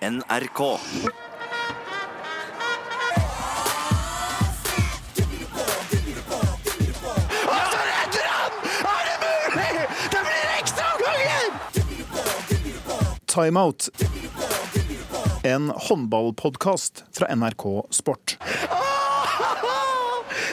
NRK. 0.00 0.78
Timeout. 13.26 13.88
En 15.42 15.70
håndballpodkast 15.70 17.04
fra 17.12 17.34
NRK 17.34 17.86
Sport. 17.90 18.38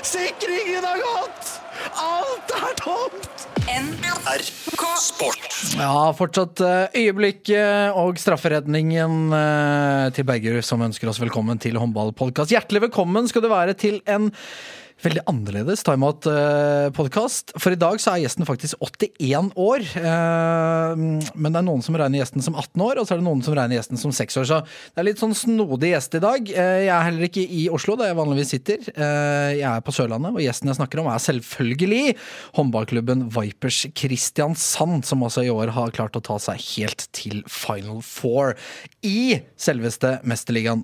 Sikringen 0.01 0.83
har 0.83 0.97
gått! 0.97 1.61
Alt 1.93 2.51
er 2.51 2.75
tomt! 2.75 3.24
Sport. 4.95 5.43
Ja, 5.75 6.13
fortsatt 6.15 6.61
eh, 6.63 7.01
øyeblikk 7.01 7.49
eh, 7.51 7.97
og 7.99 8.19
strafferedningen 8.21 9.33
eh, 9.35 10.05
til 10.15 10.27
Bergerud 10.27 10.63
som 10.63 10.83
ønsker 10.85 11.11
oss 11.11 11.19
velkommen 11.19 11.59
til 11.59 11.75
håndballpodkast. 11.81 12.53
Hjertelig 12.53 12.85
velkommen 12.87 13.27
skal 13.27 13.43
du 13.43 13.49
være 13.51 13.75
til 13.79 13.99
en 14.07 14.29
veldig 15.03 15.21
annerledes 15.29 15.83
timeout-podkast. 15.85 17.51
For 17.61 17.73
i 17.75 17.79
dag 17.79 17.99
så 18.01 18.13
er 18.15 18.21
gjesten 18.23 18.47
faktisk 18.47 18.79
81 18.81 19.51
år. 19.59 19.83
eh, 19.99 20.95
Men 21.35 21.51
det 21.51 21.59
er 21.59 21.65
noen 21.67 21.83
som 21.83 21.95
regner 21.99 22.21
gjesten 22.21 22.41
som 22.41 22.55
18 22.55 22.81
år, 22.81 22.99
og 23.01 23.05
så 23.07 23.13
er 23.15 23.19
det 23.21 23.27
noen 23.27 23.43
som 23.43 23.53
regner 23.57 23.77
gjesten 23.79 23.99
som 23.99 24.11
6 24.15 24.37
år. 24.41 24.45
Så 24.49 24.59
det 24.63 25.01
er 25.03 25.07
litt 25.09 25.19
sånn 25.21 25.35
snodig 25.35 25.91
gjest 25.93 26.15
i 26.15 26.19
dag. 26.23 26.49
Eh, 26.49 26.85
Jeg 26.85 26.93
er 26.95 27.03
heller 27.09 27.27
ikke 27.27 27.43
i 27.49 27.67
Oslo, 27.69 27.95
der 27.95 28.07
jeg 28.13 28.15
vanligvis 28.19 28.49
sitter. 28.55 28.77
Eh, 28.95 29.55
Jeg 29.59 29.69
er 29.69 29.81
på 29.81 29.91
Sørlandet, 29.93 30.33
og 30.33 30.41
gjesten 30.41 30.67
jeg 30.71 30.77
snakker 30.79 30.99
om 31.01 31.07
er 31.11 31.19
selvfølgelig 31.19 32.15
håndballklubben 32.55 33.29
Vipers 33.31 33.85
Kristiansand, 33.95 35.03
som 35.05 35.23
altså 35.23 35.43
i 35.45 35.49
år 35.49 35.71
har 35.75 35.91
klart 35.91 36.15
å 36.15 36.23
ta 36.23 36.37
seg 36.39 36.57
helt 36.77 37.07
til 37.11 37.43
Final 37.47 38.01
Four 38.01 38.55
i 39.03 39.41
selveste 39.57 40.19
Mesterligaen. 40.23 40.83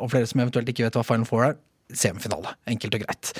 Og 0.00 0.10
flere 0.10 0.26
som 0.26 0.40
eventuelt 0.40 0.68
ikke 0.68 0.84
vet 0.84 0.94
hva 0.98 1.04
Final 1.04 1.24
Four 1.28 1.44
er, 1.44 1.56
semifinale. 1.92 2.54
Enkelt 2.70 2.94
og 2.96 3.04
greit. 3.04 3.32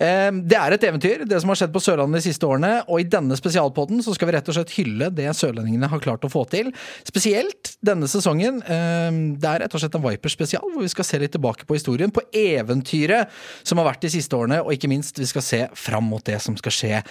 Eh, 0.00 0.30
Det 0.32 0.58
er 0.58 0.72
et 0.72 0.84
eventyr, 0.88 1.24
det 1.28 1.40
som 1.40 1.48
har 1.52 1.56
skjedd 1.56 1.72
på 1.72 1.82
Sørlandet 1.82 2.22
de 2.22 2.26
siste 2.30 2.46
årene. 2.46 2.84
Og 2.88 3.00
i 3.00 3.04
denne 3.08 3.36
spesialpodden 3.38 4.02
så 4.02 4.14
skal 4.14 4.28
vi 4.28 4.32
rett 4.36 4.48
og 4.48 4.54
slett 4.56 4.74
hylle 4.76 5.10
det 5.14 5.28
sørlendingene 5.36 5.88
har 5.88 6.00
klart 6.00 6.24
å 6.26 6.30
få 6.32 6.44
til. 6.50 6.72
Spesielt 7.04 7.76
denne 7.82 8.08
sesongen. 8.10 8.62
eh, 8.62 9.10
Det 9.38 9.48
er 9.48 9.60
rett 9.60 9.74
og 9.74 9.80
slett 9.80 9.94
en 9.94 10.02
Vipers 10.02 10.32
spesial, 10.32 10.62
hvor 10.72 10.82
vi 10.82 10.88
skal 10.88 11.04
se 11.04 11.18
litt 11.18 11.32
tilbake 11.32 11.64
på 11.66 11.74
historien. 11.74 12.10
På 12.10 12.22
eventyret 12.32 13.28
som 13.62 13.78
har 13.78 13.92
vært 13.92 14.00
de 14.02 14.08
siste 14.10 14.32
årene, 14.36 14.62
og 14.64 14.72
ikke 14.72 14.88
minst 14.88 15.18
vi 15.18 15.26
skal 15.26 15.42
se 15.42 15.68
fram 15.74 16.04
mot 16.04 16.24
det 16.24 16.40
som 16.42 16.56
skal 16.56 16.72
skje 16.72 17.02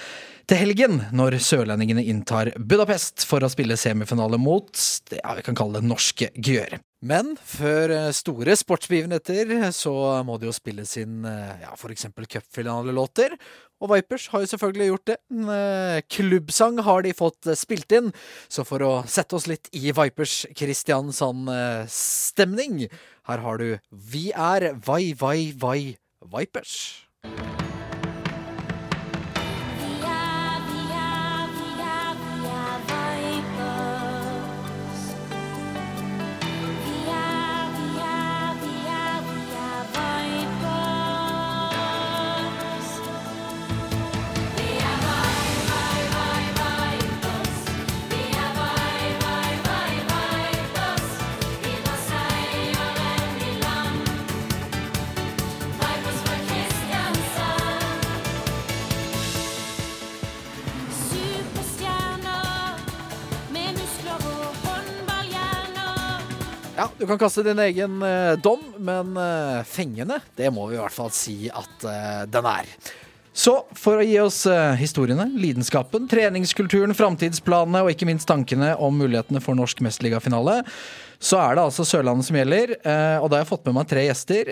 til 0.52 0.59
helgen, 0.59 0.97
når 1.16 1.38
sørlendingene 1.39 2.03
inntar 2.11 2.49
Budapest 2.59 3.23
for 3.23 3.39
å 3.39 3.47
spille 3.52 3.77
semifinale 3.80 4.35
mot 4.41 4.67
det 5.07 5.21
vi 5.23 5.41
kan 5.45 5.55
kalle 5.55 5.80
det 5.80 5.88
norske 5.88 6.27
Gjør. 6.35 6.80
Men 7.07 7.38
før 7.39 7.89
eh, 7.95 8.11
store 8.13 8.55
sportsbegivenheter 8.59 9.72
så 9.73 10.22
må 10.27 10.38
det 10.41 10.47
jo 10.49 10.53
spilles 10.53 10.97
inn 10.99 11.25
eh, 11.25 11.61
ja, 11.63 11.72
eksempel 11.72 12.25
cupfinalelåter. 12.27 13.31
Og 13.79 13.89
Vipers 13.94 14.27
har 14.33 14.41
jo 14.44 14.47
selvfølgelig 14.52 14.88
gjort 14.89 15.07
det. 15.13 15.17
En 15.31 15.49
eh, 15.55 16.03
klubbsang 16.11 16.75
har 16.83 16.99
de 17.07 17.13
fått 17.16 17.47
spilt 17.57 17.91
inn. 17.95 18.11
Så 18.52 18.67
for 18.67 18.83
å 18.83 19.07
sette 19.07 19.35
oss 19.39 19.47
litt 19.47 19.72
i 19.72 19.95
Vipers 19.95 20.52
Kristiansand-stemning, 20.52 22.91
her 23.31 23.39
har 23.47 23.55
du 23.63 23.79
Vi 24.11 24.35
er 24.35 24.75
Vai 24.83 25.16
Vai 25.16 25.55
Vai 25.55 25.95
Vipers. 26.27 27.07
Ja, 66.81 66.88
du 66.97 67.06
kan 67.06 67.19
kaste 67.22 67.44
din 67.46 67.59
egen 67.62 68.02
eh, 68.02 68.31
dom, 68.42 68.62
men 68.81 69.14
eh, 69.18 69.59
fengende, 69.69 70.16
det 70.34 70.47
må 70.50 70.64
vi 70.66 70.80
i 70.80 70.81
hvert 70.81 70.96
fall 70.96 71.12
si 71.14 71.36
at 71.53 71.84
eh, 71.86 72.24
den 72.25 72.47
er. 72.50 72.72
Så 73.38 73.53
for 73.78 74.02
å 74.02 74.06
gi 74.06 74.16
oss 74.18 74.40
historiene, 74.80 75.28
lidenskapen, 75.40 76.08
treningskulturen, 76.09 76.96
framtidsplanene 76.97 77.84
og 77.86 77.94
ikke 77.94 78.08
minst 78.09 78.28
tankene 78.28 78.74
om 78.81 78.97
mulighetene 78.97 79.40
for 79.46 79.56
norsk 79.56 79.84
mesterligafinale, 79.86 80.58
så 81.22 81.38
er 81.44 81.56
det 81.56 81.68
altså 81.68 81.86
Sørlandet 81.88 82.28
som 82.28 82.36
gjelder. 82.36 82.74
og 83.22 83.30
da 83.30 83.38
har 83.38 83.46
jeg 83.46 83.52
fått 83.53 83.70
med 83.70 83.78
meg 83.78 83.88
tre 83.88 84.03
gjester. 84.03 84.52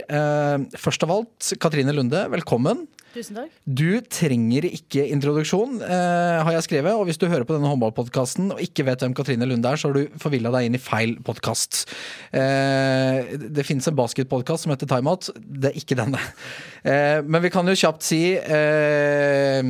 Først 0.80 1.04
av 1.04 1.12
alt, 1.18 1.50
Katrine 1.60 1.98
Lunde, 1.98 2.24
velkommen. 2.32 2.86
Tusen 3.10 3.40
takk. 3.40 3.54
Du 3.66 4.02
trenger 4.06 4.68
ikke 4.70 5.02
introduksjon, 5.10 5.80
eh, 5.82 6.40
har 6.46 6.52
jeg 6.54 6.66
skrevet. 6.68 6.94
Og 6.94 7.08
hvis 7.10 7.18
du 7.18 7.26
hører 7.26 7.46
på 7.48 7.56
denne 7.56 7.70
håndballpodkasten 7.72 8.52
og 8.54 8.62
ikke 8.62 8.86
vet 8.86 9.02
hvem 9.02 9.16
Katrine 9.18 9.48
Lunde 9.50 9.66
er, 9.66 9.82
så 9.82 9.90
har 9.90 9.98
du 9.98 10.20
forvilla 10.22 10.52
deg 10.54 10.68
inn 10.68 10.78
i 10.78 10.82
feil 10.82 11.16
podkast. 11.26 11.88
Eh, 12.32 13.34
det 13.50 13.66
finnes 13.66 13.88
en 13.90 13.98
basketpodkast 13.98 14.68
som 14.68 14.74
heter 14.76 14.90
Timeout. 14.92 15.32
Det 15.36 15.72
er 15.72 15.80
ikke 15.82 15.98
denne. 15.98 16.22
Eh, 16.86 17.22
men 17.26 17.42
vi 17.42 17.50
kan 17.50 17.68
jo 17.68 17.74
kjapt 17.76 18.06
si 18.06 18.22
eh, 18.38 19.64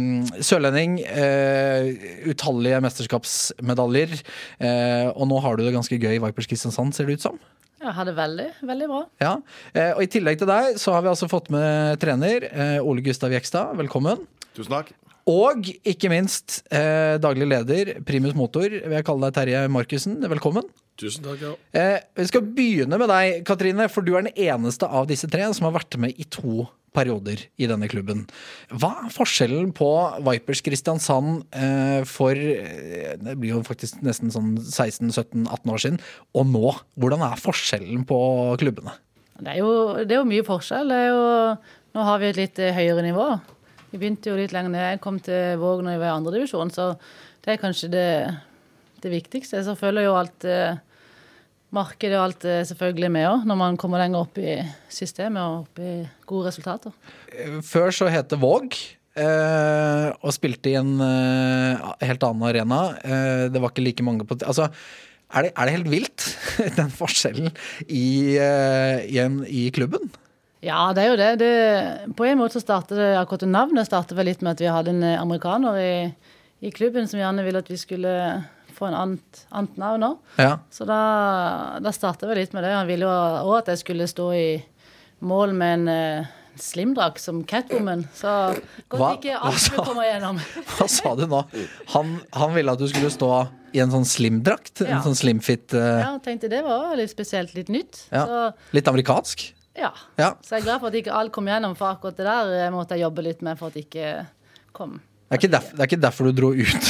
sørlending, 0.44 1.00
eh, 1.08 1.94
utallige 2.28 2.84
mesterskapsmedaljer. 2.84 4.20
Eh, 4.60 5.08
og 5.16 5.32
nå 5.32 5.40
har 5.42 5.56
du 5.56 5.64
det 5.64 5.74
ganske 5.78 5.96
gøy 5.96 6.18
i 6.18 6.22
Vipers 6.28 6.52
Kristiansand, 6.52 6.94
ser 6.94 7.08
det 7.08 7.20
ut 7.20 7.30
som. 7.30 7.40
Jeg 7.80 7.96
har 7.96 8.08
det 8.10 8.16
veldig, 8.18 8.48
veldig 8.68 8.88
bra. 8.92 9.04
Ja, 9.24 9.36
eh, 9.72 9.94
og 9.94 10.02
I 10.04 10.10
tillegg 10.12 10.42
til 10.42 10.50
deg 10.50 10.80
så 10.82 10.96
har 10.96 11.06
vi 11.06 11.12
altså 11.14 11.30
fått 11.32 11.48
med 11.54 12.00
trener 12.02 12.50
eh, 12.50 12.80
Ole 12.84 13.04
Gustav 13.06 13.32
Jekstad. 13.32 13.72
Velkommen. 13.80 14.26
Tusen 14.58 14.74
takk. 14.74 14.92
Og 15.30 15.68
ikke 15.88 16.10
minst 16.12 16.64
eh, 16.74 17.16
daglig 17.22 17.48
leder, 17.48 17.94
primus 18.08 18.36
motor, 18.36 18.68
vil 18.68 18.98
jeg 18.98 19.06
kalle 19.08 19.30
deg 19.30 19.38
Terje 19.38 19.64
Markussen. 19.72 20.18
Velkommen. 20.32 20.68
Tusen 21.00 21.24
takk, 21.24 21.44
ja. 21.46 21.54
Eh, 21.80 22.00
vi 22.20 22.28
skal 22.28 22.44
begynne 22.44 23.00
med 23.00 23.12
deg, 23.12 23.44
Katrine, 23.48 23.88
for 23.94 24.04
du 24.04 24.16
er 24.18 24.28
den 24.28 24.36
eneste 24.36 24.90
av 24.90 25.08
disse 25.08 25.30
tre 25.32 25.48
som 25.56 25.70
har 25.70 25.78
vært 25.78 26.00
med 26.02 26.20
i 26.20 26.28
to 26.28 26.66
perioder 26.96 27.44
i 27.60 27.68
denne 27.70 27.90
klubben. 27.92 28.26
Hva 28.72 28.92
er 29.06 29.14
forskjellen 29.14 29.72
på 29.78 29.90
Vipers 30.26 30.62
Kristiansand 30.66 31.44
eh, 31.56 32.02
for 32.10 32.34
eh, 32.38 33.16
Det 33.20 33.36
blir 33.40 33.56
jo 33.56 33.64
faktisk 33.66 34.02
nesten 34.06 34.34
sånn 34.34 34.56
16-17-18 34.62 35.74
år 35.74 35.84
siden, 35.84 36.02
og 36.34 36.50
nå? 36.50 36.74
Hvordan 37.00 37.24
er 37.30 37.42
forskjellen 37.42 38.04
på 38.10 38.20
klubbene? 38.62 38.96
Det 39.40 39.56
er 39.56 39.62
jo, 39.62 39.72
det 40.04 40.16
er 40.16 40.20
jo 40.20 40.28
mye 40.28 40.48
forskjell. 40.48 40.92
Jo, 40.92 41.24
nå 41.96 42.10
har 42.10 42.20
vi 42.22 42.30
et 42.32 42.42
litt 42.42 42.62
eh, 42.64 42.76
høyere 42.76 43.06
nivå. 43.06 43.30
Vi 43.90 43.98
begynte 44.02 44.32
jo 44.32 44.38
litt 44.38 44.54
lenger 44.54 44.74
ned. 44.74 44.86
Jeg 44.96 45.04
kom 45.04 45.18
til 45.24 45.58
Våg 45.62 45.82
når 45.84 45.96
jeg 45.96 46.04
var 46.04 46.12
i 46.12 46.18
andredivisjon, 46.18 46.74
så 46.76 46.92
det 47.46 47.56
er 47.56 47.62
kanskje 47.62 47.90
det, 47.94 48.10
det 49.02 49.14
viktigste. 49.14 49.64
Så 49.66 49.78
føler 49.80 50.06
jo 50.06 50.18
alt 50.20 50.46
markedet 51.76 52.18
og 52.18 52.24
alt 52.28 52.46
er 52.50 52.64
selvfølgelig 52.68 53.12
med 53.14 53.28
òg, 53.30 53.44
når 53.50 53.60
man 53.60 53.78
kommer 53.80 54.02
lenger 54.02 54.24
opp 54.24 54.40
i 54.42 54.56
systemet 54.90 55.42
og 55.42 55.66
opp 55.66 55.82
i 55.84 55.92
gode 56.30 56.50
resultater. 56.50 56.96
Før 57.66 57.94
så 57.94 58.10
het 58.10 58.32
det 58.32 58.40
Våg. 58.42 58.78
eh, 59.20 60.08
og 60.24 60.34
spilte 60.34 60.72
i 60.72 60.78
en 60.80 60.96
eh, 61.04 61.86
helt 62.08 62.24
annen 62.24 62.48
arena. 62.50 62.82
Eh, 63.04 63.46
det 63.52 63.62
var 63.62 63.74
ikke 63.74 63.84
like 63.86 64.06
mange 64.06 64.26
på 64.26 64.38
Altså, 64.46 64.70
er 65.30 65.46
det, 65.46 65.52
er 65.54 65.66
det 65.68 65.76
helt 65.76 65.92
vilt, 65.92 66.26
den 66.80 66.90
forskjellen 66.90 67.52
i, 67.86 68.38
eh, 68.42 69.06
i, 69.06 69.20
en, 69.22 69.44
i 69.46 69.70
klubben? 69.76 70.10
Ja, 70.66 70.90
det 70.96 71.04
er 71.04 71.12
jo 71.14 71.20
det. 71.20 71.28
det 71.40 72.16
på 72.18 72.26
en 72.28 72.40
måte 72.42 72.58
så 72.58 72.64
startet 72.64 72.98
det 73.00 73.12
akkurat 73.16 73.46
navnet 73.48 73.88
startet 73.88 74.18
vel 74.18 74.28
litt 74.28 74.42
med 74.44 74.58
at 74.58 74.64
vi 74.64 74.72
hadde 74.74 74.96
en 74.96 75.04
eh, 75.06 75.20
amerikaner 75.22 75.78
i, 75.80 75.94
i 76.66 76.72
klubben 76.76 77.08
som 77.08 77.22
gjerne 77.22 77.46
ville 77.46 77.62
at 77.62 77.70
vi 77.72 77.78
skulle 77.80 78.16
få 78.80 78.88
en 78.90 78.98
annet, 78.98 79.44
annet 79.52 79.78
navn 79.82 80.08
òg. 80.10 80.18
Ja. 80.42 80.56
Så 80.74 80.88
da, 80.90 81.00
da 81.84 81.92
starta 81.96 82.30
vi 82.30 82.40
litt 82.40 82.56
med 82.56 82.66
det. 82.66 82.74
Han 82.76 82.90
ville 82.90 83.08
jo 83.08 83.14
òg 83.52 83.56
at 83.62 83.74
jeg 83.74 83.84
skulle 83.84 84.08
stå 84.10 84.28
i 84.38 84.48
mål 85.28 85.54
med 85.60 85.76
en 85.82 85.92
uh, 86.24 86.30
slimdrakt 86.60 87.22
som 87.24 87.42
Catwoman. 87.48 88.06
Så 88.16 88.32
godt 88.92 89.20
ikke 89.20 89.38
alt 89.38 89.60
skulle 89.64 89.86
komme 89.88 90.08
igjennom. 90.08 90.40
Hva 90.78 90.88
sa 90.92 91.14
du 91.20 91.26
nå? 91.30 91.44
Han, 91.96 92.18
han 92.36 92.56
ville 92.56 92.76
at 92.76 92.82
du 92.82 92.88
skulle 92.92 93.12
stå 93.14 93.32
i 93.76 93.84
en 93.84 93.92
sånn 93.94 94.08
slimdrakt? 94.08 94.82
En 94.88 95.04
sånn 95.06 95.18
slimfit 95.20 95.76
eh, 95.78 96.00
Ja, 96.02 96.14
tenkte 96.26 96.50
det 96.52 96.64
var 96.66 96.96
litt 96.98 97.12
spesielt, 97.12 97.54
litt 97.58 97.70
nytt. 97.70 98.06
Ja. 98.10 98.24
Så 98.26 98.76
Litt 98.78 98.88
amerikansk? 98.90 99.50
ja. 99.80 99.92
Ja. 100.20 100.34
Så 100.44 100.56
jeg 100.58 100.64
er 100.64 100.66
glad 100.66 100.82
for 100.82 100.90
at 100.90 100.98
ikke 101.00 101.14
alt 101.16 101.32
kom 101.36 101.48
igjennom, 101.48 101.76
for 101.78 101.94
akkurat 101.94 102.18
det 102.18 102.26
der 102.28 102.50
eh, 102.66 102.72
måtte 102.74 102.98
jeg 102.98 103.06
jobbe 103.06 103.24
litt 103.28 103.44
med 103.46 103.60
for 103.60 103.70
at 103.70 103.78
det 103.78 103.86
ikke 103.86 104.10
kom. 104.76 104.98
Det 105.30 105.38
er 105.38 105.40
ikke, 105.44 105.52
derfor, 105.54 105.78
det 105.78 105.84
er 105.86 105.92
ikke 105.92 106.02
derfor 106.08 106.28
du 106.32 106.40
dro 106.42 106.50
ut. 106.58 106.90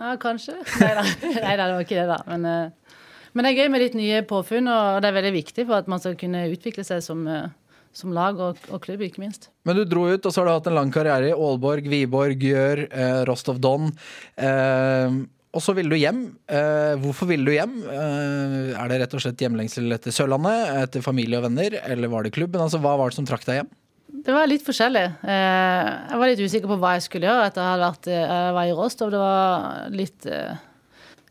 Ja, 0.00 0.16
kanskje. 0.20 0.56
Nei 0.80 1.56
da, 1.58 1.66
det 1.68 1.74
var 1.76 1.84
ikke 1.84 1.98
det, 2.00 2.08
da. 2.08 2.20
Men, 2.30 2.46
eh, 2.48 2.98
Men 3.36 3.46
det 3.46 3.50
er 3.52 3.58
gøy 3.60 3.68
med 3.70 3.82
litt 3.84 3.96
nye 3.98 4.22
påfunn, 4.26 4.66
og 4.72 5.02
det 5.04 5.10
er 5.10 5.18
veldig 5.20 5.34
viktig 5.36 5.66
for 5.68 5.78
at 5.78 5.90
man 5.90 6.00
skal 6.02 6.16
kunne 6.18 6.46
utvikle 6.50 6.82
seg 6.86 7.02
som, 7.04 7.20
eh, 7.30 7.50
som 7.94 8.14
lag 8.16 8.40
og, 8.42 8.58
og 8.72 8.80
klubb, 8.82 9.04
ikke 9.06 9.22
minst. 9.22 9.50
Men 9.68 9.78
du 9.78 9.84
dro 9.86 10.08
ut, 10.10 10.24
og 10.24 10.32
så 10.32 10.40
har 10.40 10.48
du 10.48 10.54
hatt 10.56 10.70
en 10.72 10.78
lang 10.80 10.90
karriere 10.94 11.30
i 11.30 11.36
Aalborg, 11.36 11.86
Viborg, 11.92 12.42
Gjør, 12.42 12.88
eh, 12.90 13.20
Rostov 13.28 13.60
Don. 13.62 13.92
Eh, 14.34 15.20
og 15.50 15.62
så 15.62 15.74
ville 15.74 15.90
du 15.90 15.98
hjem. 15.98 16.24
Eh, 16.46 16.94
hvorfor 17.02 17.26
ville 17.30 17.46
du 17.46 17.54
hjem? 17.54 17.76
Eh, 17.90 18.70
er 18.78 18.90
det 18.90 19.00
rett 19.02 19.14
og 19.18 19.22
slett 19.22 19.42
hjemlengsel 19.42 19.90
etter 19.96 20.14
Sørlandet, 20.14 20.74
etter 20.86 21.02
familie 21.06 21.40
og 21.40 21.48
venner, 21.48 21.74
eller 21.90 22.10
var 22.12 22.26
det 22.26 22.34
klubben? 22.36 22.62
Altså, 22.62 22.78
hva 22.82 22.96
var 22.98 23.10
det 23.10 23.18
som 23.18 23.26
trakk 23.28 23.46
deg 23.48 23.62
hjem? 23.62 23.70
Det 24.10 24.34
var 24.34 24.48
litt 24.50 24.64
forskjellig. 24.66 25.04
Eh, 25.22 25.88
jeg 26.10 26.18
var 26.18 26.30
litt 26.30 26.42
usikker 26.42 26.70
på 26.70 26.78
hva 26.82 26.96
jeg 26.96 27.04
skulle 27.06 27.28
gjøre 27.28 27.46
etter 27.46 27.66
jeg 27.66 27.80
vært 27.82 28.08
eh, 28.10 28.24
jeg 28.26 28.56
var 28.56 28.66
i 28.66 28.74
Rostov. 28.74 29.12
Det 29.12 29.20
var 29.22 29.94
litt 29.94 30.26
eh, 30.26 30.58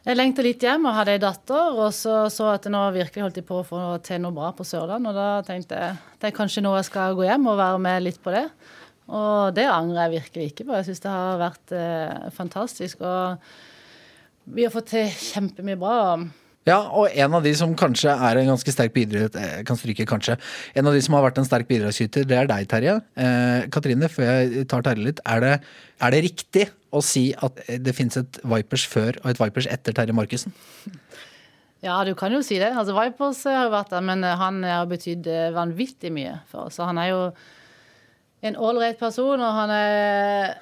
Jeg 0.06 0.16
lengta 0.16 0.46
litt 0.46 0.64
hjem 0.64 0.88
og 0.88 0.96
hadde 0.96 1.16
ei 1.18 1.22
datter, 1.22 1.76
og 1.76 1.92
så 1.94 2.22
så 2.32 2.54
at 2.54 2.70
nå 2.72 2.82
virkelig 2.96 3.26
holdt 3.26 3.40
de 3.42 3.44
på 3.46 3.60
å 3.60 3.68
få 3.68 3.82
til 4.06 4.22
noe 4.24 4.36
bra 4.36 4.54
på 4.56 4.66
Sørlandet. 4.68 5.12
Og 5.12 5.20
da 5.20 5.28
tenkte 5.48 5.82
jeg 5.82 5.98
det 6.22 6.32
er 6.32 6.36
kanskje 6.36 6.64
nå 6.64 6.72
jeg 6.78 6.88
skal 6.88 7.18
gå 7.20 7.28
hjem 7.28 7.50
og 7.52 7.60
være 7.60 7.82
med 7.84 8.06
litt 8.08 8.22
på 8.24 8.34
det. 8.36 8.46
Og 9.10 9.56
det 9.58 9.68
angrer 9.68 10.06
jeg 10.06 10.16
virkelig 10.16 10.52
ikke 10.52 10.70
på. 10.70 10.78
Jeg 10.80 10.90
syns 10.90 11.04
det 11.04 11.14
har 11.14 11.42
vært 11.42 11.74
fantastisk. 12.36 13.02
Og 13.02 14.54
vi 14.56 14.68
har 14.68 14.74
fått 14.74 14.92
til 14.94 15.10
kjempemye 15.10 15.80
bra. 15.82 15.98
Ja, 16.70 16.78
og 16.94 17.10
en 17.10 17.34
av 17.34 17.46
de 17.46 17.52
som 17.58 17.72
kanskje 17.78 18.14
er 18.14 18.38
en 18.38 18.52
ganske 18.52 18.74
sterk 18.74 18.94
bidrag... 18.94 19.34
eh, 19.40 19.62
Kan 19.66 19.80
stryke 19.80 20.06
kanskje. 20.10 20.36
En 20.78 20.86
av 20.90 20.94
de 20.94 21.02
som 21.02 21.16
har 21.18 21.24
vært 21.26 21.40
en 21.42 21.48
sterk 21.48 21.66
bidragsyter, 21.70 22.28
det 22.30 22.36
er 22.38 22.50
deg, 22.52 22.68
Terje. 22.70 23.00
Eh, 23.18 23.66
Katrine, 23.74 24.10
før 24.12 24.30
jeg 24.30 24.68
tar 24.70 24.86
Terje 24.86 25.08
litt. 25.08 25.24
Er 25.26 25.42
det, 25.44 25.54
er 26.06 26.14
det 26.14 26.20
riktig 26.28 26.68
å 26.94 27.02
si 27.06 27.30
at 27.34 27.64
det 27.82 27.96
finnes 27.98 28.20
et 28.22 28.40
Vipers 28.54 28.86
før 28.92 29.18
og 29.24 29.32
et 29.32 29.42
Vipers 29.42 29.70
etter 29.72 29.96
Terje 29.98 30.14
Markussen? 30.16 30.54
Ja, 31.82 31.96
du 32.04 32.12
kan 32.20 32.34
jo 32.36 32.42
si 32.44 32.60
det. 32.60 32.74
Altså, 32.76 32.94
Vipers 32.98 33.42
har 33.48 33.66
jo 33.66 33.74
vært 33.74 33.94
der, 33.96 34.04
men 34.06 34.26
eh, 34.28 34.36
han 34.38 34.62
har 34.68 34.90
betydd 34.92 35.30
eh, 35.32 35.48
vanvittig 35.56 36.12
mye 36.14 36.36
for 36.52 36.68
oss. 36.68 36.78
Han 36.84 37.00
er 37.02 37.14
jo 37.14 37.24
en 38.46 38.60
ålreit 38.60 39.00
person, 39.00 39.42
og 39.42 39.58
han 39.58 39.74
er 39.74 40.54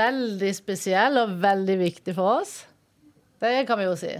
veldig 0.00 0.54
spesiell 0.56 1.18
og 1.20 1.36
veldig 1.42 1.76
viktig 1.82 2.14
for 2.16 2.40
oss. 2.40 2.56
Det 3.42 3.66
kan 3.68 3.78
vi 3.82 3.86
jo 3.90 3.98
si. 3.98 4.14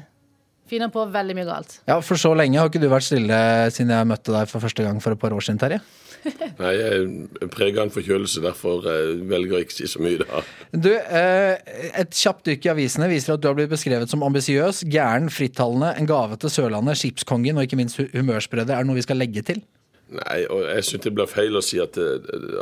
Finner 0.67 0.91
på 0.91 1.05
veldig 1.13 1.37
mye 1.39 1.47
galt. 1.47 1.79
Ja, 1.87 2.01
for 2.03 2.19
så 2.19 2.33
lenge 2.35 2.59
har 2.59 2.71
ikke 2.71 2.83
du 2.83 2.89
vært 2.91 3.07
stille 3.07 3.39
siden 3.75 3.95
jeg 3.95 4.11
møtte 4.11 4.35
deg 4.35 4.51
for 4.51 4.65
første 4.65 4.87
gang 4.87 4.99
for 5.03 5.15
et 5.15 5.23
par 5.23 5.35
år 5.37 5.45
siden, 5.47 5.61
Terje. 5.63 5.79
Nei, 6.59 6.73
jeg 6.75 7.49
preger 7.55 7.85
en 7.85 7.93
forkjølelse, 7.95 8.43
derfor 8.43 8.87
eh, 8.91 9.13
velger 9.31 9.61
jeg 9.61 9.67
ikke 9.67 9.77
å 9.77 9.79
si 9.79 9.91
så 9.93 10.03
mye 10.03 10.25
da. 10.25 10.43
Du, 10.73 10.91
eh, 10.91 11.55
et 12.03 12.19
kjapt 12.19 12.49
dykk 12.49 12.67
i 12.67 12.73
avisene 12.73 13.07
viser 13.13 13.37
at 13.37 13.45
du 13.45 13.47
har 13.47 13.55
blitt 13.59 13.71
beskrevet 13.71 14.11
som 14.11 14.25
ambisiøs, 14.27 14.83
gæren, 14.91 15.31
frittalende, 15.31 15.93
en 16.01 16.11
gave 16.11 16.39
til 16.43 16.53
Sørlandet, 16.53 16.99
skipskongen 16.99 17.61
og 17.61 17.69
ikke 17.69 17.79
minst 17.79 18.03
humørsprøde. 18.15 18.73
Er 18.75 18.83
det 18.83 18.91
noe 18.91 18.99
vi 18.99 19.07
skal 19.07 19.23
legge 19.23 19.45
til? 19.47 19.63
Nei, 20.07 20.45
og 20.55 20.63
jeg 20.69 20.87
syns 20.87 21.03
det 21.03 21.15
blir 21.19 21.31
feil 21.31 21.59
å 21.59 21.65
si 21.67 21.81
at 21.83 21.97
det, 21.99 22.11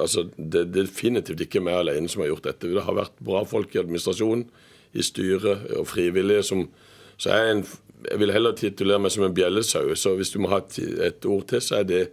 altså, 0.01 0.25
det, 0.37 0.67
det 0.73 0.81
er 0.81 0.87
definitivt 0.89 1.43
ikke 1.45 1.61
meg 1.65 1.83
alene 1.83 2.09
som 2.09 2.23
har 2.25 2.31
gjort 2.33 2.49
dette. 2.49 2.73
Det 2.73 2.85
har 2.87 2.97
vært 2.97 3.19
bra 3.25 3.43
folk 3.49 3.75
i 3.77 3.83
administrasjonen, 3.83 4.47
i 4.95 5.05
styret 5.05 5.73
og 5.75 5.89
frivillige 5.91 6.45
som 6.47 6.69
Så 7.19 7.31
jeg, 7.31 7.41
er 7.41 7.51
en, 7.53 7.61
jeg 8.11 8.21
vil 8.21 8.33
heller 8.35 8.57
titulere 8.59 9.03
meg 9.03 9.13
som 9.15 9.27
en 9.27 9.35
bjellesau. 9.35 9.91
Så 9.99 10.15
hvis 10.19 10.33
du 10.35 10.41
må 10.43 10.53
ha 10.53 10.61
et, 10.63 11.27
ord 11.27 11.49
til, 11.51 11.63
så 11.65 11.81
er 11.81 11.89
det 11.89 12.05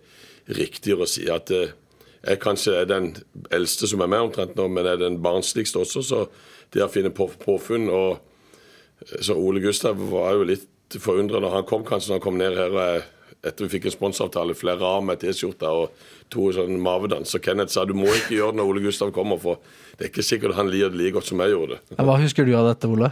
riktigere 0.52 1.06
å 1.06 1.10
si 1.10 1.28
at 1.32 1.52
eh, 1.56 1.74
jeg 2.22 2.42
kanskje 2.42 2.76
er 2.82 2.90
den 2.90 3.14
eldste 3.54 3.90
som 3.90 4.04
er 4.04 4.12
med 4.12 4.28
omtrent 4.28 4.58
nå, 4.58 4.68
men 4.70 4.90
er 4.90 5.00
den 5.02 5.22
barnsligste 5.24 5.82
også. 5.82 6.04
Så 6.06 6.26
det 6.74 6.84
å 6.86 6.92
finne 6.92 7.14
på 7.14 7.30
påfunn 7.42 7.90
og 7.90 8.12
eh, 8.18 9.18
Så 9.22 9.38
Ole 9.38 9.64
Gustav 9.64 10.00
var 10.12 10.38
jo 10.38 10.48
litt 10.52 10.68
forundra 11.00 11.40
når 11.40 11.60
han 11.60 11.68
kom, 11.68 11.88
kanskje 11.88 12.12
når 12.12 12.20
han 12.20 12.26
kom 12.28 12.40
ned 12.42 12.58
her. 12.60 12.78
og 12.78 13.10
etter 13.42 13.66
vi 13.66 13.72
fikk 13.74 13.88
en 13.90 13.96
sponsavtale, 13.96 14.54
flere 14.58 14.86
av 14.86 15.02
med 15.06 15.22
T-skjorte 15.22 15.70
og 15.74 15.96
to 16.32 16.52
sånn 16.54 16.78
mavedans. 16.82 17.32
Så 17.34 17.42
Kenneth 17.42 17.74
sa 17.74 17.88
du 17.90 17.96
må 17.98 18.10
ikke 18.14 18.36
gjøre 18.38 18.54
det 18.54 18.62
når 18.62 18.70
Ole 18.70 18.84
Gustav 18.86 19.14
kommer, 19.16 19.40
for 19.42 19.62
det 19.98 20.06
er 20.06 20.12
ikke 20.12 20.26
sikkert 20.26 20.58
han 20.60 20.70
liker 20.70 20.94
det 20.94 21.02
like 21.02 21.16
godt 21.18 21.32
som 21.32 21.42
jeg 21.42 21.56
gjorde 21.56 21.78
det. 21.80 21.98
Hva 21.98 22.20
husker 22.22 22.46
du 22.46 22.54
av 22.58 22.70
dette, 22.70 22.90
Ole? 22.92 23.10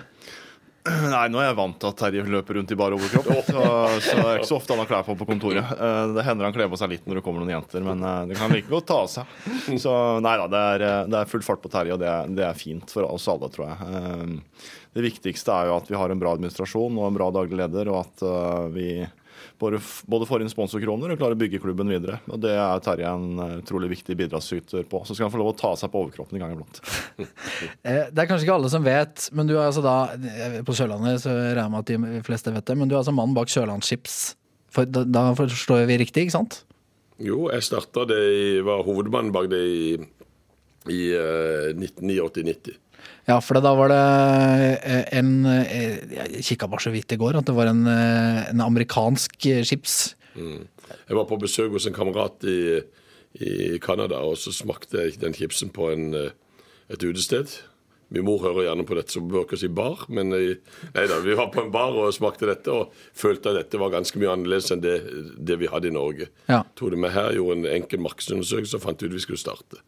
Nei, 1.14 1.26
nå 1.32 1.40
er 1.42 1.48
jeg 1.50 1.58
vant 1.60 1.78
til 1.82 1.90
at 1.92 1.98
Terje 2.00 2.24
løper 2.26 2.58
rundt 2.60 2.72
i 2.74 2.78
bar 2.80 2.96
overkropp. 2.96 3.30
Så, 3.50 3.64
så 4.06 4.16
det 4.18 4.26
er 4.26 4.40
ikke 4.42 4.50
så 4.50 4.58
ofte 4.60 4.74
han 4.76 4.82
har 4.84 4.90
klær 4.90 5.06
på 5.08 5.16
på 5.20 5.28
kontoret. 5.30 5.72
Eh, 5.76 6.02
Det 6.16 6.26
hender 6.28 6.48
han 6.50 6.56
kler 6.56 6.70
på 6.72 6.80
seg 6.80 6.94
litt 6.94 7.08
når 7.10 7.20
det 7.20 7.24
kommer 7.26 7.44
noen 7.44 7.54
jenter, 7.58 7.84
men 7.86 8.04
eh, 8.06 8.22
det 8.32 8.40
kan 8.40 8.54
like 8.54 8.70
godt 8.72 8.88
ta 8.90 9.00
av 9.04 9.10
seg. 9.12 9.38
Så 9.82 9.94
nei 10.26 10.36
da, 10.42 10.48
det 10.52 10.64
er, 10.74 10.86
eh, 10.90 11.02
det 11.14 11.22
er 11.22 11.32
full 11.32 11.46
fart 11.46 11.62
på 11.64 11.72
Terje, 11.74 11.96
og 11.98 12.02
det 12.04 12.14
det 12.40 12.46
er 12.48 12.58
fint 12.58 12.92
for 12.94 13.08
oss 13.10 13.28
alle, 13.32 13.50
tror 13.52 13.70
jeg. 13.72 14.34
Det 14.96 15.04
viktigste 15.06 15.54
er 15.54 15.70
jo 15.70 15.78
at 15.78 15.90
vi 15.92 15.98
har 16.00 16.10
en 16.14 16.20
bra 16.22 16.32
administrasjon 16.38 16.98
og 16.98 17.08
en 17.10 17.18
bra 17.18 17.28
daglig 17.36 17.60
leder, 17.60 17.90
og 17.94 18.00
at 18.08 18.24
vi 18.74 18.90
både, 19.60 20.26
får 20.30 20.44
inn 20.44 20.52
sponsorkroner 20.52 21.14
og 21.14 21.20
klarer 21.20 21.36
å 21.36 21.40
bygge 21.40 21.60
klubben 21.62 21.92
videre. 21.92 22.20
Og 22.32 22.40
det 22.44 22.54
er 22.56 22.84
Terje 22.84 23.10
en 23.12 23.42
eh, 23.44 23.56
utrolig 23.60 23.92
viktig 23.92 24.16
bidragsyter 24.20 24.86
på. 24.90 25.02
Så 25.06 25.16
skal 25.16 25.28
han 25.28 25.34
få 25.34 25.42
lov 25.42 25.52
å 25.54 25.58
ta 25.60 25.74
seg 25.80 25.92
på 25.94 26.06
overkroppen 26.06 26.40
en 26.40 26.46
gang 26.46 26.56
iblant. 26.58 26.82
Eh, 27.84 28.08
Det 28.12 28.22
er 28.22 28.28
kanskje 28.28 28.46
ikke 28.46 28.56
alle 28.56 28.70
som 28.72 28.84
vet, 28.86 29.26
men 29.36 29.48
du 29.48 29.54
er 29.58 29.66
altså 29.66 29.82
da 29.84 29.96
eh, 30.16 30.60
På 30.68 30.74
Sørlandet 30.76 31.22
så 31.24 31.32
regner 31.32 31.62
jeg 31.62 31.72
med 31.74 31.80
at 31.80 31.92
de 31.92 32.22
fleste 32.26 32.54
vet 32.56 32.66
det, 32.68 32.76
men 32.80 32.90
du 32.90 32.96
er 32.96 33.02
altså 33.02 33.14
mannen 33.16 33.36
bak 33.36 33.52
Sørlandschips. 33.52 34.18
For 34.74 34.88
da, 34.88 35.04
da 35.08 35.24
forstår 35.38 35.86
vi 35.90 36.00
riktig, 36.02 36.28
ikke 36.28 36.38
sant? 36.38 36.62
Jo, 37.20 37.50
jeg 37.52 37.66
starta 37.68 38.06
det 38.08 38.20
i, 38.32 38.44
var 38.64 38.86
hovedmannen 38.88 39.34
bak 39.36 39.50
det 39.52 39.60
i, 39.60 39.88
i 40.94 41.00
uh, 41.20 41.72
1989-90. 41.76 42.78
Ja, 43.30 43.38
for 43.44 43.60
da 43.62 43.74
var 43.78 43.92
det 43.92 44.00
eh, 44.84 45.04
en 45.20 45.34
eh, 45.46 46.00
Jeg 46.16 46.46
kikka 46.52 46.70
bare 46.72 46.86
så 46.88 46.94
vidt 46.94 47.14
i 47.14 47.20
går, 47.20 47.38
at 47.40 47.50
det 47.50 47.56
var 47.58 47.70
en, 47.72 47.86
eh, 47.88 48.50
en 48.50 48.64
amerikansk 48.66 49.36
chips. 49.38 49.70
chips. 49.70 49.98
Jeg 50.36 51.18
var 51.18 51.28
på 51.30 51.38
besøk 51.42 51.74
hos 51.76 51.86
en 51.86 51.94
kamerat 51.94 52.46
i, 52.48 52.80
i 53.44 53.80
Canada, 53.84 54.22
og 54.26 54.38
så 54.42 54.54
smakte 54.56 55.04
jeg 55.04 55.20
den 55.22 55.36
chipsen 55.36 55.70
på 55.74 55.92
en, 55.94 56.14
et 56.90 57.04
utested. 57.04 57.60
Min 58.10 58.26
mor 58.26 58.42
hører 58.42 58.66
gjerne 58.66 58.86
på 58.90 58.96
dette, 58.98 59.14
så 59.14 59.22
bør 59.22 59.44
ikke 59.46 59.60
si 59.62 59.68
bar, 59.70 60.08
men 60.10 60.34
jeg, 60.34 60.56
nei 60.96 61.04
da, 61.12 61.20
vi 61.22 61.36
var 61.38 61.52
på 61.54 61.62
en 61.62 61.70
bar 61.74 61.94
og 61.94 62.14
smakte 62.16 62.50
dette, 62.50 62.74
og 62.74 62.96
følte 63.14 63.52
at 63.52 63.60
dette 63.60 63.82
var 63.82 63.94
ganske 63.94 64.18
mye 64.18 64.32
annerledes 64.34 64.72
enn 64.74 64.82
det, 64.82 64.96
det 65.38 65.60
vi 65.62 65.70
hadde 65.70 65.92
i 65.92 65.94
Norge. 65.94 66.32
Ja. 66.50 66.64
Tok 66.80 66.96
det 66.96 67.04
med 67.04 67.14
her, 67.14 67.36
gjorde 67.38 67.60
en 67.60 67.70
enkel 67.70 68.02
markedsundersøkelse 68.02 68.80
og 68.80 68.86
fant 68.88 69.06
ut 69.06 69.14
vi 69.14 69.22
skulle 69.22 69.42
starte. 69.42 69.84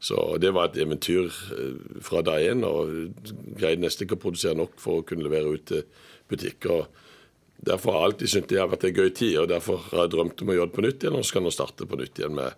Så 0.00 0.16
det 0.40 0.54
var 0.56 0.70
et 0.70 0.80
eventyr 0.80 1.28
eh, 1.28 2.00
fra 2.04 2.22
dag 2.24 2.40
én, 2.40 2.64
og 2.64 3.12
greide 3.58 3.84
nesten 3.84 4.06
ikke 4.06 4.16
å 4.16 4.24
produsere 4.24 4.56
nok 4.56 4.78
for 4.80 5.00
å 5.00 5.06
kunne 5.06 5.26
levere 5.26 5.52
ut 5.56 5.66
til 5.68 5.84
butikker. 6.30 6.88
Derfor 7.60 7.92
har 7.92 8.00
jeg 8.00 8.10
alltid 8.10 8.32
syntes 8.32 8.52
det 8.54 8.60
har 8.62 8.72
vært 8.72 8.88
en 8.88 8.96
gøy 8.96 9.10
tid, 9.12 9.36
og 9.42 9.50
derfor 9.52 9.84
har 9.90 10.06
jeg 10.06 10.14
drømt 10.16 10.40
om 10.40 10.52
å 10.52 10.56
gjøre 10.56 10.70
det 10.70 10.78
på 10.78 10.84
nytt 10.86 11.04
igjen, 11.04 11.20
og 11.20 11.28
så 11.28 11.36
kan 11.36 11.48
jeg 11.48 11.56
starte 11.58 11.88
på 11.90 12.00
nytt 12.00 12.22
igjen 12.22 12.36
med 12.38 12.56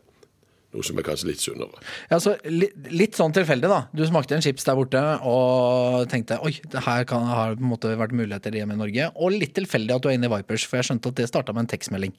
noe 0.72 0.86
som 0.86 0.96
er 0.96 1.04
kanskje 1.04 1.28
litt 1.28 1.42
sunnere. 1.42 1.82
Ja, 2.08 2.18
så 2.22 2.34
litt, 2.48 2.76
litt 2.92 3.18
sånn 3.18 3.34
tilfeldig, 3.36 3.68
da. 3.68 3.80
Du 3.92 4.04
smakte 4.08 4.38
en 4.38 4.44
chips 4.44 4.64
der 4.64 4.78
borte 4.78 5.02
og 5.28 6.06
tenkte 6.12 6.38
oi, 6.44 6.54
det 6.72 6.84
her 6.86 7.04
kan, 7.08 7.26
har 7.28 7.56
på 7.58 7.64
en 7.64 7.72
måte 7.74 7.92
vært 8.00 8.14
muligheter 8.16 8.56
hjemme 8.56 8.78
i 8.78 8.80
Norge. 8.80 9.10
Og 9.20 9.36
litt 9.36 9.54
tilfeldig 9.58 9.96
at 9.96 10.04
du 10.04 10.08
er 10.08 10.16
inne 10.16 10.30
i 10.30 10.32
Vipers, 10.32 10.64
for 10.68 10.80
jeg 10.80 10.88
skjønte 10.88 11.12
at 11.12 11.20
det 11.20 11.28
starta 11.28 11.54
med 11.56 11.66
en 11.66 11.72
tekstmelding. 11.74 12.16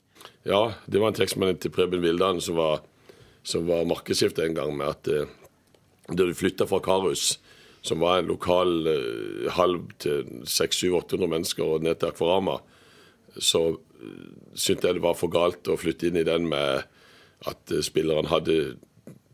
Ja, 0.49 0.63
det 0.85 1.01
var 1.01 1.13
en 1.13 1.17
tekstmelding 1.17 1.63
til 1.63 1.73
Preben 1.73 2.03
Vildan 2.03 2.43
som 2.45 2.59
var, 2.59 2.83
som 3.43 3.67
var 3.67 3.87
markedssjef 3.89 4.37
en 4.39 4.57
gang, 4.57 4.75
med 4.77 4.91
at 4.91 5.09
eh, 5.11 5.33
da 6.11 6.27
du 6.27 6.33
flytta 6.35 6.67
fra 6.67 6.81
Karus, 6.83 7.37
som 7.83 8.03
var 8.03 8.21
en 8.21 8.31
lokal 8.31 8.87
eh, 8.87 9.51
halv 9.57 9.89
til 10.03 10.23
600-800 10.47 11.31
mennesker, 11.35 11.67
og 11.67 11.83
ned 11.83 11.99
til 11.99 12.13
Akvarama, 12.13 12.59
så 13.33 13.63
uh, 13.73 14.25
syntes 14.53 14.85
jeg 14.85 14.99
det 14.99 15.01
var 15.01 15.15
for 15.17 15.31
galt 15.33 15.65
å 15.65 15.77
flytte 15.79 16.05
inn 16.05 16.19
i 16.21 16.27
den 16.27 16.43
med 16.51 16.83
at 17.49 17.71
spilleren 17.81 18.29
hadde 18.29 18.75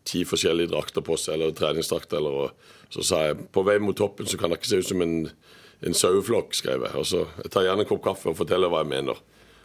ti 0.08 0.24
forskjellige 0.26 0.72
drakter 0.72 1.04
på 1.06 1.18
seg, 1.20 1.36
eller 1.36 1.56
treningsdrakter. 1.58 2.22
Eller, 2.22 2.54
så 2.94 3.06
sa 3.06 3.24
jeg 3.28 3.50
på 3.54 3.64
vei 3.68 3.78
mot 3.84 3.98
toppen 3.98 4.30
så 4.30 4.40
kan 4.40 4.52
det 4.52 4.62
ikke 4.62 4.72
se 4.72 4.80
ut 4.82 4.90
som 4.92 5.04
en, 5.06 5.18
en 5.86 5.98
saueflokk, 5.98 6.56
skrev 6.58 6.88
jeg. 6.88 6.96
Og 6.96 7.10
så 7.12 7.26
jeg 7.44 7.54
tar 7.54 7.68
gjerne 7.68 7.86
en 7.86 7.92
kopp 7.92 8.06
kaffe 8.08 8.32
og 8.32 8.40
forteller 8.40 8.72
hva 8.72 8.86
jeg 8.86 8.94
mener. 8.96 9.20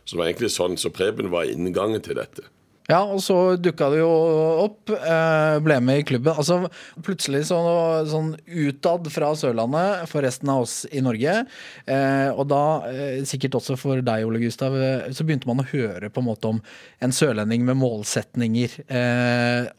Så 0.05 0.15
det 0.15 0.21
var 0.21 0.29
egentlig 0.29 0.53
sånn, 0.53 0.77
så 0.81 0.93
Preben 0.93 1.33
var 1.33 1.49
inngangen 1.49 2.03
til 2.05 2.19
dette. 2.21 2.45
Ja, 2.85 2.99
og 3.01 3.23
så 3.25 3.57
dukka 3.57 3.87
det 3.95 4.03
jo 4.03 4.11
opp, 4.61 4.91
eh, 4.93 5.55
ble 5.65 5.79
med 5.81 6.03
i 6.03 6.05
klubben. 6.05 6.37
Altså 6.37 6.69
plutselig 7.01 7.47
så, 7.49 7.57
sånn 8.11 8.35
utad 8.45 9.09
fra 9.13 9.31
Sørlandet 9.41 10.05
for 10.11 10.27
resten 10.27 10.51
av 10.53 10.67
oss 10.67 10.83
i 10.93 11.01
Norge, 11.05 11.39
eh, 11.89 12.29
og 12.29 12.45
da 12.53 12.65
eh, 12.91 13.23
sikkert 13.25 13.57
også 13.57 13.79
for 13.81 14.05
deg, 14.05 14.27
Ole 14.29 14.43
Gustav, 14.43 14.77
så 15.17 15.25
begynte 15.25 15.49
man 15.49 15.65
å 15.65 15.69
høre 15.71 16.13
på 16.13 16.21
en 16.21 16.29
måte 16.29 16.53
om 16.53 16.61
en 17.01 17.15
sørlending 17.15 17.65
med 17.65 17.81
målsetninger. 17.81 18.77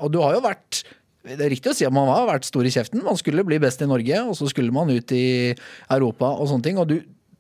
Og 0.02 0.10
du 0.14 0.22
har 0.24 0.38
jo 0.38 0.46
vært 0.46 0.86
det 1.26 1.42
er 1.42 1.50
riktig 1.50 1.72
å 1.72 1.78
si 1.78 1.86
at 1.88 1.94
man 1.94 2.10
har 2.12 2.28
vært 2.30 2.46
stor 2.46 2.66
i 2.66 2.72
kjeften. 2.74 3.02
Man 3.06 3.18
skulle 3.18 3.46
bli 3.46 3.58
best 3.62 3.82
i 3.82 3.90
Norge, 3.90 4.20
og 4.30 4.36
så 4.38 4.46
skulle 4.50 4.74
man 4.74 4.92
ut 4.94 5.14
i 5.14 5.54
Europa 5.90 6.30
og 6.38 6.52
sånne 6.52 6.68
ting. 6.68 6.78
Og 6.78 6.90
du, 6.92 7.00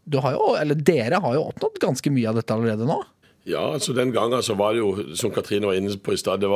du 0.09 0.17
har 0.25 0.33
jo, 0.33 0.55
eller 0.57 0.77
dere 0.77 1.21
har 1.21 1.35
jo 1.37 1.43
oppnådd 1.51 1.77
ganske 1.83 2.13
mye 2.13 2.31
av 2.31 2.39
dette 2.39 2.55
allerede 2.55 2.89
nå. 2.89 2.97
Ja, 3.45 3.61
altså 3.75 3.93
den 3.93 4.09
gangen 4.13 4.41
så 4.41 4.55
var 4.57 4.73
det 4.73 4.81
jo, 4.81 5.13
som 5.13 5.31
Katrine 5.33 5.69
var 5.69 5.77
inne 5.77 5.93
på 6.01 6.15
i 6.15 6.17
stad, 6.17 6.41
det, 6.41 6.49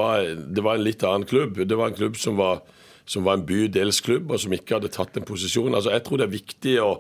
det 0.58 0.64
var 0.66 0.80
en 0.80 0.86
litt 0.86 1.04
annen 1.06 1.28
klubb. 1.30 1.60
Det 1.62 1.78
var 1.78 1.92
en 1.92 1.98
klubb 1.98 2.18
som 2.18 2.40
var, 2.40 2.64
som 3.06 3.28
var 3.28 3.38
en 3.38 3.46
bydelsklubb, 3.46 4.32
og 4.34 4.42
som 4.42 4.56
ikke 4.58 4.80
hadde 4.80 4.90
tatt 4.96 5.20
en 5.20 5.28
posisjon. 5.28 5.76
Altså 5.78 5.94
Jeg 5.94 6.06
tror 6.08 6.22
det 6.22 6.26
er 6.26 6.34
viktig 6.34 6.76
å 6.82 6.92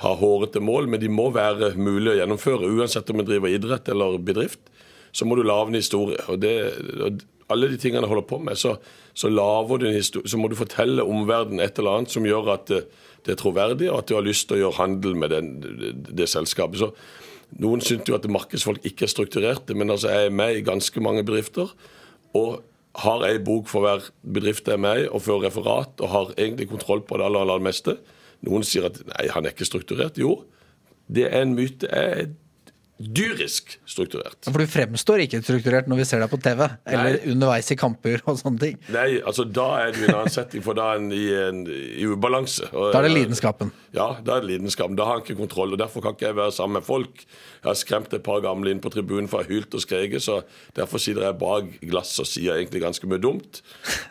ha 0.00 0.14
hårete 0.16 0.62
mål, 0.64 0.88
men 0.88 1.02
de 1.02 1.10
må 1.12 1.28
være 1.34 1.74
mulig 1.76 2.14
å 2.14 2.18
gjennomføre. 2.22 2.70
Uansett 2.78 3.10
om 3.12 3.20
en 3.20 3.28
driver 3.28 3.52
idrett 3.52 3.90
eller 3.92 4.16
bedrift, 4.22 4.62
så 5.12 5.28
må 5.28 5.36
du 5.36 5.44
lage 5.44 5.74
en 5.74 5.80
historie. 5.80 6.24
Og, 6.32 6.40
det, 6.40 6.54
og 6.96 7.20
alle 7.52 7.68
de 7.68 7.80
tingene 7.80 8.06
jeg 8.06 8.12
holder 8.14 8.28
på 8.30 8.40
med, 8.48 8.56
så, 8.60 8.78
så 9.12 9.28
laver 9.28 9.82
du 9.82 9.90
en 9.90 9.98
historie, 9.98 10.30
så 10.30 10.40
må 10.40 10.48
du 10.48 10.56
fortelle 10.56 11.04
omverdenen 11.04 11.60
et 11.64 11.76
eller 11.76 11.98
annet 11.98 12.16
som 12.16 12.24
gjør 12.24 12.54
at 12.54 12.72
det, 12.72 12.80
det 13.26 13.34
er 13.34 13.40
troverdig, 13.40 13.90
og 13.90 14.02
at 14.02 14.10
du 14.10 14.16
har 14.16 14.26
lyst 14.26 14.48
til 14.48 14.58
å 14.58 14.62
gjøre 14.62 14.78
handel 14.80 15.18
med 15.18 15.32
den, 15.34 15.52
det, 15.62 15.92
det 16.18 16.28
selskapet. 16.30 16.80
Så 16.80 17.58
noen 17.62 17.82
syns 17.84 18.08
jo 18.08 18.16
at 18.16 18.28
markedsfolk 18.30 18.84
ikke 18.88 19.06
er 19.06 19.12
strukturerte, 19.12 19.76
men 19.78 19.94
altså 19.94 20.12
jeg 20.12 20.28
er 20.28 20.34
med 20.40 20.56
i 20.56 20.66
ganske 20.66 21.04
mange 21.04 21.24
bedrifter. 21.26 21.72
og 22.36 22.60
har 22.98 23.22
ei 23.28 23.38
bok 23.38 23.68
for 23.70 23.84
hver 23.84 24.08
bedrift 24.26 24.66
jeg 24.66 24.78
er 24.78 24.82
med 24.82 25.04
i, 25.04 25.08
og 25.08 25.22
fører 25.22 25.48
referat, 25.48 26.00
og 26.02 26.10
har 26.12 26.32
egentlig 26.36 26.68
kontroll 26.70 27.04
på 27.06 27.18
det 27.18 27.26
aller, 27.28 27.44
aller 27.44 27.62
meste. 27.62 27.94
Noen 28.46 28.64
sier 28.66 28.88
at 28.88 28.98
nei, 29.12 29.28
han 29.34 29.46
er 29.46 29.54
ikke 29.54 29.68
strukturert. 29.68 30.18
Jo, 30.18 30.40
det 31.06 31.28
er 31.28 31.44
en 31.44 31.54
myte. 31.54 31.86
Jeg 31.86 32.32
dyrisk 32.98 33.76
strukturert. 33.86 34.40
For 34.48 34.58
du 34.58 34.66
fremstår 34.70 35.22
ikke 35.22 35.38
strukturert 35.44 35.86
når 35.90 36.00
vi 36.00 36.06
ser 36.08 36.22
deg 36.24 36.30
på 36.32 36.38
TV, 36.42 36.64
eller 36.90 37.18
underveis 37.30 37.68
i 37.70 37.76
kamper 37.78 38.22
og 38.26 38.40
sånne 38.40 38.58
ting. 38.62 38.78
Nei, 38.94 39.20
altså 39.22 39.44
da 39.46 39.68
er 39.84 39.92
du 39.94 40.00
i 40.02 40.08
en 40.08 40.16
annen 40.16 40.32
setting, 40.34 40.64
for 40.66 40.74
da 40.78 40.88
er 40.96 41.02
en 41.02 41.12
i, 41.14 41.22
en, 41.38 41.60
i 41.70 42.08
ubalanse. 42.10 42.66
Og- 42.72 42.90
Da 42.92 42.98
er 43.02 43.08
det 43.08 43.14
lidenskapen. 43.14 43.70
Ja, 43.94 44.08
da 44.22 44.36
er 44.36 44.42
det 44.44 44.50
lidenskapen. 44.50 44.96
Da 44.98 45.06
har 45.06 45.18
han 45.18 45.22
ikke 45.24 45.38
kontroll, 45.38 45.72
og 45.76 45.78
derfor 45.80 46.02
kan 46.04 46.16
ikke 46.18 46.26
jeg 46.32 46.36
være 46.40 46.52
sammen 46.58 46.80
med 46.80 46.86
folk. 46.88 47.22
Jeg 47.62 47.68
har 47.70 47.78
skremt 47.78 48.12
et 48.14 48.22
par 48.26 48.42
gamle 48.44 48.70
inn 48.74 48.80
på 48.82 48.90
tribunen 48.94 49.28
for 49.30 49.40
å 49.40 49.46
ha 49.46 49.48
hylt 49.50 49.74
og 49.78 49.82
skreket, 49.82 50.22
så 50.22 50.40
derfor 50.76 50.98
sitter 51.02 51.22
jeg 51.28 51.38
bak 51.40 51.70
glass 51.90 52.16
og 52.22 52.26
sier 52.26 52.58
egentlig 52.58 52.82
ganske 52.82 53.06
mye 53.10 53.22
dumt. 53.22 53.62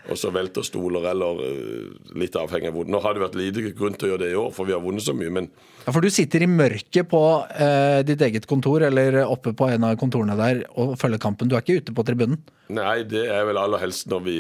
Og 0.10 0.16
så 0.20 0.32
velter 0.36 0.64
stoler 0.68 1.12
eller 1.12 1.44
øh, 1.44 1.94
litt 2.20 2.36
avhengig 2.40 2.72
av 2.72 2.80
hvor. 2.80 2.88
Nå 2.88 3.04
har 3.04 3.16
det 3.16 3.24
vært 3.28 3.36
lite 3.40 3.68
grunn 3.78 3.96
til 4.00 4.08
å 4.10 4.12
gjøre 4.16 4.24
det 4.26 4.32
i 4.34 4.40
år, 4.40 4.52
for 4.56 4.68
vi 4.68 4.76
har 4.76 4.84
vunnet 4.84 5.04
så 5.04 5.16
mye, 5.16 5.30
men 5.42 5.52
Ja, 5.88 5.94
For 5.96 6.04
du 6.04 6.10
sitter 6.12 6.44
i 6.44 6.48
mørket 6.52 7.08
på 7.08 7.22
eh, 7.56 8.02
ditt 8.04 8.20
eget 8.26 8.44
kontor, 8.50 8.77
eller 8.86 9.20
oppe 9.26 9.54
på 9.58 9.70
en 9.72 9.86
av 9.88 9.98
kontorene 10.00 10.38
der, 10.40 10.64
og 10.78 10.98
følge 11.02 11.20
kampen. 11.24 11.50
Du 11.50 11.56
er 11.58 11.66
ikke 11.66 11.82
ute 11.82 11.96
på 11.96 12.06
tribunen. 12.08 12.40
Nei, 12.74 13.02
det 13.10 13.26
er 13.32 13.48
vel 13.48 13.60
aller 13.62 13.82
helst 13.82 14.10
når 14.12 14.24
vi, 14.28 14.38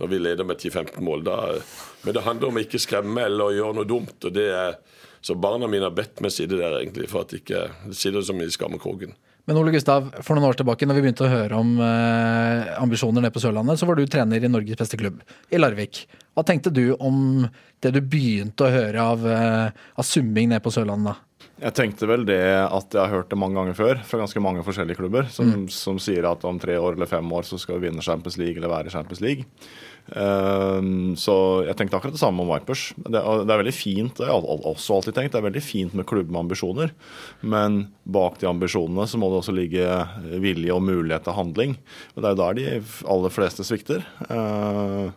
når 0.00 0.12
vi 0.12 0.22
leder 0.22 0.48
med 0.48 0.60
10-15 0.60 1.00
mål. 1.04 1.24
Da, 1.26 1.36
men 2.04 2.16
det 2.16 2.24
handler 2.26 2.52
om 2.52 2.60
ikke 2.62 2.82
skremme 2.82 3.26
eller 3.26 3.56
gjøre 3.56 3.80
noe 3.80 3.88
dumt. 3.88 4.16
og 4.22 4.34
det 4.36 4.48
er, 4.54 4.78
Så 5.20 5.34
barna 5.34 5.66
mine 5.66 5.88
har 5.88 5.94
bedt 5.96 6.20
meg 6.22 6.30
sitte 6.30 6.60
der, 6.60 6.80
egentlig, 6.80 7.08
for 7.10 7.26
at 7.26 7.34
ikke 7.34 7.66
det 7.88 7.96
sitter 7.98 8.22
som 8.22 8.40
i 8.40 8.50
skammekroken. 8.50 9.16
Men 9.46 9.60
Ole 9.60 9.70
Gustav, 9.70 10.08
for 10.26 10.34
noen 10.34 10.48
år 10.48 10.56
tilbake, 10.58 10.86
når 10.88 10.96
vi 10.98 11.02
begynte 11.04 11.22
å 11.22 11.30
høre 11.30 11.58
om 11.58 11.76
eh, 11.78 12.72
ambisjoner 12.82 13.22
nede 13.22 13.34
på 13.34 13.42
Sørlandet, 13.42 13.78
så 13.78 13.86
var 13.86 13.94
du 13.94 14.02
trener 14.10 14.42
i 14.42 14.50
Norges 14.50 14.78
beste 14.80 14.98
klubb, 14.98 15.20
i 15.54 15.60
Larvik. 15.60 16.02
Hva 16.34 16.42
tenkte 16.46 16.72
du 16.74 16.96
om 16.98 17.46
det 17.82 17.92
du 17.94 18.00
begynte 18.02 18.66
å 18.66 18.72
høre 18.74 19.04
av, 19.14 19.22
eh, 19.30 19.84
av 19.94 20.06
summing 20.06 20.50
nede 20.50 20.64
på 20.64 20.74
Sørlandet 20.74 21.12
da? 21.12 21.35
Jeg 21.56 21.72
tenkte 21.72 22.04
vel 22.04 22.26
det 22.28 22.42
at 22.60 22.92
jeg 22.92 23.00
har 23.00 23.12
hørt 23.14 23.30
det 23.32 23.38
mange 23.40 23.56
ganger 23.56 23.76
før 23.78 24.00
fra 24.04 24.18
ganske 24.20 24.40
mange 24.44 24.60
forskjellige 24.66 24.98
klubber, 24.98 25.24
som, 25.32 25.64
som 25.72 25.96
sier 26.02 26.26
at 26.28 26.44
om 26.44 26.58
tre 26.60 26.74
år 26.76 26.98
eller 26.98 27.08
fem 27.08 27.30
år 27.32 27.46
så 27.48 27.56
skal 27.60 27.78
vi 27.78 27.88
vinne 27.88 28.04
Champions 28.04 28.36
League 28.36 28.60
eller 28.60 28.68
være 28.68 28.90
i 28.90 28.92
Champions 28.92 29.22
League. 29.24 29.46
Um, 30.12 31.16
så 31.18 31.64
jeg 31.66 31.78
tenkte 31.78 31.96
akkurat 31.96 32.14
det 32.14 32.20
samme 32.20 32.44
om 32.44 32.52
Vipers. 32.52 32.90
Det, 33.00 33.16
det 33.16 33.54
er 33.54 33.62
veldig 33.62 33.74
fint, 33.74 34.12
det 34.20 34.28
har 34.28 34.36
jeg 34.36 34.60
også 34.68 34.98
alltid 34.98 35.16
tenkt, 35.16 35.32
det 35.32 35.40
er 35.40 35.46
veldig 35.48 35.64
fint 35.64 35.96
med 35.96 36.08
klubb 36.12 36.28
med 36.28 36.42
ambisjoner. 36.44 36.92
Men 37.40 37.86
bak 38.04 38.36
de 38.42 38.50
ambisjonene 38.52 39.08
så 39.08 39.18
må 39.22 39.32
det 39.32 39.40
også 39.40 39.56
ligge 39.56 39.88
vilje 40.44 40.76
og 40.76 40.84
mulighet 40.84 41.24
til 41.24 41.38
handling. 41.40 41.78
Og 42.14 42.20
det 42.20 42.28
er 42.28 42.36
jo 42.36 42.42
der 42.42 42.60
de 42.60 42.68
aller 43.16 43.32
fleste 43.32 43.64
svikter. 43.64 44.04
Uh, 44.28 45.08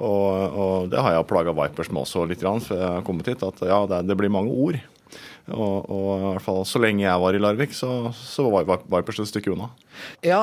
og, 0.00 0.30
og 0.54 0.88
det 0.94 1.02
har 1.02 1.18
jeg 1.18 1.28
plaga 1.28 1.52
Vipers 1.52 1.90
med 1.92 2.06
også 2.06 2.24
litt, 2.30 2.40
grann, 2.40 2.62
før 2.64 2.78
jeg 2.78 2.94
har 2.94 3.04
kommet 3.04 3.28
hit. 3.28 3.42
At 3.44 3.60
ja, 3.66 3.82
det, 3.90 4.04
det 4.08 4.16
blir 4.16 4.32
mange 4.32 4.54
ord. 4.54 4.78
Og, 5.50 5.86
og 5.90 6.10
i 6.16 6.24
hvert 6.28 6.44
fall 6.44 6.60
så 6.68 6.80
lenge 6.82 7.02
jeg 7.04 7.22
var 7.22 7.36
i 7.36 7.40
Larvik, 7.42 7.72
så, 7.76 7.90
så 8.16 8.46
var 8.52 8.68
Vi- 8.68 8.82
Vipers 8.96 9.20
et 9.24 9.30
stykke 9.32 9.52
unna. 9.54 9.70
Ja, 10.24 10.42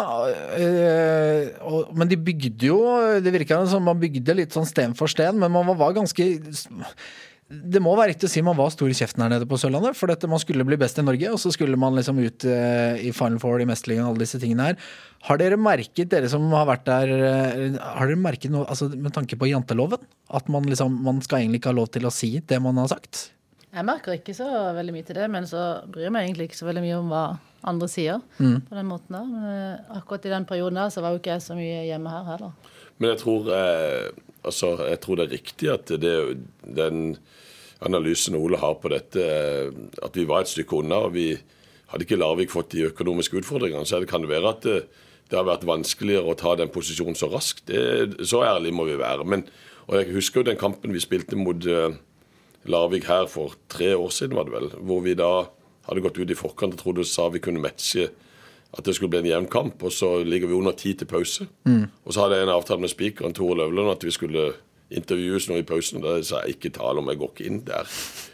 øh, 0.58 1.48
og, 1.66 1.94
men 1.98 2.10
de 2.12 2.18
bygde 2.20 2.68
jo 2.70 2.78
Det 3.24 3.32
virka 3.34 3.62
som 3.72 3.86
man 3.88 4.00
bygde 4.02 4.36
litt 4.38 4.54
sånn 4.56 4.68
sten 4.70 4.94
for 4.98 5.10
sten, 5.12 5.40
men 5.40 5.52
man 5.54 5.66
var, 5.72 5.80
var 5.88 5.96
ganske 5.98 6.28
det 7.48 7.80
må 7.80 7.94
være 7.96 8.12
riktig 8.12 8.28
å 8.28 8.32
si 8.34 8.42
man 8.44 8.58
var 8.60 8.74
stor 8.74 8.90
i 8.92 8.96
kjeften 8.98 9.24
her 9.24 9.30
nede 9.32 9.46
på 9.48 9.56
Sørlandet. 9.56 9.96
For 9.96 10.12
dette, 10.12 10.28
man 10.28 10.42
skulle 10.44 10.66
bli 10.68 10.76
best 10.82 10.98
i 11.00 11.04
Norge, 11.08 11.30
og 11.32 11.40
så 11.40 11.48
skulle 11.56 11.78
man 11.80 11.96
liksom 11.96 12.18
ut 12.20 12.44
eh, 12.44 12.98
i 13.08 13.14
Final 13.16 13.40
Four, 13.40 13.62
i 13.64 13.68
Mesterligaen, 13.70 14.04
alle 14.10 14.20
disse 14.26 14.36
tingene 14.42 14.66
her. 14.68 14.82
Har 15.30 15.40
dere 15.40 15.56
merket, 15.56 16.10
dere 16.12 16.28
som 16.28 16.44
har 16.52 16.68
vært 16.68 16.84
der, 16.90 17.14
eh, 17.16 17.78
har 17.80 18.12
dere 18.12 18.20
merket 18.20 18.52
noe 18.52 18.68
altså, 18.68 18.90
med 18.92 19.16
tanke 19.16 19.40
på 19.40 19.48
janteloven? 19.48 20.04
At 20.28 20.52
man 20.52 20.68
liksom, 20.68 21.00
man 21.08 21.24
skal 21.24 21.46
egentlig 21.46 21.62
ikke 21.64 21.72
ha 21.72 21.78
lov 21.80 21.88
til 21.96 22.10
å 22.10 22.12
si 22.12 22.34
det 22.52 22.60
man 22.68 22.84
har 22.84 22.92
sagt? 22.92 23.30
Jeg 23.78 23.86
merker 23.86 24.16
ikke 24.18 24.34
så 24.34 24.48
veldig 24.74 24.94
mye 24.96 25.06
til 25.06 25.20
det, 25.20 25.28
men 25.30 25.46
så 25.46 25.64
bryr 25.86 26.08
jeg 26.08 26.14
meg 26.16 26.26
egentlig 26.26 26.48
ikke 26.50 26.58
så 26.58 26.66
veldig 26.66 26.82
mye 26.82 26.98
om 26.98 27.12
hva 27.14 27.26
andre 27.68 27.90
sier. 27.92 28.24
på 28.38 28.78
den 28.78 28.88
måten 28.90 29.14
der. 29.14 29.28
Men 29.30 29.50
eh, 29.52 29.98
akkurat 30.00 30.26
i 30.26 30.32
den 30.34 30.48
perioden 30.50 30.80
der 30.82 30.94
så 30.94 31.04
var 31.04 31.14
jo 31.14 31.22
ikke 31.22 31.36
jeg 31.36 31.46
så 31.46 31.58
mye 31.58 31.84
hjemme 31.86 32.14
her 32.14 32.26
heller. 32.32 32.72
Men 32.98 33.12
jeg 33.14 33.20
tror, 33.22 33.52
eh, 33.54 34.08
altså, 34.44 34.72
jeg 34.88 35.00
tror 35.04 35.20
det 35.20 35.28
er 35.28 35.36
riktig 35.36 35.70
at 35.70 35.94
det, 36.02 36.16
den 36.80 37.04
analysen 37.86 38.38
Ole 38.40 38.58
har 38.58 38.80
på 38.82 38.90
dette, 38.90 39.22
eh, 39.22 39.70
at 40.04 40.18
vi 40.18 40.26
var 40.26 40.42
et 40.42 40.54
stykke 40.54 40.82
unna. 40.82 41.04
og 41.08 41.14
vi 41.14 41.36
Hadde 41.88 42.04
ikke 42.04 42.18
Larvik 42.20 42.50
fått 42.52 42.74
de 42.74 42.82
økonomiske 42.90 43.38
utfordringene, 43.40 43.86
så 43.88 44.02
kan 44.04 44.20
det 44.20 44.28
være 44.28 44.50
at 44.50 44.66
det, 44.66 44.82
det 45.32 45.38
har 45.38 45.46
vært 45.48 45.64
vanskeligere 45.64 46.34
å 46.34 46.36
ta 46.36 46.52
den 46.60 46.68
posisjonen 46.68 47.16
så 47.16 47.30
raskt. 47.32 47.70
Det, 47.70 48.26
så 48.28 48.42
ærlig 48.44 48.74
må 48.76 48.84
vi 48.90 48.98
være. 49.00 49.24
Men, 49.24 49.46
og 49.88 49.96
Jeg 49.96 50.18
husker 50.18 50.42
jo 50.42 50.50
den 50.50 50.60
kampen 50.60 50.92
vi 50.92 51.00
spilte 51.00 51.40
mot 51.40 51.64
eh, 51.64 51.96
Larvik 52.72 53.08
her 53.10 53.28
for 53.32 53.56
tre 53.72 53.94
år 53.98 54.12
siden, 54.14 54.38
var 54.38 54.48
det 54.48 54.56
vel. 54.56 54.70
Hvor 54.88 55.04
vi 55.06 55.16
da 55.18 55.48
hadde 55.88 56.04
gått 56.04 56.20
ut 56.20 56.32
i 56.32 56.38
forkant 56.38 56.76
og 56.76 56.82
trodde 56.82 57.06
sa 57.08 57.30
vi 57.32 57.44
kunne 57.44 57.64
matche 57.64 58.10
at 58.78 58.84
det 58.84 58.98
skulle 58.98 59.14
bli 59.14 59.22
en 59.24 59.30
jevn 59.30 59.48
kamp, 59.50 59.84
og 59.84 59.94
så 59.96 60.18
ligger 60.28 60.50
vi 60.52 60.58
under 60.58 60.76
ti 60.76 60.92
til 60.94 61.08
pause. 61.08 61.48
Og 62.04 62.14
så 62.14 62.26
hadde 62.26 62.38
jeg 62.38 62.48
en 62.48 62.56
avtale 62.58 62.84
med 62.84 62.92
spikeren 62.92 63.34
Tore 63.34 63.56
Løvland 63.58 63.94
at 63.96 64.04
vi 64.04 64.12
skulle 64.12 64.50
intervjues 64.94 65.48
nå 65.50 65.60
i 65.60 65.68
pausen. 65.68 66.02
Da 66.04 66.18
sa 66.24 66.44
jeg 66.44 66.58
ikke 66.58 66.74
tale 66.76 67.02
om, 67.02 67.10
jeg 67.12 67.20
går 67.22 67.32
ikke 67.34 67.48
inn 67.48 67.62
der 67.68 67.88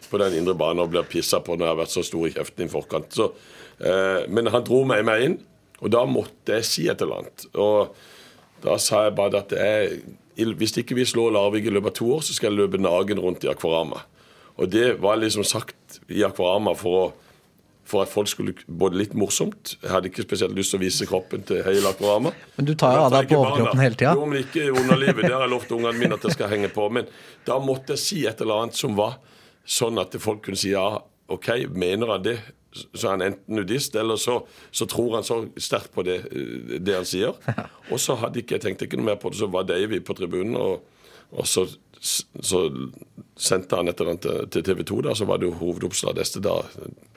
på 0.09 0.19
den 0.21 0.35
indre 0.37 0.53
banen 0.57 0.83
og 0.83 0.91
blir 0.93 1.05
pissa 1.09 1.39
på 1.41 1.55
når 1.55 1.65
jeg 1.65 1.73
har 1.73 1.79
vært 1.79 1.93
så 1.93 2.03
stor 2.05 2.27
i 2.27 2.33
kjeften 2.35 2.67
i 2.67 2.71
forkant. 2.71 3.13
Så, 3.15 3.29
eh, 3.81 4.25
men 4.29 4.49
han 4.53 4.65
dro 4.65 4.83
meg 4.85 5.05
med 5.07 5.25
inn, 5.25 5.37
og 5.81 5.93
da 5.93 6.03
måtte 6.05 6.59
jeg 6.59 6.67
si 6.69 6.87
et 6.89 7.01
eller 7.01 7.23
annet. 7.23 7.47
Og 7.57 7.95
da 8.63 8.77
sa 8.81 9.07
jeg 9.07 9.15
bare 9.17 9.41
at 9.41 9.55
jeg, 9.57 10.03
hvis 10.57 10.77
ikke 10.81 10.97
vi 10.97 11.05
slår 11.05 11.33
Larvik 11.33 11.65
i 11.65 11.73
løpet 11.73 11.95
av 11.95 11.97
to 11.99 12.11
år, 12.17 12.21
så 12.25 12.35
skal 12.37 12.51
jeg 12.51 12.61
løpe 12.61 12.81
nagen 12.81 13.21
rundt 13.21 13.43
i 13.43 13.51
Akvarama. 13.51 14.03
Og 14.61 14.69
det 14.69 14.87
var 15.01 15.19
liksom 15.21 15.45
sagt 15.47 15.99
i 16.13 16.23
Akvarama 16.25 16.75
for, 16.77 16.97
å, 16.99 17.37
for 17.89 18.05
at 18.05 18.11
folk 18.13 18.29
skulle 18.29 18.53
både 18.67 18.99
litt 18.99 19.15
morsomt 19.17 19.75
Jeg 19.79 19.89
hadde 19.91 20.11
ikke 20.11 20.25
spesielt 20.27 20.53
lyst 20.57 20.73
til 20.73 20.79
å 20.79 20.83
vise 20.83 21.07
kroppen 21.09 21.45
til 21.47 21.63
hele 21.65 21.89
Akvarama. 21.89 22.33
Men 22.57 22.69
du 22.69 22.75
tar 22.77 22.97
jo 22.97 23.05
av 23.07 23.15
deg 23.15 23.31
på 23.31 23.39
overkroppen 23.41 23.81
hele 23.81 23.97
tida. 23.97 24.15
Jo, 24.17 24.27
men 24.29 24.43
ikke 24.43 24.67
i 24.67 24.73
underlivet. 24.73 25.25
Det 25.25 25.33
har 25.33 25.45
jeg 25.47 25.53
lovt 25.55 25.73
ungene 25.75 25.97
mine 25.97 26.19
at 26.19 26.27
jeg 26.29 26.37
skal 26.37 26.53
henge 26.53 26.69
på. 26.73 26.89
Men 26.93 27.09
da 27.47 27.57
måtte 27.63 27.97
jeg 27.97 28.03
si 28.03 28.19
et 28.29 28.43
eller 28.45 28.65
annet 28.65 28.77
som 28.77 28.97
var 28.99 29.17
sånn 29.63 30.01
at 30.01 30.15
folk 30.21 30.43
kunne 30.45 30.59
si 30.59 30.73
ja, 30.73 30.85
OK, 31.33 31.49
mener 31.73 32.13
han 32.13 32.25
det? 32.25 32.37
Så 32.73 33.05
er 33.05 33.11
han 33.13 33.25
enten 33.27 33.57
nudist, 33.57 33.95
eller 33.95 34.17
så, 34.17 34.39
så 34.73 34.87
tror 34.89 35.19
han 35.19 35.25
så 35.25 35.43
sterkt 35.61 35.91
på 35.93 36.05
det, 36.05 36.23
det 36.81 36.95
han 36.97 37.05
sier. 37.07 37.37
Og 37.91 38.01
så 38.01 38.17
hadde 38.21 38.41
ikke 38.41 38.57
jeg 38.57 38.65
tenkt 38.65 38.85
ikke 38.85 38.99
noe 38.99 39.11
mer 39.11 39.19
på 39.21 39.31
det, 39.33 39.39
så 39.41 39.49
var 39.53 39.67
Davy 39.69 40.01
på 40.03 40.15
tribunen, 40.17 40.57
og, 40.57 40.81
og 41.33 41.47
så, 41.49 41.67
så 42.03 42.59
sendte 43.39 43.77
han 43.79 43.87
et 43.87 43.99
eller 44.01 44.15
annet 44.17 44.49
til- 44.51 44.63
TV 44.67 44.83
2, 44.89 45.01
da, 45.05 45.13
så 45.15 45.25
var 45.29 45.39
det 45.39 45.47
jo 45.47 45.55
hovedoppslag 45.59 46.17
neste 46.19 46.41
dag. 46.43 46.65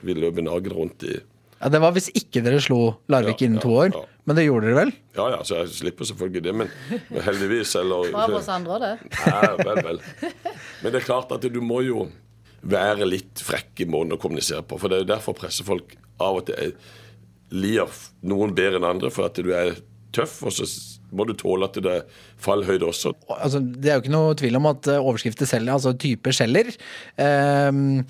Vi 0.01 0.15
løp 0.15 0.39
nagen 0.41 0.71
rundt 0.77 1.03
i 1.03 1.17
Ja, 1.57 1.69
det 1.73 1.79
var 1.81 1.91
hvis 1.95 2.07
ikke 2.13 2.43
dere 2.45 2.59
slo 2.61 2.77
Larvik 3.09 3.41
Ja, 3.41 3.47
innen 3.47 3.57
ja, 3.57 3.61
to 3.65 3.71
år. 3.73 3.89
ja. 3.95 4.01
Men 4.29 4.35
det 4.37 4.43
gjorde 4.45 4.67
dere 4.69 4.77
vel? 4.77 4.91
Ja 5.17 5.25
ja, 5.33 5.39
så 5.43 5.55
jeg 5.63 5.71
slipper 5.73 6.05
selvfølgelig 6.05 6.43
det, 6.45 6.53
men, 6.55 6.69
men 7.09 7.21
heldigvis, 7.25 7.71
eller 7.79 8.11
Bra 8.13 8.27
for 8.27 8.37
oss 8.37 8.49
andre 8.53 8.75
òg, 8.77 8.83
det. 8.85 9.11
Nei, 9.25 9.65
vel, 9.65 9.81
vel. 9.87 10.01
Men 10.83 10.91
det 10.93 11.01
er 11.01 11.07
klart 11.07 11.31
at 11.33 11.41
du 11.49 11.59
må 11.65 11.81
jo 11.87 12.05
være 12.61 13.07
litt 13.09 13.41
frekk 13.41 13.81
i 13.81 13.89
måten 13.89 14.13
å 14.13 14.19
kommunisere 14.21 14.61
på. 14.67 14.77
For 14.77 14.87
det 14.91 14.99
er 14.99 15.03
jo 15.05 15.11
derfor 15.15 15.33
pressefolk 15.37 15.95
av 16.21 16.39
og 16.43 16.45
til 16.51 16.73
lir 17.51 17.87
noen 18.27 18.53
bedre 18.53 18.77
enn 18.81 18.85
andre, 18.87 19.09
for 19.13 19.25
at 19.29 19.39
du 19.41 19.49
er 19.55 19.77
tøff, 20.13 20.43
og 20.43 20.51
så 20.53 20.65
må 21.11 21.27
du 21.27 21.33
tåle 21.37 21.67
at 21.69 21.77
det 21.83 21.93
er 21.93 22.23
fallhøyde 22.43 22.87
også. 22.89 23.13
altså, 23.37 23.61
det 23.61 23.89
er 23.89 23.97
jo 23.97 24.05
ikke 24.05 24.15
noe 24.15 24.37
tvil 24.39 24.59
om 24.59 24.69
at 24.71 24.89
eh, 24.91 25.01
overskrifter 25.01 25.49
selger, 25.49 25.75
altså 25.75 25.95
typer 25.99 26.35
selger. 26.35 26.71
Um, 27.17 28.03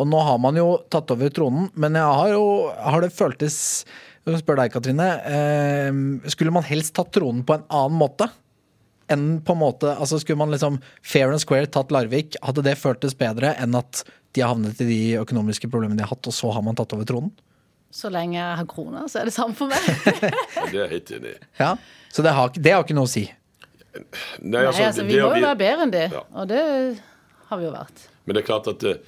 og 0.00 0.08
nå 0.08 0.20
har 0.24 0.38
man 0.40 0.58
jo 0.58 0.68
tatt 0.92 1.10
over 1.12 1.32
tronen, 1.34 1.68
men 1.78 1.98
jeg 1.98 2.20
har 2.20 2.32
jo 2.34 2.44
har 2.72 3.04
det 3.04 3.12
føltes 3.14 3.58
spør 4.40 4.60
deg, 4.60 4.72
Katrine. 4.74 5.08
Um, 5.90 6.04
skulle 6.30 6.54
man 6.54 6.66
helst 6.68 6.94
tatt 6.96 7.12
tronen 7.14 7.42
på 7.46 7.56
en 7.56 7.66
annen 7.66 7.98
måte? 8.00 8.30
Enn 9.10 9.40
på 9.42 9.56
en 9.56 9.58
måte, 9.58 9.90
altså 9.90 10.20
Skulle 10.22 10.38
man 10.38 10.52
liksom 10.54 10.76
fair 11.02 11.32
and 11.32 11.42
square 11.42 11.66
tatt 11.66 11.90
Larvik, 11.90 12.36
hadde 12.46 12.62
det 12.62 12.76
føltes 12.78 13.16
bedre 13.18 13.56
enn 13.58 13.74
at 13.74 14.04
de 14.36 14.44
har 14.44 14.52
havnet 14.52 14.78
i 14.84 14.86
de 14.86 15.00
økonomiske 15.18 15.66
problemene 15.70 15.98
de 15.98 16.04
har 16.06 16.12
hatt, 16.12 16.28
og 16.30 16.36
så 16.36 16.52
har 16.54 16.62
man 16.62 16.78
tatt 16.78 16.94
over 16.94 17.08
tronen? 17.08 17.32
Så 17.90 18.10
lenge 18.12 18.36
jeg 18.38 18.56
har 18.60 18.66
kroner, 18.70 19.08
så 19.10 19.18
er 19.20 19.24
det 19.30 19.34
samme 19.34 19.54
for 19.58 19.66
meg. 19.66 19.82
Det 20.70 20.76
er 20.78 20.84
jeg 20.84 20.90
helt 20.92 21.10
enig 21.16 21.32
i. 21.34 21.38
Ja, 21.58 21.72
Så 22.14 22.22
det 22.22 22.32
har, 22.36 22.52
det 22.54 22.72
har 22.74 22.84
ikke 22.84 22.94
noe 22.94 23.08
å 23.08 23.10
si. 23.10 23.24
Nei, 23.90 24.04
Nei, 24.62 24.66
altså, 24.70 25.02
vi 25.02 25.16
det 25.16 25.22
må 25.24 25.30
har 25.32 25.40
jo 25.40 25.46
være 25.48 25.58
bedre 25.64 25.86
enn 25.88 25.94
det, 25.94 26.04
Ja. 26.14 26.20
og 26.38 26.46
det 26.52 26.60
har 27.50 27.58
vi 27.58 27.64
jo 27.66 27.72
vært. 27.74 28.04
Men 28.24 28.36
det 28.36 28.42
er 28.44 28.46
klart 28.46 28.68
at 28.70 28.84
eh, 28.86 29.00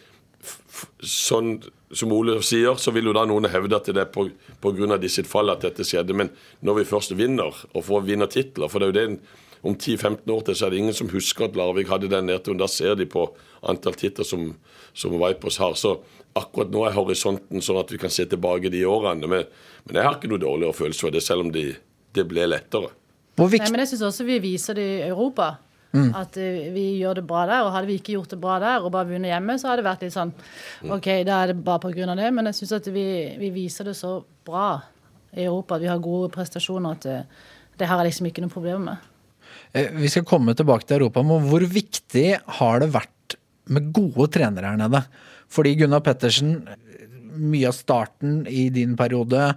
f- 0.43 0.89
sånn 1.07 1.53
som 1.95 2.11
Ole 2.17 2.39
sier, 2.43 2.75
så 2.81 2.91
vil 2.97 3.07
jo 3.11 3.15
da 3.15 3.23
noen 3.29 3.47
hevde 3.53 3.77
at 3.79 3.87
det 3.93 4.01
er 4.03 4.11
på, 4.11 4.25
på 4.65 4.73
grunn 4.75 4.95
av 4.97 4.99
de 5.03 5.11
sitt 5.13 5.29
fall 5.31 5.53
at 5.55 5.63
dette 5.63 5.85
skjedde. 5.87 6.17
Men 6.19 6.33
når 6.65 6.81
vi 6.81 6.87
først 6.91 7.15
vinner, 7.19 7.55
og 7.77 7.85
får 7.87 8.03
vinnertitler 8.09 8.71
For 8.73 8.81
det 8.83 8.89
er 8.89 8.93
jo 8.93 8.99
det 8.99 9.07
en- 9.13 9.21
om 9.63 9.77
10-15 9.79 10.27
år 10.35 10.41
til 10.43 10.57
så 10.59 10.67
er 10.67 10.71
det 10.75 10.79
ingen 10.83 10.95
som 10.99 11.07
husker 11.13 11.45
at 11.47 11.55
Larvik 11.55 11.87
hadde 11.87 12.09
den 12.11 12.27
nedturen. 12.27 12.59
Da 12.59 12.67
ser 12.67 12.97
de 12.99 13.05
på 13.07 13.29
antall 13.63 13.95
titler 13.95 14.27
som, 14.27 14.49
som 14.93 15.15
Vipers 15.21 15.61
har. 15.63 15.77
Så 15.79 16.01
akkurat 16.39 16.71
nå 16.73 16.87
er 16.89 16.97
horisonten 16.97 17.63
sånn 17.65 17.81
at 17.83 17.93
vi 17.93 18.01
kan 18.01 18.13
se 18.13 18.27
tilbake 18.29 18.71
de 18.73 18.85
årene. 18.89 19.29
Men, 19.29 19.45
men 19.87 19.99
jeg 19.99 20.07
har 20.07 20.17
ikke 20.19 20.31
noe 20.33 20.43
dårligere 20.43 20.77
følelse 20.77 21.07
for 21.07 21.15
det, 21.15 21.25
selv 21.25 21.47
om 21.47 21.53
de, 21.55 21.67
det 22.17 22.25
ble 22.29 22.47
lettere. 22.49 22.93
Nei, 23.41 23.49
men 23.73 23.81
jeg 23.83 23.95
syns 23.95 24.07
også 24.11 24.27
vi 24.29 24.39
viser 24.45 24.77
det 24.77 24.89
i 24.99 25.05
Europa. 25.09 25.55
At 25.93 26.39
eh, 26.41 26.71
vi 26.73 26.85
gjør 27.03 27.19
det 27.21 27.25
bra 27.29 27.45
der. 27.49 27.67
Og 27.67 27.73
hadde 27.75 27.91
vi 27.91 27.99
ikke 28.01 28.15
gjort 28.17 28.33
det 28.33 28.41
bra 28.41 28.57
der 28.63 28.85
og 28.85 28.93
bare 28.95 29.11
vunnet 29.11 29.33
hjemme, 29.33 29.59
så 29.61 29.69
hadde 29.69 29.83
det 29.83 29.89
vært 29.91 30.05
litt 30.07 30.15
sånn 30.15 30.33
OK, 30.89 31.09
da 31.29 31.43
er 31.43 31.53
det 31.53 31.59
bare 31.65 31.93
av 31.93 32.17
det. 32.17 32.31
Men 32.33 32.49
jeg 32.49 32.61
syns 32.63 32.77
at 32.79 32.89
vi, 32.93 33.07
vi 33.41 33.51
viser 33.53 33.91
det 33.91 33.97
så 33.99 34.19
bra 34.47 34.81
i 35.37 35.45
Europa. 35.45 35.77
At 35.77 35.85
vi 35.85 35.91
har 35.93 36.03
gode 36.03 36.33
prestasjoner. 36.33 36.97
At 36.97 37.09
det, 37.09 37.19
det 37.81 37.89
har 37.91 38.01
jeg 38.01 38.13
liksom 38.13 38.31
ikke 38.31 38.45
noe 38.45 38.55
problem 38.55 38.89
med. 38.89 39.09
Eh, 39.73 39.93
Vi 40.01 40.09
skal 40.13 40.25
komme 40.29 40.57
tilbake 40.57 40.89
til 40.89 41.01
Europa, 41.01 41.25
men 41.27 41.45
hvor 41.49 41.65
viktig 41.69 42.29
har 42.61 42.81
det 42.81 42.93
vært 42.95 43.13
med 43.71 43.93
gode 43.95 44.29
trenere 44.35 44.73
her 44.73 44.81
nede? 44.81 45.03
Fordi 45.53 45.75
Gunnar 45.79 46.03
Pettersen, 46.05 46.57
mye 47.33 47.71
av 47.71 47.77
starten 47.77 48.43
i 48.49 48.69
din 48.73 48.97
periode, 48.99 49.53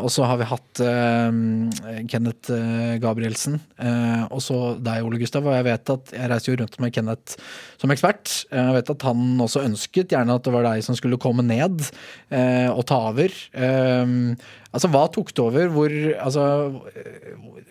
og 0.00 0.08
så 0.12 0.24
har 0.24 0.38
vi 0.40 0.46
hatt 0.48 0.80
eh, 0.80 2.04
Kenneth 2.08 2.52
eh, 2.54 2.94
Gabrielsen, 3.02 3.58
eh, 3.76 4.22
og 4.32 4.40
så 4.40 4.60
deg, 4.80 5.02
Ole 5.04 5.18
Gustav. 5.20 5.44
Og 5.44 5.52
jeg 5.58 5.66
vet 5.68 5.92
at 5.96 6.14
jeg 6.16 6.30
reiser 6.32 6.52
jo 6.54 6.60
rundt 6.62 6.78
med 6.80 6.94
Kenneth 6.96 7.36
som 7.80 7.92
ekspert. 7.92 8.32
Eh, 8.52 8.62
Jeg 8.70 8.78
vet 8.78 8.92
at 8.94 9.04
han 9.08 9.26
også 9.44 9.64
ønsket 9.66 10.14
gjerne 10.14 10.38
at 10.38 10.46
det 10.48 10.54
var 10.54 10.64
deg 10.70 10.84
som 10.86 10.96
skulle 10.96 11.20
komme 11.20 11.44
ned 11.44 11.84
eh, 12.32 12.70
og 12.72 12.86
ta 12.88 13.02
over. 13.10 13.34
Eh, 13.52 14.14
altså, 14.72 14.90
hva 14.94 15.04
tok 15.12 15.34
det 15.36 15.44
over? 15.44 15.68
Hvor 15.76 15.94
Altså 16.20 16.46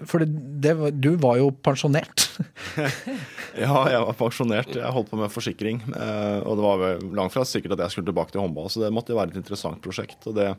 For 0.08 0.22
det, 0.24 0.30
det, 0.64 0.76
du 1.04 1.12
var 1.22 1.40
jo 1.42 1.50
pensjonert. 1.66 2.28
Ja, 3.60 3.74
jeg 3.92 4.00
var 4.06 4.16
pensjonert. 4.16 4.70
Jeg 4.78 4.94
holdt 4.94 5.10
på 5.12 5.18
med 5.20 5.32
forsikring. 5.34 5.82
eh, 5.90 6.38
Og 6.46 6.56
det 6.60 6.64
var 6.64 6.84
langt 7.18 7.34
fra 7.34 7.44
sikkert 7.50 7.74
at 7.76 7.82
jeg 7.88 7.96
skulle 7.96 8.08
tilbake 8.12 8.32
til 8.36 8.44
håndball, 8.44 8.70
så 8.72 8.84
det 8.86 8.94
måtte 8.96 9.12
jo 9.12 9.18
være 9.20 9.34
et 9.34 9.40
interessant 9.42 9.82
prosjekt. 9.84 10.22
Og 10.30 10.38
det, 10.38 10.52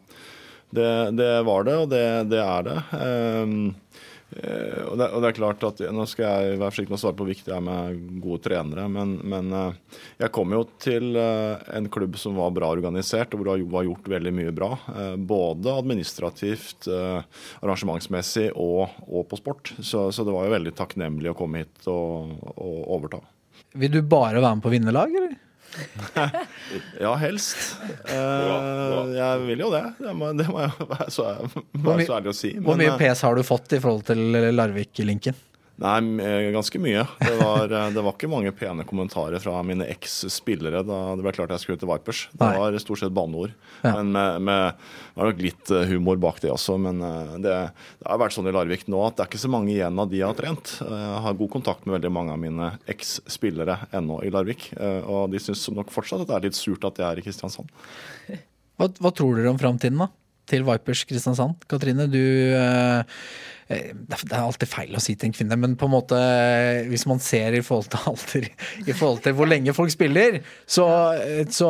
det, 0.76 0.90
det 1.18 1.32
var 1.46 1.66
det, 1.66 1.76
og 1.82 1.90
det, 1.90 2.06
det 2.30 2.40
er 2.42 2.66
det. 2.68 2.78
Um, 2.94 3.54
og 4.30 4.94
det. 4.94 5.06
Og 5.10 5.16
det 5.18 5.26
er 5.26 5.34
klart 5.34 5.64
at 5.66 5.80
Nå 5.90 6.04
skal 6.06 6.28
jeg 6.28 6.58
være 6.60 6.70
forsiktig 6.70 6.92
med 6.92 7.00
å 7.00 7.02
svare 7.02 7.16
på 7.18 7.24
hvor 7.24 7.32
viktig 7.32 7.50
det 7.50 7.56
er 7.56 7.64
med 7.66 8.20
gode 8.22 8.44
trenere, 8.44 8.84
men, 8.94 9.16
men 9.26 9.48
eh, 9.58 9.98
jeg 10.22 10.30
kom 10.36 10.54
jo 10.54 10.60
til 10.78 11.18
eh, 11.18 11.64
en 11.74 11.88
klubb 11.90 12.14
som 12.20 12.38
var 12.38 12.54
bra 12.54 12.68
organisert, 12.70 13.34
og 13.34 13.42
hvor 13.42 13.50
det 13.50 13.66
var 13.74 13.88
gjort 13.88 14.12
veldig 14.14 14.34
mye 14.38 14.54
bra. 14.54 14.70
Både 15.18 15.74
administrativt, 15.82 16.86
arrangementsmessig 16.86 18.52
og, 18.54 18.94
og 19.08 19.26
på 19.32 19.40
sport. 19.40 19.74
Så, 19.82 20.06
så 20.14 20.26
det 20.26 20.34
var 20.36 20.46
jo 20.46 20.54
veldig 20.54 20.76
takknemlig 20.78 21.32
å 21.32 21.38
komme 21.38 21.64
hit 21.64 21.90
og, 21.90 22.38
og 22.54 22.80
overta. 23.00 23.24
Vil 23.78 23.98
du 23.98 24.02
bare 24.02 24.38
være 24.38 24.56
med 24.58 24.64
på 24.64 24.74
vinnerlag, 24.78 25.14
eller? 25.18 25.38
Ja, 27.04 27.12
helst. 27.20 27.76
Eh, 28.04 29.12
jeg 29.16 29.44
vil 29.46 29.62
jo 29.64 29.70
det. 29.72 29.84
Det 30.00 30.14
må, 30.16 30.32
det 30.36 30.48
må 30.50 30.62
jeg 30.64 30.88
være 30.90 31.10
så, 31.14 31.28
være 31.74 32.06
så 32.08 32.16
ærlig 32.18 32.32
å 32.32 32.36
si. 32.36 32.50
Hvor 32.62 32.78
mye 32.80 32.96
PS 32.96 33.00
pes 33.04 33.22
har 33.28 33.38
du 33.38 33.44
fått 33.46 33.76
i 33.76 33.80
forhold 33.82 34.04
til 34.10 34.52
Larvik-linken? 34.54 35.38
Nei, 35.80 35.98
eh, 36.20 36.50
ganske 36.52 36.78
mye. 36.82 37.06
Det 37.20 37.36
var, 37.40 37.72
eh, 37.72 37.90
det 37.94 38.02
var 38.04 38.12
ikke 38.12 38.28
mange 38.28 38.52
pene 38.52 38.84
kommentarer 38.84 39.40
fra 39.40 39.62
mine 39.64 39.86
eks-spillere 39.88 40.82
da 40.84 40.98
det 41.16 41.24
ble 41.24 41.32
klart 41.32 41.54
jeg 41.54 41.62
skulle 41.62 41.80
til 41.80 41.88
Vipers. 41.88 42.26
Det 42.34 42.44
Nei. 42.44 42.58
var 42.60 42.76
stort 42.82 43.00
sett 43.00 43.14
banneord. 43.16 43.54
Ja. 43.80 43.94
Men 43.96 44.12
med, 44.12 44.42
med, 44.44 44.76
det 44.76 45.22
var 45.22 45.30
nok 45.30 45.40
litt 45.40 45.72
eh, 45.72 45.86
humor 45.88 46.20
bak 46.20 46.42
det 46.44 46.52
også. 46.52 46.76
Men 46.84 47.00
det, 47.40 47.56
det 47.72 48.06
har 48.10 48.20
vært 48.20 48.36
sånn 48.36 48.50
i 48.50 48.54
Larvik 48.54 48.86
nå 48.92 49.00
at 49.06 49.16
det 49.16 49.24
er 49.24 49.32
ikke 49.32 49.44
så 49.46 49.52
mange 49.52 49.72
igjen 49.72 50.04
av 50.04 50.10
de 50.12 50.20
jeg 50.20 50.28
har 50.28 50.36
trent. 50.36 50.74
Jeg 50.84 51.22
har 51.26 51.38
god 51.40 51.52
kontakt 51.56 51.86
med 51.86 51.96
veldig 51.96 52.12
mange 52.12 52.36
av 52.36 52.42
mine 52.42 52.72
eks-spillere 52.90 53.78
ennå 53.96 54.20
i 54.26 54.32
Larvik. 54.34 54.68
Og 54.76 55.30
de 55.32 55.40
syns 55.40 55.64
nok 55.72 55.92
fortsatt 55.94 56.26
at 56.26 56.28
det 56.28 56.36
er 56.36 56.48
litt 56.50 56.60
surt 56.60 56.84
at 56.84 57.00
jeg 57.00 57.08
er 57.08 57.22
i 57.22 57.24
Kristiansand. 57.24 57.72
Hva, 58.80 58.88
hva 59.00 59.12
tror 59.16 59.36
dere 59.36 59.52
om 59.52 59.60
framtiden, 59.60 60.00
da? 60.00 60.12
Til 60.50 60.64
Vipers 60.66 61.06
Kristiansand? 61.08 61.64
Katrine, 61.70 62.08
du 62.10 62.20
eh, 62.20 63.24
Det 63.70 64.32
er- 64.32 64.40
alltid 64.40 64.66
feil 64.68 64.96
å 64.98 65.00
si 65.02 65.14
til 65.14 65.28
en 65.28 65.34
kvinne, 65.36 65.56
men 65.62 65.76
på 65.78 65.86
en 65.86 65.92
måte 65.92 66.16
eh, 66.18 66.88
hvis 66.90 67.04
man 67.06 67.20
ser 67.22 67.54
i 67.54 67.60
forhold 67.62 67.86
til 67.92 68.00
alder, 68.10 68.48
i 68.82 68.92
forhold 68.98 69.20
til 69.22 69.36
hvor 69.38 69.46
lenge 69.46 69.74
folk 69.76 69.92
spiller, 69.94 70.40
så, 70.66 70.86
eh, 71.14 71.44
så 71.54 71.68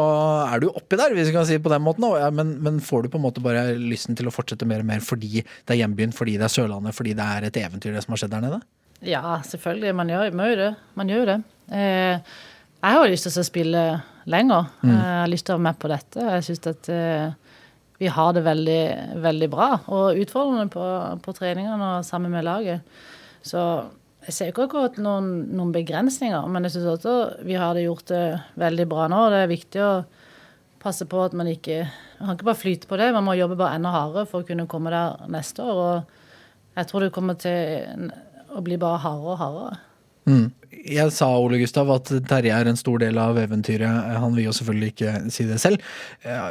er 0.49 0.63
du 0.65 0.71
oppi 0.71 0.97
der, 0.97 1.13
hvis 1.13 1.29
vi 1.29 1.35
kan 1.37 1.45
si 1.45 1.59
det 1.59 1.63
på 1.67 1.73
den 1.75 1.85
måten. 1.85 2.07
ja, 2.17 2.31
Men, 2.33 2.55
men 2.65 2.81
får 2.81 3.05
du 3.05 3.09
på 3.13 3.21
en 3.21 3.27
måte 3.27 3.45
bare 3.45 3.75
lysten 3.77 4.17
til 4.17 4.31
å 4.31 4.33
fortsette 4.33 4.65
mer 4.69 4.81
og 4.81 4.89
mer 4.89 5.05
fordi 5.05 5.43
det 5.45 5.75
er 5.77 5.83
hjembyen, 5.83 6.15
fordi 6.17 6.39
det 6.41 6.49
er 6.49 6.55
Sørlandet, 6.57 6.97
fordi 6.97 7.13
det 7.19 7.27
er 7.37 7.49
et 7.51 7.61
eventyr 7.61 7.93
det 7.93 8.05
som 8.07 8.17
har 8.17 8.23
skjedd 8.25 8.33
der 8.39 8.47
nede? 8.49 8.63
Ja, 9.05 9.37
selvfølgelig. 9.49 9.95
Man 9.97 10.09
gjør, 10.13 10.33
man 10.37 10.49
gjør 10.51 10.59
det. 10.65 10.71
Man 11.01 11.09
gjør 11.13 11.29
det. 11.35 11.39
Eh, 11.73 12.33
jeg 12.81 12.97
har 12.97 13.09
lyst 13.13 13.29
til 13.29 13.41
å 13.41 13.45
spille 13.45 13.85
lenger. 14.31 14.67
Mm. 14.83 14.91
Jeg 14.93 15.05
har 15.21 15.31
lyst 15.33 15.47
til 15.49 15.55
å 15.55 15.59
være 15.59 15.67
med 15.69 15.79
på 15.81 15.89
dette. 15.93 16.27
Jeg 16.37 16.45
syns 16.49 16.67
at 16.73 16.89
eh, 16.93 17.33
vi 18.01 18.09
har 18.09 18.33
det 18.33 18.47
veldig, 18.47 18.83
veldig 19.21 19.49
bra. 19.53 19.71
Og 19.93 20.21
utfordrende 20.23 20.71
på, 20.73 20.85
på 21.21 21.35
treningene 21.37 21.97
og 21.99 22.07
sammen 22.09 22.33
med 22.33 22.47
laget. 22.47 22.87
Så 23.45 23.61
jeg 24.27 24.37
ser 24.37 24.53
ikke 24.53 24.67
akkurat 24.69 24.97
noen, 25.01 25.29
noen 25.57 25.73
begrensninger, 25.75 26.49
men 26.53 26.65
jeg 26.67 26.77
syns 26.77 26.89
også 26.95 27.15
vi 27.45 27.59
har 27.61 27.77
det 27.77 27.87
gjort 27.87 28.09
det 28.09 28.25
veldig 28.61 28.87
bra 28.89 29.09
nå. 29.13 29.21
Det 29.33 29.43
er 29.43 29.53
viktig 29.53 29.85
å 29.85 29.93
passe 30.81 31.05
på 31.09 31.21
at 31.25 31.37
man 31.37 31.51
ikke 31.51 31.83
Man 32.21 32.29
kan 32.29 32.37
ikke 32.37 32.49
bare 32.51 32.61
flyte 32.61 32.89
på 32.89 32.97
det, 33.01 33.07
man 33.17 33.25
må 33.25 33.33
jobbe 33.33 33.57
bare 33.57 33.79
enda 33.79 33.95
hardere 33.95 34.27
for 34.29 34.43
å 34.43 34.49
kunne 34.49 34.67
komme 34.69 34.91
der 34.93 35.23
neste 35.33 35.65
år. 35.65 35.79
Og 35.81 36.77
jeg 36.77 36.89
tror 36.91 37.01
det 37.01 37.15
kommer 37.15 37.39
til 37.41 38.11
å 38.53 38.61
bli 38.61 38.77
bare 38.77 39.01
hardere 39.01 39.33
og 39.33 39.41
hardere. 39.41 39.79
Jeg 40.81 41.13
sa 41.13 41.27
Ole 41.37 41.59
Gustav 41.61 41.91
at 41.93 42.09
Terje 42.29 42.55
er 42.57 42.69
en 42.71 42.79
stor 42.79 43.03
del 43.03 43.19
av 43.21 43.37
eventyret. 43.39 44.15
Han 44.23 44.33
vil 44.37 44.47
jo 44.47 44.55
selvfølgelig 44.57 44.93
ikke 44.95 45.13
si 45.35 45.45
det 45.49 45.59
selv. 45.61 45.83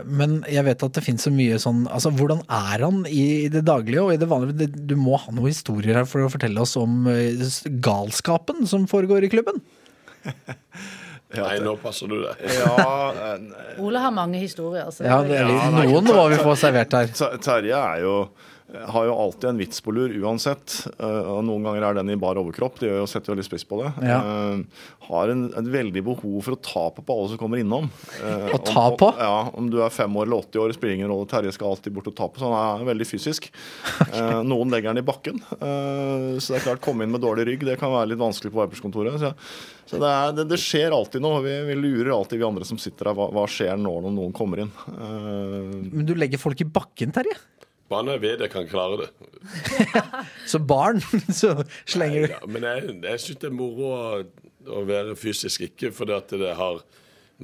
Men 0.05 0.39
jeg 0.49 0.65
vet 0.67 0.85
at 0.85 0.99
det 0.99 1.03
finnes 1.05 1.25
så 1.25 1.33
mye 1.33 1.57
sånn 1.61 1.81
Altså, 1.89 2.11
hvordan 2.13 2.43
er 2.45 2.85
han 2.85 3.01
i 3.09 3.49
det 3.51 3.63
daglige 3.67 4.03
og 4.05 4.13
i 4.13 4.19
det 4.21 4.29
vanlige? 4.29 4.69
Du 4.69 4.93
må 5.01 5.17
ha 5.17 5.33
noen 5.33 5.49
historier 5.49 5.97
her 6.01 6.07
for 6.09 6.27
å 6.27 6.29
fortelle 6.31 6.61
oss 6.61 6.77
om 6.79 7.09
eh, 7.09 7.41
galskapen 7.81 8.69
som 8.69 8.85
foregår 8.91 9.25
i 9.25 9.31
klubben. 9.33 9.63
Nei, 11.29 11.59
nå 11.61 11.75
passer 11.77 12.09
du 12.09 12.19
det. 12.23 12.35
Ja, 12.57 12.75
eh, 13.33 13.81
Ole 13.85 14.01
har 14.01 14.13
mange 14.13 14.39
historier. 14.41 14.89
Så 14.93 15.05
Ja, 15.05 15.21
det 15.25 15.37
er 15.37 15.49
litt, 15.49 15.59
Ja, 15.61 15.73
nei, 15.73 15.85
Noen 15.89 16.09
må 16.09 16.29
vi 16.31 16.39
få 16.41 16.55
servert 16.57 16.95
her. 16.97 17.11
Terje 17.43 17.77
er 17.77 18.01
jo 18.05 18.15
har 18.93 19.05
jo 19.07 19.13
alltid 19.17 19.49
en 19.49 19.57
vits 19.59 19.81
på 19.81 19.93
lur 19.95 20.11
uansett. 20.21 20.75
eh, 20.99 21.29
og 21.33 21.43
Noen 21.47 21.63
ganger 21.65 21.85
er 21.87 21.97
den 21.99 22.11
i 22.13 22.17
bar 22.21 22.37
overkropp. 22.37 22.77
Det 22.79 22.89
gjør 22.89 22.99
jo 23.01 23.07
setter 23.09 23.33
veldig 23.33 23.45
spiss 23.47 23.65
på 23.69 23.79
det. 23.81 23.91
Ja. 24.05 24.19
Eh, 24.19 24.83
har 25.09 25.31
en, 25.33 25.45
et 25.57 25.69
veldig 25.73 26.03
behov 26.05 26.35
for 26.45 26.53
å 26.53 26.59
ta 26.61 26.83
på 26.93 27.01
på 27.07 27.15
alle 27.17 27.31
som 27.31 27.39
kommer 27.41 27.57
innom. 27.63 27.87
Eh, 28.21 28.51
Å 28.53 28.59
ta 28.61 28.83
om, 28.91 28.97
på? 28.99 29.09
Ja, 29.17 29.49
Om 29.57 29.71
du 29.73 29.79
er 29.81 29.89
fem 29.93 30.13
år 30.19 30.27
eller 30.29 30.43
80 30.45 30.61
år, 30.61 30.73
spiller 30.77 30.95
ingen 30.99 31.09
rolle. 31.09 31.25
Terje 31.31 31.53
skal 31.55 31.71
alltid 31.73 31.95
bort 31.95 32.11
og 32.11 32.15
ta 32.19 32.27
på. 32.29 32.37
Så 32.43 32.51
han 32.53 32.83
er 32.83 32.89
veldig 32.93 33.09
fysisk. 33.09 33.49
Okay. 34.09 34.41
noen 34.47 34.71
legger 34.73 34.89
den 34.93 35.03
i 35.03 35.05
bakken. 35.05 35.37
Eh, 35.53 36.37
så 36.41 36.53
det 36.53 36.59
er 36.59 36.63
klart, 36.65 36.81
komme 36.83 37.05
inn 37.05 37.11
med 37.13 37.21
dårlig 37.21 37.45
rygg, 37.49 37.65
det 37.67 37.75
kan 37.81 37.91
være 37.93 38.09
litt 38.13 38.19
vanskelig 38.21 38.51
på 38.53 38.61
Vipers-kontoret. 38.63 39.17
Så, 39.21 39.29
så 39.91 39.99
det, 40.01 40.09
er, 40.09 40.33
det, 40.37 40.45
det 40.49 40.57
skjer 40.61 40.95
alltid 40.95 41.21
noe. 41.23 41.41
Vi, 41.45 41.53
vi 41.67 41.75
lurer 41.77 42.11
alltid, 42.15 42.39
vi 42.41 42.47
andre 42.47 42.65
som 42.67 42.79
sitter 42.81 43.11
her, 43.11 43.17
hva, 43.19 43.27
hva 43.35 43.45
skjer 43.49 43.77
nå 43.79 43.93
når 44.05 44.15
noen 44.15 44.33
kommer 44.35 44.63
inn. 44.65 44.71
Eh, 44.89 45.77
Men 45.93 46.07
du 46.09 46.15
legger 46.17 46.41
folk 46.41 46.61
i 46.63 46.67
bakken, 46.69 47.13
Terje. 47.15 47.37
Jeg 47.89 48.21
vet 48.21 48.43
jeg 48.45 48.51
kan 48.53 48.67
klare 48.69 49.01
det. 49.01 49.09
Så 50.51 50.59
barn, 50.59 51.01
så 51.41 51.55
slenger 51.85 52.27
du 52.27 52.33
Ja, 52.33 52.39
men 52.45 52.65
jeg, 52.67 52.95
jeg 53.03 53.21
syns 53.23 53.41
det 53.41 53.49
er 53.49 53.55
moro 53.55 53.91
å, 53.95 54.23
å 54.69 54.85
være 54.85 55.15
fysisk, 55.17 55.65
ikke 55.69 55.91
fordi 55.95 56.17
at 56.17 56.33
det 56.37 56.55
har 56.59 56.81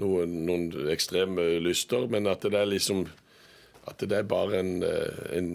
noen, 0.02 0.42
noen 0.46 0.90
ekstreme 0.92 1.56
lyster, 1.64 2.06
men 2.12 2.28
at 2.30 2.46
det 2.46 2.60
er 2.60 2.70
liksom 2.70 3.06
at 3.86 4.02
det 4.02 4.18
er 4.18 4.26
bare 4.26 4.60
en, 4.60 4.84
eh, 4.84 5.38
en 5.38 5.50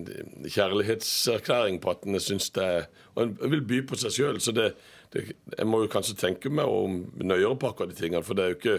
kjærlighetserklæring 0.46 1.80
på 1.82 1.90
at 1.90 2.06
en 2.06 2.20
syns 2.22 2.50
det 2.54 2.64
er 2.64 2.84
Og 3.14 3.22
en 3.26 3.50
vil 3.50 3.62
by 3.66 3.80
på 3.90 3.98
seg 3.98 4.14
sjøl, 4.14 4.38
så 4.40 4.52
det, 4.54 4.68
det 5.12 5.32
Jeg 5.58 5.66
må 5.66 5.82
jo 5.82 5.90
kanskje 5.90 6.14
tenke 6.14 6.50
meg 6.50 6.70
om 6.70 7.00
nøyere 7.18 7.58
på 7.58 7.72
akkurat 7.72 7.90
de 7.90 7.98
tingene, 7.98 8.22
for 8.22 8.38
det 8.38 8.44
er 8.44 8.52
jo 8.52 8.58
ikke 8.60 8.78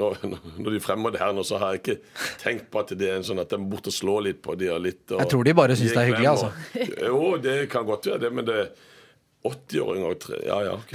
når, 0.00 0.16
når 0.58 0.76
de 0.76 0.80
fremmer 0.82 1.14
det 1.14 1.22
her 1.22 1.34
nå, 1.36 1.44
så 1.46 1.60
har 1.62 1.74
jeg 1.74 1.82
ikke 1.84 1.98
tenkt 2.42 2.70
på 2.72 2.82
at 2.82 2.94
det 2.98 3.10
er 3.10 3.20
en 3.20 3.26
sånn 3.26 3.42
at 3.42 3.52
de 3.52 3.60
må 3.62 3.70
bort 3.76 3.90
og 3.90 3.94
slå 3.94 4.18
litt 4.26 4.42
på 4.44 4.56
de 4.58 4.72
og 4.74 4.82
litt. 4.86 5.04
Og, 5.10 5.20
Jeg 5.22 5.30
tror 5.34 5.46
de 5.46 5.54
bare 5.60 5.78
syns 5.78 5.92
de 5.92 5.94
det 5.94 6.02
er 6.02 6.10
hyggelig, 6.10 6.32
altså. 6.32 6.50
Jo, 7.10 7.20
det 7.44 7.60
kan 7.72 7.86
godt 7.88 8.10
være 8.10 8.26
det, 8.26 8.34
men 8.34 8.48
det 8.48 8.58
er 8.64 8.74
80-åringer 9.44 10.08
og 10.08 10.20
tre 10.22 10.38
Ja, 10.46 10.56
ja. 10.64 10.76
ok. 10.78 10.92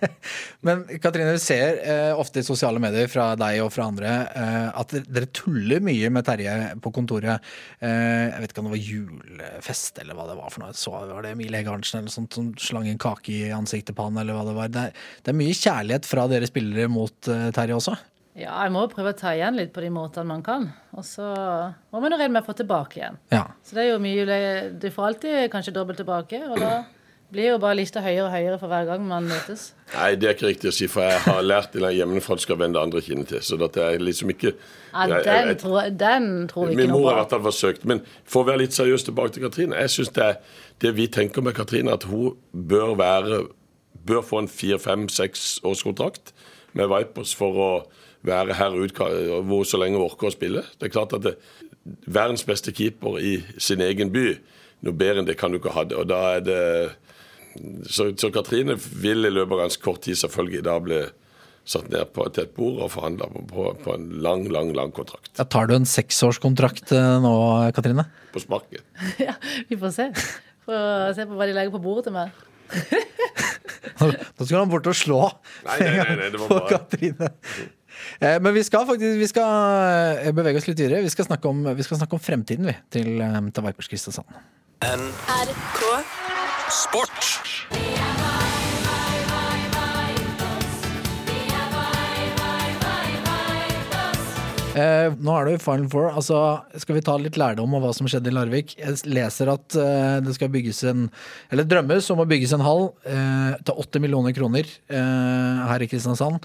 Men 0.66 0.84
Katrine, 1.02 1.32
vi 1.34 1.42
ser 1.42 1.80
eh, 1.82 2.12
ofte 2.14 2.42
i 2.42 2.46
sosiale 2.46 2.78
medier 2.82 3.10
fra 3.10 3.32
deg 3.38 3.58
og 3.64 3.72
fra 3.74 3.88
andre 3.90 4.12
eh, 4.28 4.68
at 4.78 4.94
dere 5.08 5.30
tuller 5.34 5.82
mye 5.82 6.10
med 6.12 6.26
Terje 6.28 6.54
på 6.84 6.92
kontoret. 6.94 7.42
Eh, 7.82 8.28
jeg 8.28 8.44
vet 8.44 8.54
ikke 8.54 8.62
om 8.62 8.68
det 8.70 8.76
var 8.76 8.90
julefest 8.92 9.98
eller 10.04 10.18
hva 10.18 10.28
det 10.30 10.38
var 10.38 10.54
for 10.54 10.62
noe. 10.62 10.76
Så 10.76 10.94
var 10.94 11.26
det 11.26 11.34
Emilie 11.34 11.62
Hege 11.62 11.74
Arntzen 11.74 12.02
eller 12.02 12.14
sånt 12.14 12.38
som 12.38 12.52
slang 12.62 12.86
en 12.90 13.00
kake 13.00 13.34
i 13.34 13.50
ansiktet 13.56 13.98
på 13.98 14.06
han, 14.06 14.20
eller 14.22 14.38
hva 14.38 14.46
det 14.46 14.56
var. 14.60 14.70
Det 14.70 14.86
er, 14.86 15.02
det 15.24 15.34
er 15.34 15.40
mye 15.40 15.58
kjærlighet 15.64 16.10
fra 16.12 16.28
dere 16.30 16.50
spillere 16.50 16.92
mot 16.92 17.32
eh, 17.32 17.48
Terje 17.56 17.80
også. 17.80 17.96
Ja, 18.40 18.54
jeg 18.64 18.72
må 18.72 18.86
prøve 18.88 19.12
å 19.12 19.18
ta 19.18 19.34
igjen 19.36 19.58
litt 19.58 19.72
på 19.74 19.82
de 19.84 19.90
måtene 19.92 20.24
man 20.30 20.42
kan. 20.46 20.70
Og 20.96 21.04
så 21.04 21.26
må 21.92 22.00
man 22.00 22.14
jo 22.14 22.18
regne 22.20 22.32
med 22.38 22.42
å 22.44 22.48
få 22.48 22.54
tilbake 22.56 22.96
igjen. 23.02 23.18
Ja. 23.34 23.42
Så 23.66 23.76
det 23.76 23.84
er 23.84 23.90
jo 23.92 23.98
mye 24.02 24.78
Du 24.80 24.88
får 24.94 25.10
alltid 25.10 25.50
kanskje 25.52 25.74
dobbelt 25.76 26.00
tilbake, 26.00 26.40
og 26.48 26.56
da 26.62 26.78
blir 27.30 27.52
jo 27.52 27.58
bare 27.62 27.76
lista 27.78 28.00
høyere 28.02 28.24
og 28.26 28.32
høyere 28.34 28.56
for 28.58 28.66
hver 28.72 28.88
gang 28.88 29.04
man 29.06 29.28
møtes. 29.30 29.68
Nei, 29.92 30.16
det 30.18 30.26
er 30.26 30.34
ikke 30.34 30.48
riktig 30.48 30.70
å 30.72 30.74
si, 30.74 30.88
for 30.90 31.04
jeg 31.06 31.20
har 31.28 31.44
lært 31.46 31.76
i 31.78 31.92
hjemmefra 31.94 32.34
at 32.34 32.40
du 32.40 32.42
skal 32.42 32.58
vende 32.58 32.80
andre 32.82 33.02
kinnet 33.06 33.28
til. 33.30 33.38
Så 33.46 33.58
dette 33.60 33.84
er 33.84 34.02
liksom 34.02 34.32
ikke 34.34 34.50
Ja, 34.56 35.04
den, 35.06 35.48
jeg- 35.52 35.58
tror, 35.62 35.76
jeg- 35.84 35.96
den 35.98 36.48
tror 36.48 36.66
vi 36.72 36.74
Min 36.80 36.90
mor 36.90 37.06
har 37.10 37.12
i 37.12 37.20
hvert 37.22 37.30
fall 37.30 37.44
forsøkt. 37.46 37.84
Men 37.84 38.02
for 38.24 38.42
å 38.42 38.46
være 38.48 38.58
litt 38.64 38.74
seriøs 38.74 39.04
tilbake 39.06 39.32
til 39.34 39.42
Katrine. 39.44 39.76
Jeg 39.78 39.90
synes 39.90 40.08
det, 40.12 40.36
det 40.80 40.94
vi 40.96 41.06
tenker 41.06 41.42
med 41.42 41.54
Katrine, 41.54 41.92
at 41.92 42.02
hun 42.02 42.34
bør 42.56 42.96
være 42.96 43.46
bør 44.06 44.22
få 44.24 44.38
en 44.40 44.48
fire, 44.48 44.78
fem, 44.78 45.08
seks 45.08 45.60
års 45.62 45.82
kontrakt 45.84 46.32
med 46.74 46.88
Vipers 46.88 47.34
for 47.34 47.52
å 47.52 47.86
være 48.26 48.56
her 48.58 48.74
ut 48.76 48.98
hvor 49.48 49.64
så 49.68 49.80
lenge 49.80 49.96
hun 49.98 50.06
orker 50.10 50.28
å 50.28 50.34
spille. 50.34 50.64
Det 50.78 50.88
er 50.88 50.94
klart 50.94 51.14
at 51.16 51.24
det, 51.24 51.36
verdens 52.06 52.44
beste 52.44 52.72
keeper 52.76 53.16
i 53.22 53.38
sin 53.58 53.80
egen 53.84 54.10
by, 54.12 54.26
noe 54.84 54.96
bedre 54.96 55.22
enn 55.22 55.28
det 55.28 55.38
kan 55.40 55.52
du 55.52 55.58
ikke 55.60 55.72
ha 55.76 55.84
det. 55.88 55.96
Og 56.00 56.08
da 56.10 56.18
er 56.36 56.44
det 56.44 56.60
så, 57.90 58.10
så 58.20 58.30
Katrine 58.32 58.76
vil 58.78 59.24
i 59.26 59.32
løpet 59.32 59.56
av 59.56 59.62
ganske 59.64 59.82
kort 59.84 60.04
tid 60.06 60.18
selvfølgelig 60.20 60.62
da 60.68 60.76
bli 60.84 61.00
satt 61.70 61.88
ned 61.92 62.12
på, 62.16 62.24
til 62.34 62.46
et 62.46 62.52
bord 62.56 62.78
og 62.84 62.92
forhandla 62.94 63.26
på, 63.50 63.64
på 63.84 63.92
en 63.94 64.06
lang, 64.24 64.46
lang, 64.50 64.70
lang 64.74 64.92
kontrakt. 64.96 65.32
Ja, 65.38 65.44
tar 65.44 65.68
du 65.68 65.74
en 65.76 65.86
seksårskontrakt 65.88 66.92
eh, 66.96 67.16
nå, 67.22 67.32
Katrine? 67.76 68.06
På 68.34 68.42
sparket. 68.42 68.84
Ja, 69.28 69.34
vi 69.68 69.76
får 69.78 69.92
se. 69.96 70.06
Får 70.66 71.14
se 71.18 71.26
på 71.28 71.36
hva 71.38 71.46
de 71.50 71.54
legger 71.56 71.74
på 71.76 71.82
bordet 71.84 72.08
til 72.08 72.16
meg. 72.16 72.32
Nå 74.00 74.46
skal 74.46 74.60
han 74.62 74.70
bort 74.70 74.86
og 74.86 74.94
slå 74.96 75.18
Nei, 75.66 75.76
nei, 75.82 75.88
nei, 75.98 76.14
nei, 76.20 76.28
det 76.32 76.38
var 76.40 76.48
på 76.52 76.58
bare- 76.60 76.70
Katrine. 76.78 77.30
Eh, 78.20 78.38
Men 78.40 78.54
vi 78.54 78.62
skal 78.66 78.86
faktisk 78.88 79.20
vi 79.20 79.28
skal 79.30 80.24
eh, 80.26 80.32
bevege 80.36 80.60
oss 80.60 80.68
litt 80.70 80.80
videre. 80.80 81.02
Vi 81.04 81.12
skal 81.12 81.28
snakke 81.28 81.48
om, 81.48 81.64
vi 81.76 81.86
skal 81.86 82.00
snakke 82.02 82.16
om 82.18 82.22
fremtiden 82.22 82.66
vi, 82.70 82.76
til, 82.90 83.20
eh, 83.20 83.40
til 83.50 83.68
Vipers 83.68 83.90
Kristiansand. 83.92 84.40
NRK 84.80 85.82
Sport. 86.70 87.70
Eh, 94.70 95.10
nå 95.18 95.32
er 95.34 95.48
det 95.48 95.54
jo 95.56 95.60
Final 95.64 95.88
Four. 95.90 96.12
Altså, 96.14 96.36
skal 96.78 96.96
vi 96.96 97.02
ta 97.02 97.16
litt 97.18 97.34
lærdom 97.40 97.72
av 97.74 97.82
hva 97.82 97.90
som 97.96 98.06
skjedde 98.08 98.30
i 98.30 98.34
Larvik? 98.34 98.76
Jeg 98.78 99.00
leser 99.10 99.50
at 99.50 99.74
eh, 99.74 100.18
det 100.22 100.36
skal 100.36 100.52
bygges 100.52 100.84
en 100.86 101.08
Eller 101.50 101.66
drømmes 101.66 102.06
om 102.14 102.22
å 102.22 102.28
bygges 102.30 102.54
en 102.54 102.62
hall 102.62 102.86
eh, 103.02 103.58
til 103.66 103.82
80 103.82 104.04
millioner 104.04 104.36
kroner 104.36 104.70
eh, 104.70 105.64
her 105.72 105.82
i 105.82 105.90
Kristiansand. 105.90 106.38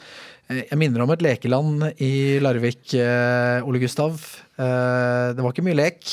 Eh, 0.46 0.66
jeg 0.70 0.78
minner 0.78 1.02
om 1.02 1.14
et 1.14 1.24
lekeland 1.26 1.88
i 2.06 2.38
Larvik, 2.44 2.94
eh, 2.94 3.66
Ole 3.66 3.82
Gustav. 3.82 4.14
Eh, 4.60 5.34
det 5.34 5.42
var 5.42 5.52
ikke 5.52 5.66
mye 5.66 5.78
lek. 5.78 6.06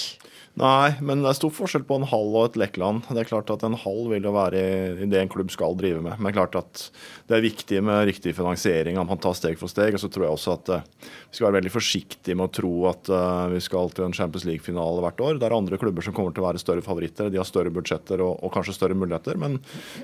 Nei, 0.60 0.92
men 1.00 1.22
det 1.24 1.30
er 1.30 1.36
stor 1.38 1.52
forskjell 1.56 1.84
på 1.88 1.96
en 1.96 2.04
hall 2.10 2.34
og 2.36 2.50
et 2.50 2.56
lekeland. 2.60 3.06
Det 3.08 3.22
er 3.22 3.28
klart 3.30 3.48
at 3.54 3.62
En 3.64 3.76
hall 3.78 4.02
vil 4.10 4.26
jo 4.28 4.34
være 4.34 4.60
i 5.00 5.06
det 5.08 5.22
en 5.22 5.30
klubb 5.32 5.48
skal 5.52 5.72
drive 5.80 6.02
med. 6.04 6.18
Men 6.20 6.34
klart 6.36 6.58
at 6.60 6.82
det 7.30 7.38
er 7.38 7.44
viktig 7.46 7.78
med 7.80 8.04
riktig 8.10 8.34
finansiering, 8.36 8.98
at 9.00 9.08
man 9.08 9.20
tar 9.22 9.32
steg 9.38 9.56
for 9.56 9.72
steg. 9.72 9.96
Og 9.96 10.02
så 10.02 10.10
tror 10.12 10.26
jeg 10.26 10.36
også 10.36 10.56
at 10.58 10.72
eh, 10.74 10.84
vi 11.30 11.38
skal 11.38 11.46
være 11.46 11.56
veldig 11.62 11.72
forsiktige 11.72 12.36
med 12.36 12.50
å 12.50 12.52
tro 12.52 12.72
at 12.90 13.08
eh, 13.08 13.46
vi 13.54 13.62
skal 13.64 13.94
til 13.96 14.04
en 14.04 14.16
Champions 14.16 14.44
League-finale 14.44 15.00
hvert 15.06 15.22
år. 15.24 15.40
Det 15.40 15.48
er 15.48 15.56
andre 15.56 15.78
klubber 15.80 16.04
som 16.04 16.16
kommer 16.16 16.36
til 16.36 16.44
å 16.44 16.48
være 16.50 16.60
større 16.60 16.84
favoritter. 16.84 17.32
De 17.32 17.40
har 17.40 17.48
større 17.48 17.72
budsjetter 17.72 18.20
og, 18.20 18.36
og 18.44 18.52
kanskje 18.52 18.76
større 18.76 18.98
muligheter. 18.98 19.40
Men 19.40 19.56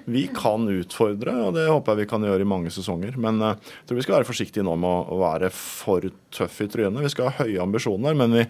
vi 0.08 0.24
kan 0.32 0.64
utfordre, 0.64 1.37
og 1.44 1.58
det 1.58 1.66
håper 1.68 1.92
jeg 1.92 2.06
vi 2.06 2.08
kan 2.14 2.24
gjøre 2.24 2.46
i 2.46 2.48
mange 2.54 2.72
sesonger. 2.72 3.20
Men 3.20 3.44
eh, 3.44 3.68
jeg 3.82 3.90
tror 3.90 4.00
vi 4.00 4.08
skal 4.08 4.16
være 4.22 4.30
forsiktige 4.30 4.64
nå 4.64 4.78
med 4.80 5.12
å 5.12 5.20
være 5.26 5.52
for 5.52 6.08
tøffe 6.32 6.64
i 6.64 6.72
trynet. 6.72 7.04
Vi 7.04 7.12
skal 7.12 7.28
ha 7.28 7.44
høye 7.44 7.61
ambisjoner, 7.68 8.16
men 8.16 8.32
vi, 8.32 8.48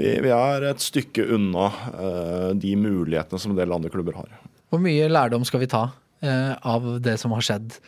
vi, 0.00 0.16
vi 0.24 0.32
er 0.32 0.70
et 0.72 0.80
stykke 0.80 1.25
unna 1.34 1.68
eh, 1.92 2.50
de 2.58 2.74
mulighetene 2.78 3.40
som 3.40 3.52
en 3.52 3.60
del 3.60 3.74
andre 3.74 3.92
klubber 3.92 4.18
har. 4.18 4.32
Hvor 4.70 4.82
mye 4.82 5.08
lærdom 5.10 5.46
skal 5.46 5.62
vi 5.62 5.70
ta 5.70 5.84
eh, 6.24 6.52
av 6.56 6.88
det 7.02 7.16
som 7.22 7.34
har 7.36 7.44
skjedd 7.46 7.78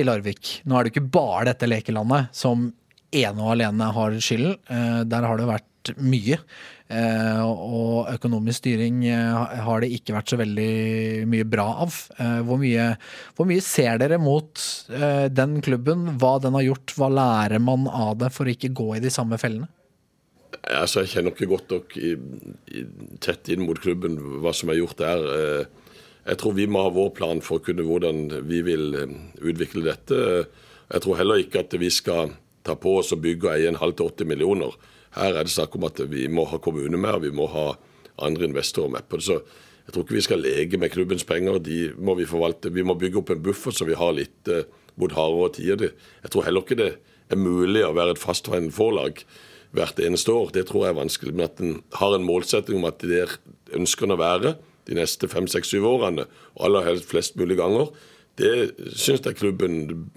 i 0.00 0.06
Larvik? 0.06 0.60
Nå 0.64 0.76
er 0.76 0.86
det 0.86 0.94
ikke 0.94 1.12
bare 1.14 1.50
dette 1.52 1.68
lekelandet 1.68 2.32
som 2.36 2.70
ene 3.14 3.44
og 3.44 3.54
alene 3.54 3.90
har 3.96 4.16
skylden. 4.18 4.56
Eh, 4.68 5.02
der 5.10 5.28
har 5.28 5.40
det 5.40 5.50
vært 5.50 5.70
mye. 6.00 6.38
Og 7.44 8.06
økonomisk 8.08 8.62
styring 8.62 9.02
har 9.04 9.82
det 9.82 9.90
ikke 9.92 10.14
vært 10.14 10.30
så 10.32 10.38
veldig 10.40 11.26
mye 11.28 11.44
bra 11.48 11.66
av. 11.84 11.96
Hvor, 12.46 12.60
mye, 12.60 12.86
hvor 13.36 13.48
mye 13.48 13.64
ser 13.64 13.98
dere 14.00 14.16
mot 14.20 14.62
den 15.36 15.58
klubben? 15.64 16.06
Hva 16.20 16.38
den 16.44 16.56
har 16.56 16.64
gjort? 16.64 16.94
Hva 16.96 17.10
lærer 17.12 17.60
man 17.60 17.84
av 17.88 18.14
det 18.22 18.30
for 18.32 18.48
å 18.48 18.54
ikke 18.54 18.72
gå 18.76 18.94
i 18.96 19.02
de 19.04 19.12
samme 19.12 19.36
fellene? 19.40 19.68
Altså, 20.70 21.00
Jeg 21.04 21.12
kjenner 21.12 21.34
ikke 21.34 21.50
godt 21.50 21.72
nok 21.74 21.96
i, 22.00 22.14
i, 22.72 22.84
tett 23.20 23.50
inn 23.52 23.66
mot 23.66 23.80
klubben 23.80 24.16
hva 24.40 24.52
som 24.56 24.70
er 24.72 24.80
gjort 24.80 25.00
der. 25.02 25.24
Eh, 25.38 25.64
Jeg 26.24 26.38
tror 26.40 26.54
vi 26.56 26.64
må 26.66 26.80
ha 26.86 26.88
vår 26.88 27.10
plan 27.12 27.42
for 27.44 27.60
å 27.60 27.64
kunne 27.64 27.84
hvordan 27.84 28.46
vi 28.48 28.62
vil 28.64 28.94
eh, 28.96 29.10
utvikle 29.44 29.84
dette. 29.84 30.16
Jeg 30.88 31.04
tror 31.04 31.18
heller 31.20 31.42
ikke 31.42 31.60
at 31.66 31.76
vi 31.76 31.90
skal 31.92 32.32
ta 32.64 32.76
på 32.80 32.94
oss 33.00 33.12
og 33.12 33.20
bygge 33.20 33.48
og 33.50 33.52
eie 33.58 33.68
en 33.68 33.80
halv 33.80 33.98
til 33.98 34.08
80 34.08 34.30
millioner. 34.30 34.72
Her 35.18 35.36
er 35.36 35.44
det 35.44 35.52
snakk 35.52 35.76
om 35.76 35.84
at 35.84 36.00
vi 36.08 36.24
må 36.32 36.46
ha 36.48 36.58
kommune 36.58 36.96
med, 36.96 37.12
og 37.12 37.26
vi 37.26 37.34
må 37.34 37.46
ha 37.52 37.66
andre 38.24 38.48
investorer 38.48 38.94
med 38.96 39.04
på 39.08 39.20
det. 39.20 39.26
Så 39.28 39.36
jeg 39.84 39.92
tror 39.92 40.06
ikke 40.06 40.16
vi 40.16 40.24
skal 40.24 40.40
leke 40.40 40.80
med 40.80 40.92
klubbens 40.94 41.26
penger. 41.28 41.60
De 41.60 41.92
må 42.00 42.16
vi 42.16 42.24
forvalte. 42.28 42.72
Vi 42.72 42.86
må 42.86 42.96
bygge 42.96 43.20
opp 43.20 43.34
en 43.34 43.44
buffer 43.44 43.74
så 43.76 43.84
vi 43.84 43.98
har 44.00 44.16
litt 44.16 44.48
eh, 44.48 44.64
mot 44.96 45.12
hardere 45.12 45.52
tider. 45.58 45.92
Jeg 46.24 46.32
tror 46.32 46.48
heller 46.48 46.64
ikke 46.64 46.80
det 46.80 46.92
er 47.28 47.40
mulig 47.40 47.84
å 47.84 47.92
være 47.96 48.16
et 48.16 48.22
fastvendt 48.22 48.72
forlag 48.76 49.20
hvert 49.74 50.00
eneste 50.02 50.32
år. 50.32 50.52
Det 50.54 50.66
tror 50.68 50.86
jeg 50.86 50.94
er 50.94 51.00
vanskelig. 51.00 51.34
Men 51.34 51.48
at 51.48 51.62
en 51.62 51.76
har 51.98 52.16
en 52.16 52.26
målsetting 52.26 52.78
om 52.78 52.88
at 52.88 53.02
det 53.02 53.26
ønsker 53.74 54.08
en 54.08 54.16
å 54.16 54.20
være 54.20 54.56
de 54.88 54.98
neste 54.98 55.28
fem, 55.32 55.46
seks, 55.48 55.70
syv 55.72 55.86
årene, 55.88 56.26
og 56.54 56.66
aller 56.68 56.90
helst 56.90 57.08
flest 57.08 57.38
mulig 57.40 57.56
ganger, 57.56 57.88
det 58.40 58.52
syns 58.98 59.24
jeg 59.24 59.38
klubben 59.38 60.08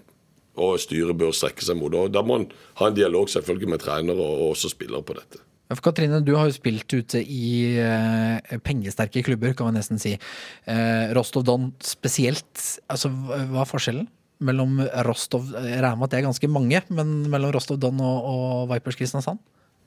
og 0.57 0.79
styret 0.81 1.17
bør 1.17 1.35
strekke 1.35 1.63
seg 1.63 1.77
mot. 1.79 1.93
Og 1.93 2.11
da 2.11 2.23
må 2.25 2.41
en 2.41 2.47
ha 2.81 2.89
en 2.89 2.97
dialog 2.97 3.29
selvfølgelig 3.31 3.69
med 3.75 3.83
trenere 3.83 4.17
og 4.17 4.51
også 4.51 4.73
spillere 4.73 5.05
på 5.05 5.15
dette. 5.19 5.43
For 5.67 5.83
Katrine, 5.83 6.21
du 6.23 6.31
har 6.37 6.47
jo 6.47 6.55
spilt 6.55 6.93
ute 6.95 7.19
i 7.19 7.75
eh, 7.75 8.53
pengesterke 8.63 9.23
klubber, 9.27 9.51
kan 9.51 9.67
man 9.67 9.75
nesten 9.75 9.99
si. 9.99 10.13
Eh, 10.15 11.09
Rostov 11.15 11.43
Don 11.47 11.73
spesielt. 11.83 12.63
Altså, 12.87 13.11
hva 13.11 13.65
er 13.65 13.69
forskjellen 13.69 14.07
mellom 14.39 14.79
Rostov 15.07 15.47
Jeg 15.55 15.81
regner 15.81 15.97
med 15.97 16.07
at 16.07 16.13
det 16.13 16.19
er 16.19 16.27
ganske 16.27 16.49
mange, 16.51 16.81
men 16.93 17.15
mellom 17.31 17.51
Rostov 17.55 17.79
Don 17.81 17.99
og, 18.03 18.27
og 18.31 18.69
Vipers 18.71 18.97
Kristiansand? 18.99 19.39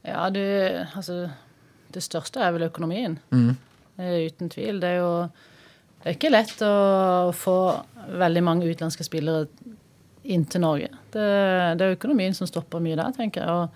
Ja, 0.07 0.31
du, 0.33 0.41
altså 0.97 1.29
Det 1.93 2.03
største 2.03 2.41
er 2.41 2.55
vel 2.55 2.69
økonomien. 2.69 3.19
Mm. 3.31 3.57
Uten 4.01 4.51
tvil. 4.51 4.81
Det 4.81 4.89
er 4.95 5.01
jo 5.03 5.13
det 6.01 6.09
er 6.09 6.15
ikke 6.17 6.33
lett 6.33 6.63
å 6.65 7.29
få 7.37 7.55
veldig 8.17 8.41
mange 8.47 8.65
utenlandske 8.65 9.05
spillere 9.05 9.45
inn 10.25 10.47
til 10.49 10.63
Norge. 10.65 10.89
Det, 11.13 11.25
det 11.77 11.85
er 11.85 11.97
økonomien 11.99 12.33
som 12.37 12.49
stopper 12.49 12.81
mye 12.81 12.97
der, 12.97 13.13
tenker 13.17 13.45
jeg. 13.45 13.51
Og 13.53 13.69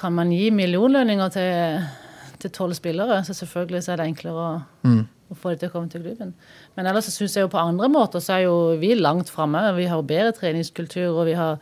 kan 0.00 0.12
man 0.16 0.32
gi 0.32 0.48
millionlønninger 0.56 1.28
til 1.36 2.50
tolv 2.56 2.74
spillere, 2.78 3.20
så 3.28 3.32
selvfølgelig 3.36 3.82
så 3.84 3.92
er 3.92 3.98
det 4.00 4.08
enklere 4.12 4.40
å, 4.40 4.56
å 5.30 5.36
få 5.38 5.52
dem 5.52 5.60
til 5.60 5.70
å 5.70 5.74
komme 5.74 5.90
til 5.90 6.04
klubben. 6.04 6.32
Men 6.76 6.88
ellers 6.90 7.10
syns 7.10 7.34
jeg 7.36 7.46
jo 7.46 7.52
på 7.52 7.60
andre 7.60 7.88
måter 7.90 8.22
så 8.22 8.36
er 8.36 8.46
jo 8.46 8.56
vi 8.80 8.94
langt 8.98 9.30
framme. 9.32 9.62
Vi 9.78 9.88
har 9.90 10.06
bedre 10.06 10.34
treningskultur, 10.36 11.10
og 11.16 11.26
vi 11.30 11.36
har 11.38 11.58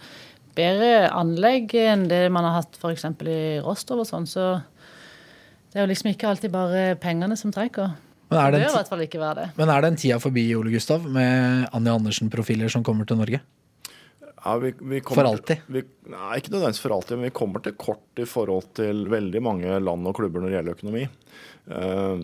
bedre 0.55 1.09
anlegg 1.11 1.75
enn 1.81 2.07
det 2.11 2.27
man 2.33 2.47
har 2.47 2.61
hatt 2.61 2.79
f.eks. 2.79 3.07
i 3.25 3.41
Rostov 3.65 4.05
og 4.05 4.09
sånn. 4.09 4.29
Så 4.31 4.49
det 5.73 5.81
er 5.81 5.87
jo 5.87 5.91
liksom 5.91 6.13
ikke 6.13 6.31
alltid 6.31 6.53
bare 6.55 6.85
pengene 7.03 7.39
som 7.41 7.55
trekker. 7.55 7.97
Men 8.31 8.41
er 8.41 8.53
Det 8.53 8.61
det 8.61 8.67
bør 8.67 8.73
i 8.73 8.79
hvert 8.79 8.93
fall 8.93 9.05
ikke 9.05 9.21
være 9.21 9.41
det. 9.41 9.49
Men 9.59 9.73
er 9.73 9.85
den 9.85 9.99
tida 10.01 10.21
forbi, 10.23 10.47
Ole 10.57 10.73
Gustav, 10.73 11.05
med 11.05 11.69
Anja 11.75 11.97
Andersen-profiler 11.99 12.73
som 12.73 12.85
kommer 12.87 13.09
til 13.09 13.21
Norge? 13.21 13.41
Ja, 14.45 14.57
vi, 14.61 14.75
vi 14.81 15.01
For 15.09 15.25
alltid? 15.25 15.65
Vi, 15.73 15.81
nei, 16.13 16.33
ikke 16.37 16.53
nødvendigvis 16.53 16.83
for 16.85 16.93
alltid, 16.93 17.17
men 17.17 17.31
vi 17.31 17.37
kommer 17.39 17.65
til 17.65 17.77
kort 17.81 18.21
i 18.21 18.27
forhold 18.29 18.75
til 18.77 19.07
veldig 19.09 19.41
mange 19.43 19.79
land 19.81 20.11
og 20.11 20.19
klubber 20.19 20.45
når 20.45 20.53
det 20.53 20.59
gjelder 20.59 20.77
økonomi. 20.79 21.07
Eh, 21.65 22.19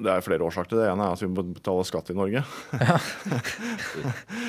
det 0.00 0.08
er 0.08 0.22
flere 0.24 0.46
årsaker 0.46 0.70
til 0.70 0.78
det. 0.80 0.86
ene 0.88 1.04
er 1.04 1.12
at 1.12 1.20
vi 1.20 1.28
må 1.28 1.42
betale 1.44 1.84
skatt 1.84 2.08
i 2.08 2.16
Norge. 2.16 2.40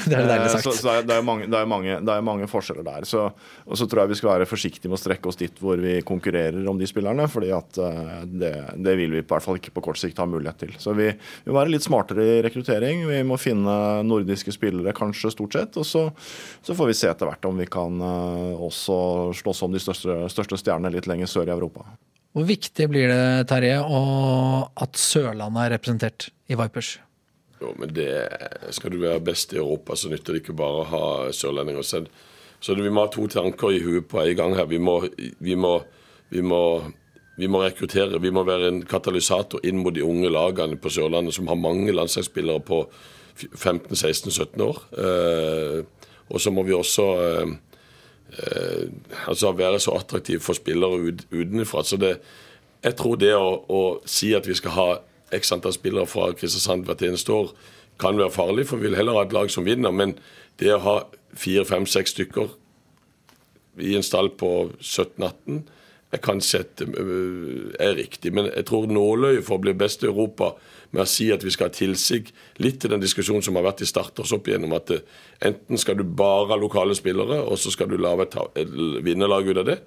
Det 0.04 0.16
er 0.16 0.28
deilig 0.28 0.44
Eh, 0.44 0.52
sagt. 0.52 0.64
Så, 0.64 0.72
så 0.80 0.94
det, 1.04 1.16
er, 1.16 1.24
mange, 1.26 1.48
det, 1.52 1.58
er 1.60 1.68
mange, 1.68 1.98
det 2.04 2.14
er 2.14 2.24
mange 2.24 2.48
forskjeller 2.52 2.86
der. 2.88 3.08
Så, 3.08 3.26
og 3.68 3.80
så 3.80 3.88
tror 3.88 4.04
jeg 4.04 4.14
vi 4.14 4.18
skal 4.20 4.32
være 4.34 4.48
forsiktige 4.48 4.92
med 4.92 4.98
å 4.98 5.02
strekke 5.02 5.30
oss 5.32 5.40
dit 5.40 5.60
hvor 5.64 5.80
vi 5.80 5.98
konkurrerer 6.08 6.68
om 6.70 6.80
de 6.80 6.88
spillerne. 6.90 7.28
fordi 7.32 7.52
at 7.56 7.80
eh, 7.84 8.24
det, 8.28 8.54
det 8.84 8.96
vil 9.00 9.18
vi 9.18 9.22
i 9.24 9.28
hvert 9.28 9.44
fall 9.46 9.60
ikke 9.60 9.76
på 9.76 9.84
kort 9.90 10.00
sikt 10.00 10.20
ha 10.24 10.28
mulighet 10.30 10.64
til. 10.66 10.74
Så 10.80 10.96
vi, 10.98 11.10
vi 11.44 11.52
må 11.52 11.60
være 11.60 11.76
litt 11.76 11.86
smartere 11.86 12.26
i 12.38 12.42
rekruttering. 12.46 13.06
Vi 13.10 13.22
må 13.28 13.40
finne 13.42 13.76
nordiske 14.08 14.56
spillere 14.56 14.96
kanskje 14.96 15.34
stort 15.36 15.60
sett. 15.60 15.80
Og 15.80 15.88
så, 15.88 16.08
så 16.64 16.76
får 16.78 16.92
vi 16.93 16.93
se 16.98 17.10
etter 17.10 17.30
hvert 17.30 17.46
om 17.50 17.60
vi 17.60 17.68
kan 17.72 18.02
eh, 18.02 18.64
også 18.68 18.98
slåss 19.40 19.64
om 19.66 19.74
de 19.76 19.82
største, 19.82 20.18
største 20.34 20.60
stjernene 20.62 20.94
litt 20.94 21.10
lenger 21.10 21.30
sør 21.30 21.50
i 21.50 21.56
Europa. 21.56 21.86
Hvor 22.34 22.48
viktig 22.50 22.88
blir 22.90 23.12
det, 23.12 23.48
Terje, 23.52 23.78
at 23.78 24.98
Sørlandet 24.98 25.68
er 25.68 25.76
representert 25.76 26.32
i 26.50 26.58
Vipers? 26.58 26.96
Jo, 27.62 27.72
men 27.78 27.94
det, 27.94 28.10
Skal 28.74 28.92
du 28.92 29.00
være 29.04 29.22
best 29.24 29.54
i 29.54 29.62
Europa, 29.62 29.96
så 29.96 30.10
nytter 30.12 30.34
det 30.34 30.42
ikke 30.42 30.58
bare 30.58 30.82
å 30.82 30.90
ha 30.90 31.06
sørlendinger. 31.36 31.86
Så, 31.86 32.04
Så 32.60 32.76
vi 32.76 32.90
må 32.90 33.06
ha 33.06 33.12
to 33.12 33.28
tanker 33.28 33.76
i 33.76 33.84
huet 33.84 34.08
på 34.10 34.22
en 34.24 34.36
gang 34.40 34.56
her. 34.58 34.66
Vi 34.66 34.80
må, 34.80 35.02
vi 35.40 35.56
må, 35.56 35.78
vi 36.32 36.42
må, 36.42 36.62
vi 37.38 37.48
må 37.48 37.62
rekruttere. 37.62 38.22
Vi 38.24 38.32
må 38.32 38.44
være 38.48 38.72
en 38.72 38.82
katalysator 38.88 39.62
inn 39.64 39.84
mot 39.84 39.94
de 39.94 40.04
unge 40.04 40.32
lagene 40.32 40.80
på 40.80 40.90
Sørlandet, 40.90 41.36
som 41.36 41.48
har 41.52 41.60
mange 41.60 41.94
landslagsspillere 41.94 42.64
på 42.66 42.86
15-16-17 43.36 44.64
år. 44.64 44.82
Eh, 44.98 46.10
og 46.30 46.42
så 46.42 46.52
må 46.52 46.64
vi 46.64 46.76
også 46.76 47.06
eh, 47.24 47.54
eh, 48.38 48.86
altså 49.28 49.52
være 49.52 49.80
så 49.80 49.98
attraktive 50.00 50.44
for 50.44 50.58
spillere 50.58 51.00
ut, 51.10 51.26
utenfra. 51.32 51.84
Så 51.84 52.00
det, 52.02 52.18
jeg 52.84 52.96
tror 53.00 53.20
det 53.22 53.34
å, 53.36 53.50
å 53.68 53.82
si 54.06 54.34
at 54.36 54.48
vi 54.48 54.58
skal 54.58 54.78
ha 54.78 54.88
x 55.34 55.52
antall 55.56 55.76
spillere 55.76 56.10
fra 56.10 56.32
Kristiansand 56.38 56.88
hvert 56.88 57.04
eneste 57.06 57.34
år, 57.34 57.54
kan 58.02 58.18
være 58.18 58.34
farlig, 58.34 58.66
for 58.68 58.82
vi 58.82 58.90
vil 58.90 58.98
heller 58.98 59.20
ha 59.20 59.28
et 59.28 59.36
lag 59.36 59.52
som 59.54 59.66
vinner. 59.66 59.94
Men 59.94 60.16
det 60.60 60.74
å 60.74 60.82
ha 60.82 60.98
fire, 61.38 61.66
fem, 61.66 61.86
seks 61.90 62.16
stykker 62.16 62.52
i 63.82 63.96
en 63.98 64.06
stall 64.06 64.30
på 64.38 64.50
17-18 64.82 65.62
er 65.62 65.73
kanskje 66.22 66.60
et, 66.60 66.82
øh, 66.82 67.74
er 67.80 67.96
riktig. 67.96 68.34
Men 68.34 68.50
jeg 68.56 68.66
tror 68.66 68.86
nåløyet 68.88 69.46
for 69.46 69.58
å 69.58 69.64
bli 69.64 69.74
best 69.74 70.04
i 70.04 70.10
Europa 70.10 70.52
med 70.92 71.02
å 71.02 71.10
si 71.10 71.32
at 71.34 71.44
vi 71.44 71.50
skal 71.50 71.72
ha 71.72 71.74
tilsig 71.74 72.28
litt 72.62 72.80
til 72.82 72.92
den 72.94 73.02
diskusjonen 73.02 73.42
som 73.42 73.56
har 73.56 73.66
vært 73.66 73.82
i 73.82 73.90
starters 73.90 74.34
opp 74.36 74.48
igjennom, 74.48 74.76
at 74.78 74.92
øh, 74.94 75.02
enten 75.42 75.78
skal 75.78 75.98
du 75.98 76.04
bare 76.04 76.52
ha 76.52 76.60
lokale 76.60 76.96
spillere, 76.96 77.42
og 77.42 77.58
så 77.58 77.72
skal 77.74 77.90
du 77.90 77.98
lage 77.98 78.28
et, 78.28 78.38
et 78.62 78.78
vinnerlag 79.04 79.50
ut 79.50 79.58
av 79.64 79.66
det. 79.72 79.80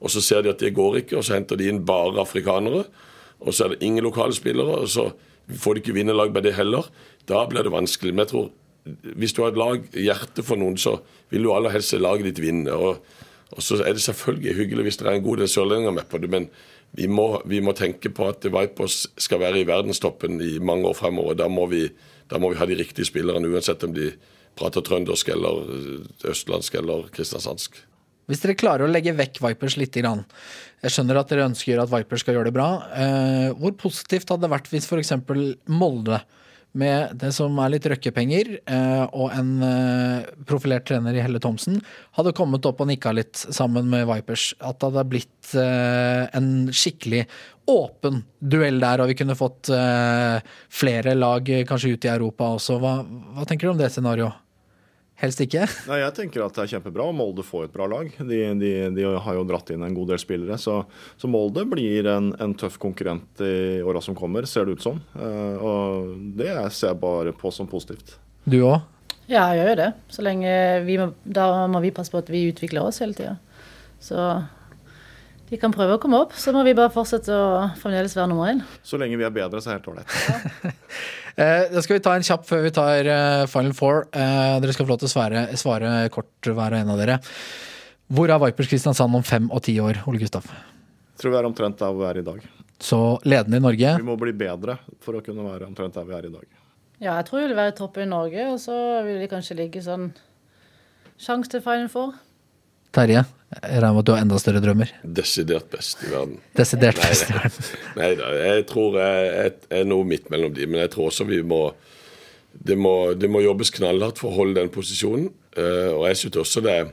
Og 0.00 0.10
så 0.10 0.22
ser 0.22 0.42
de 0.42 0.50
at 0.50 0.62
det 0.62 0.74
går 0.74 1.02
ikke, 1.02 1.18
og 1.18 1.26
så 1.26 1.38
henter 1.38 1.58
de 1.58 1.68
inn 1.70 1.84
bare 1.86 2.22
afrikanere. 2.22 2.84
Og 3.40 3.54
så 3.54 3.64
er 3.64 3.74
det 3.74 3.82
ingen 3.86 4.06
lokale 4.06 4.34
spillere, 4.34 4.82
og 4.82 4.88
så 4.90 5.10
får 5.48 5.74
de 5.74 5.82
ikke 5.82 5.96
vinnerlag 5.96 6.32
med 6.34 6.46
det 6.46 6.54
heller. 6.58 6.86
Da 7.26 7.44
blir 7.46 7.66
det 7.66 7.74
vanskelig. 7.74 8.14
Men 8.14 8.26
jeg 8.26 8.32
tror 8.34 8.48
hvis 9.18 9.32
du 9.32 9.42
har 9.42 9.52
et 9.52 9.58
lag, 9.58 9.88
hjerte 9.92 10.44
for 10.46 10.60
noen, 10.60 10.78
så 10.80 10.98
vil 11.32 11.44
du 11.44 11.52
aller 11.52 11.72
helst 11.74 11.92
se 11.92 12.00
laget 12.00 12.30
ditt 12.30 12.42
vinne. 12.42 12.74
Og, 12.74 13.02
og 13.54 13.64
så 13.64 13.78
er 13.80 13.96
det 13.96 14.04
selvfølgelig 14.04 14.56
hyggelig 14.58 14.88
hvis 14.88 15.00
det 15.00 15.06
er 15.08 15.16
en 15.16 15.24
god 15.24 15.40
del 15.40 15.48
sørlendinger 15.48 15.94
med 15.96 16.08
på 16.10 16.20
det, 16.20 16.30
men 16.32 16.48
vi 16.96 17.08
må, 17.10 17.26
vi 17.48 17.60
må 17.64 17.74
tenke 17.76 18.10
på 18.14 18.28
at 18.28 18.44
Vipers 18.48 19.02
skal 19.20 19.42
være 19.42 19.60
i 19.60 19.66
verdenstoppen 19.68 20.40
i 20.44 20.56
mange 20.58 20.88
år 20.88 20.96
fremover. 20.96 21.36
Da 21.36 21.48
må 21.52 21.66
vi, 21.68 21.84
da 22.30 22.40
må 22.40 22.52
vi 22.52 22.60
ha 22.60 22.68
de 22.68 22.78
riktige 22.78 23.08
spillerne, 23.08 23.50
uansett 23.52 23.84
om 23.84 23.92
de 23.96 24.10
prater 24.58 24.84
trøndersk 24.84 25.28
eller 25.34 25.68
østlandsk 26.28 26.78
eller 26.80 27.10
kristiansandsk. 27.14 27.76
Hvis 28.28 28.42
dere 28.42 28.58
klarer 28.60 28.84
å 28.84 28.90
legge 28.90 29.14
vekk 29.16 29.40
Vipers 29.40 29.78
litt. 29.80 29.96
Jeg 29.96 30.92
skjønner 30.92 31.20
at 31.20 31.30
dere 31.30 31.46
ønsker 31.48 31.80
at 31.80 31.92
Vipers 31.92 32.24
skal 32.24 32.36
gjøre 32.36 32.50
det 32.50 32.56
bra. 32.56 32.68
Eh, 32.92 33.46
hvor 33.56 33.72
positivt 33.80 34.28
hadde 34.28 34.44
det 34.44 34.52
vært 34.52 34.68
hvis 34.72 34.88
f.eks. 34.88 35.14
Molde, 35.72 36.20
med 36.76 37.14
det 37.18 37.30
som 37.34 37.56
er 37.62 37.72
litt 37.72 37.86
røkkepenger, 37.88 38.50
eh, 38.68 39.04
og 39.16 39.32
en 39.34 39.52
eh, 39.64 40.28
profilert 40.48 40.86
trener 40.88 41.16
i 41.16 41.22
Helle 41.24 41.40
Thomsen, 41.42 41.80
hadde 42.18 42.34
kommet 42.36 42.66
opp 42.68 42.82
og 42.84 42.90
nikka 42.90 43.14
litt 43.16 43.38
sammen 43.38 43.88
med 43.90 44.06
Vipers? 44.10 44.50
At 44.60 44.80
det 44.80 44.90
hadde 44.90 45.06
blitt 45.10 45.54
eh, 45.58 46.26
en 46.36 46.50
skikkelig 46.68 47.24
åpen 47.68 48.22
duell 48.40 48.80
der, 48.82 49.02
og 49.02 49.10
vi 49.10 49.16
kunne 49.18 49.36
fått 49.36 49.68
flere 49.68 51.12
lag 51.12 51.50
kanskje 51.68 51.90
ut 51.92 52.06
i 52.06 52.10
Europa 52.14 52.46
også. 52.56 52.78
Hva, 52.80 52.94
hva 53.36 53.44
tenker 53.44 53.68
du 53.68 53.74
om 53.74 53.82
det 53.82 53.90
scenarioet? 53.92 54.47
Helst 55.18 55.40
ikke? 55.42 55.64
Nei, 55.90 55.98
Jeg 56.04 56.14
tenker 56.14 56.44
at 56.44 56.54
det 56.54 56.64
er 56.64 56.72
kjempebra. 56.76 57.08
Molde 57.16 57.44
får 57.46 57.66
et 57.66 57.74
bra 57.74 57.88
lag. 57.90 58.10
De, 58.18 58.38
de, 58.60 58.72
de 58.94 59.06
har 59.24 59.38
jo 59.38 59.46
dratt 59.48 59.72
inn 59.74 59.82
en 59.82 59.96
god 59.96 60.12
del 60.12 60.20
spillere. 60.22 60.58
Så, 60.62 60.80
så 61.18 61.30
Molde 61.30 61.64
blir 61.68 62.06
en, 62.10 62.30
en 62.38 62.54
tøff 62.58 62.78
konkurrent 62.82 63.42
i 63.42 63.80
åra 63.82 64.02
som 64.04 64.16
kommer, 64.18 64.46
ser 64.46 64.68
det 64.68 64.78
ut 64.78 64.84
som. 64.84 65.00
Uh, 65.18 65.56
og 65.58 66.12
det 66.38 66.52
ser 66.70 66.92
jeg 66.92 67.02
bare 67.02 67.34
på 67.34 67.50
som 67.54 67.70
positivt. 67.70 68.14
Du 68.46 68.60
òg? 68.62 68.86
Ja, 69.28 69.50
jeg 69.52 69.58
gjør 69.58 69.72
jo 69.74 69.80
det. 69.82 69.88
Så 70.14 70.24
lenge 70.24 70.52
vi 70.86 71.00
må, 71.00 71.10
da 71.26 71.66
må 71.68 71.82
vi 71.84 71.92
passe 71.92 72.14
på 72.14 72.22
at 72.22 72.30
vi 72.32 72.46
utvikler 72.48 72.86
oss 72.86 73.02
hele 73.02 73.18
tida. 73.18 73.34
Så 74.00 74.16
de 75.48 75.58
kan 75.60 75.72
prøve 75.72 75.96
å 75.96 76.00
komme 76.00 76.20
opp, 76.20 76.34
så 76.36 76.52
må 76.54 76.62
vi 76.64 76.76
bare 76.76 76.92
fortsette 76.92 77.32
å 77.32 77.66
fremdeles 77.80 78.14
være 78.16 78.30
nummer 78.30 78.52
én. 78.52 78.62
Så 78.84 79.00
lenge 79.00 79.18
vi 79.18 79.26
er 79.26 79.34
bedre, 79.34 79.60
så 79.64 79.72
er 79.72 79.78
det 79.78 79.80
helt 79.80 79.90
ålreit. 79.92 80.72
Eh, 81.38 81.68
da 81.70 81.82
skal 81.84 82.00
vi 82.00 82.02
ta 82.02 82.16
en 82.18 82.24
kjapp 82.26 82.46
før 82.48 82.64
vi 82.64 82.70
tar 82.74 83.06
eh, 83.06 83.44
Final 83.46 83.74
Four. 83.78 84.08
Eh, 84.10 84.56
dere 84.58 84.72
skal 84.74 84.88
få 84.88 84.90
lov 84.90 85.02
til 85.04 85.06
å 85.06 85.12
svare, 85.12 85.42
svare 85.60 85.92
kort 86.10 86.48
hver 86.48 86.74
og 86.74 86.78
en 86.80 86.90
av 86.90 86.98
dere. 86.98 87.20
Hvor 88.10 88.32
er 88.32 88.40
Vipers 88.42 88.70
Kristiansand 88.72 89.14
om 89.14 89.22
fem 89.22 89.46
og 89.54 89.62
ti 89.62 89.76
år, 89.78 90.00
Ole 90.10 90.18
Gustav? 90.18 90.48
Tror 91.20 91.34
vi 91.34 91.38
er 91.38 91.46
omtrent 91.46 91.78
der 91.78 91.94
vi 91.94 92.08
er 92.08 92.18
i 92.18 92.24
dag. 92.26 92.42
Så 92.82 92.98
ledende 93.22 93.60
i 93.60 93.62
Norge. 93.62 93.94
Vi 94.00 94.06
må 94.08 94.16
bli 94.18 94.34
bedre 94.34 94.80
for 95.04 95.18
å 95.18 95.22
kunne 95.22 95.46
være 95.46 95.68
omtrent 95.68 95.94
der 95.94 96.08
vi 96.08 96.16
er 96.18 96.26
i 96.26 96.32
dag. 96.32 96.48
Ja, 96.98 97.12
jeg 97.20 97.28
tror 97.28 97.44
vi 97.44 97.46
vil 97.46 97.58
være 97.60 97.74
i 97.74 97.78
toppen 97.78 98.08
i 98.08 98.10
Norge, 98.10 98.48
og 98.50 98.58
så 98.62 98.74
vil 99.06 99.20
vi 99.22 99.30
kanskje 99.30 99.60
ligge 99.60 99.84
sånn 99.84 100.10
Sjanse 101.18 101.50
til 101.50 101.62
Final 101.62 101.86
Four. 101.90 102.18
Terje, 102.94 103.24
jeg 103.48 103.80
regner 103.82 103.94
med 103.96 104.02
at 104.02 104.08
du 104.08 104.12
har 104.14 104.22
enda 104.24 104.38
større 104.40 104.60
drømmer. 104.64 104.90
Desidert 105.18 105.68
best 105.72 106.02
i 106.04 106.10
verden. 106.12 106.38
Desidert 106.56 107.00
best 107.00 107.28
i 107.28 107.36
verden. 107.36 107.68
Nei 107.98 108.10
da, 108.18 108.32
jeg 108.36 108.66
tror 108.70 108.98
jeg, 109.00 109.52
er 109.80 109.88
noe 109.88 110.08
midt 110.08 110.28
mellom 110.32 110.54
de, 110.56 110.66
men 110.68 110.82
jeg 110.84 110.92
tror 110.94 111.10
også 111.10 111.28
vi 111.28 111.42
må 111.46 111.62
det 112.58 112.76
må, 112.80 113.12
det 113.14 113.28
må 113.30 113.42
jobbes 113.44 113.70
knallhardt 113.76 114.18
for 114.18 114.32
å 114.32 114.40
holde 114.40 114.58
den 114.58 114.72
posisjonen. 114.72 115.28
Eh, 115.54 115.92
og 115.92 116.08
jeg 116.08 116.18
syns 116.22 116.40
også 116.42 116.62
det 116.64 116.74
er 116.74 116.90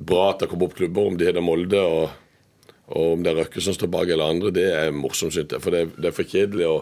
bra 0.00 0.30
at 0.32 0.42
det 0.42 0.50
kommer 0.50 0.68
opp 0.70 0.76
klubber, 0.78 1.10
om 1.10 1.18
de 1.18 1.28
heter 1.28 1.44
Molde 1.44 1.80
og, 1.84 2.10
og 2.90 3.14
om 3.14 3.24
det 3.24 3.32
er 3.32 3.42
Røkke 3.42 3.62
som 3.62 3.76
står 3.76 3.92
bak 3.92 4.10
eller 4.10 4.34
andre. 4.34 4.54
Det 4.56 4.66
er 4.72 4.94
morsomt, 4.96 5.36
syns 5.36 5.52
jeg. 5.54 5.62
For 5.62 5.74
det, 5.74 5.84
det 6.00 6.10
er 6.10 6.16
for 6.16 6.28
kjedelig 6.28 6.68
å, 6.68 6.76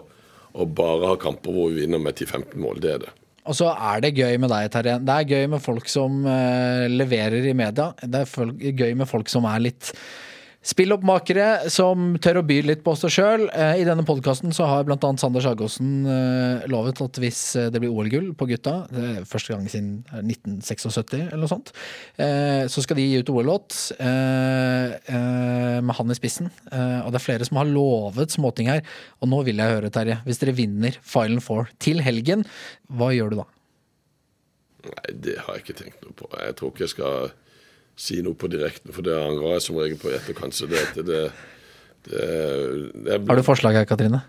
å 0.54 0.68
bare 0.80 1.12
ha 1.12 1.20
kamper 1.20 1.54
hvor 1.54 1.72
vi 1.72 1.84
vinner 1.84 2.02
med 2.02 2.16
10-15 2.16 2.56
mål. 2.64 2.80
Det 2.84 2.94
er 2.94 3.04
det. 3.04 3.14
Og 3.48 3.56
så 3.56 3.70
er 3.72 4.02
det 4.04 4.16
gøy 4.18 4.36
med 4.40 4.52
deg, 4.52 4.68
Terje. 4.72 4.98
Det 5.00 5.14
er 5.14 5.30
gøy 5.32 5.46
med 5.54 5.62
folk 5.64 5.88
som 5.88 6.20
eh, 6.28 6.84
leverer 6.92 7.48
i 7.48 7.54
media. 7.56 7.90
Det 8.02 8.24
er 8.24 8.74
gøy 8.82 8.92
med 9.00 9.08
folk 9.08 9.30
som 9.32 9.48
er 9.48 9.62
litt 9.70 9.92
spilloppmakere, 10.66 11.68
som 11.70 12.16
tør 12.22 12.40
å 12.40 12.44
by 12.46 12.58
litt 12.66 12.82
på 12.84 12.92
seg 12.98 13.12
sjøl. 13.14 13.44
I 13.48 13.84
denne 13.86 14.04
podkasten 14.06 14.52
så 14.54 14.66
har 14.68 14.86
bl.a. 14.88 14.98
Sander 15.20 15.44
Sagåsen 15.44 16.02
eh, 16.10 16.66
lovet 16.70 17.00
at 17.04 17.20
hvis 17.22 17.42
eh, 17.56 17.68
det 17.72 17.80
blir 17.82 17.94
OL-gull 17.94 18.32
på 18.38 18.48
gutta, 18.50 18.74
første 19.28 19.54
gang 19.54 19.68
siden 19.70 20.02
1976 20.18 21.14
eller 21.18 21.40
noe 21.40 21.50
sånt, 21.50 21.72
eh, 22.20 22.66
så 22.70 22.82
skal 22.84 22.98
de 22.98 23.06
gi 23.06 23.22
ut 23.22 23.32
OL-låt 23.32 23.78
eh, 24.02 24.98
eh, 24.98 25.78
med 25.78 25.94
han 25.98 26.10
i 26.10 26.18
spissen. 26.18 26.50
Eh, 26.72 27.00
og 27.04 27.12
det 27.14 27.20
er 27.20 27.26
flere 27.28 27.48
som 27.48 27.60
har 27.60 27.70
lovet 27.70 28.34
småting 28.34 28.72
her. 28.72 28.82
Og 29.22 29.30
nå 29.30 29.44
vil 29.48 29.62
jeg 29.62 29.78
høre, 29.78 29.92
Terje, 29.94 30.20
hvis 30.26 30.42
dere 30.42 30.56
vinner 30.58 30.98
Final 31.06 31.42
Four 31.44 31.70
til 31.82 32.02
helgen, 32.04 32.44
hva 32.90 33.12
gjør 33.14 33.32
du 33.32 33.42
da? 33.44 33.48
Nei, 34.88 35.12
det 35.26 35.36
har 35.44 35.56
jeg 35.56 35.66
ikke 35.66 35.78
tenkt 35.84 36.02
noe 36.04 36.16
på. 36.18 36.28
Jeg 36.38 36.58
tror 36.58 36.74
ikke 36.74 36.86
jeg 36.86 36.94
skal 36.96 37.30
si 37.98 38.20
noe 38.22 38.38
på 38.38 38.50
direkten, 38.52 38.94
for 38.94 39.06
det 39.06 39.16
angrer 39.18 39.56
jeg 39.56 39.64
som 39.66 39.78
regel 39.80 39.98
på 40.00 40.12
i 40.12 40.16
etterkant. 40.18 40.54
Så 40.54 40.68
det, 40.70 40.84
det, 40.94 41.04
det, 41.08 41.22
det, 42.08 42.26
det 43.08 43.18
Har 43.26 43.40
du 43.40 43.46
forslag 43.46 43.78
her, 43.80 43.88
Katrine? 43.90 44.22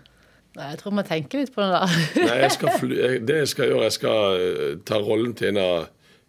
Nei, 0.58 0.72
jeg 0.72 0.80
tror 0.80 0.96
vi 0.96 1.04
tenker 1.06 1.44
litt 1.44 1.52
på 1.54 1.62
det, 1.62 1.70
da. 1.76 1.86
Nei, 2.26 2.38
jeg 2.42 2.54
skal 2.56 2.74
fly, 2.82 2.96
jeg, 2.98 3.20
det 3.28 3.36
jeg 3.44 3.50
skal 3.52 3.70
gjøre, 3.70 3.84
jeg 3.86 3.96
skal 4.00 4.46
eh, 4.46 4.72
ta 4.88 4.98
rollen 4.98 5.36
til 5.38 5.52
en 5.52 5.60
av 5.62 5.76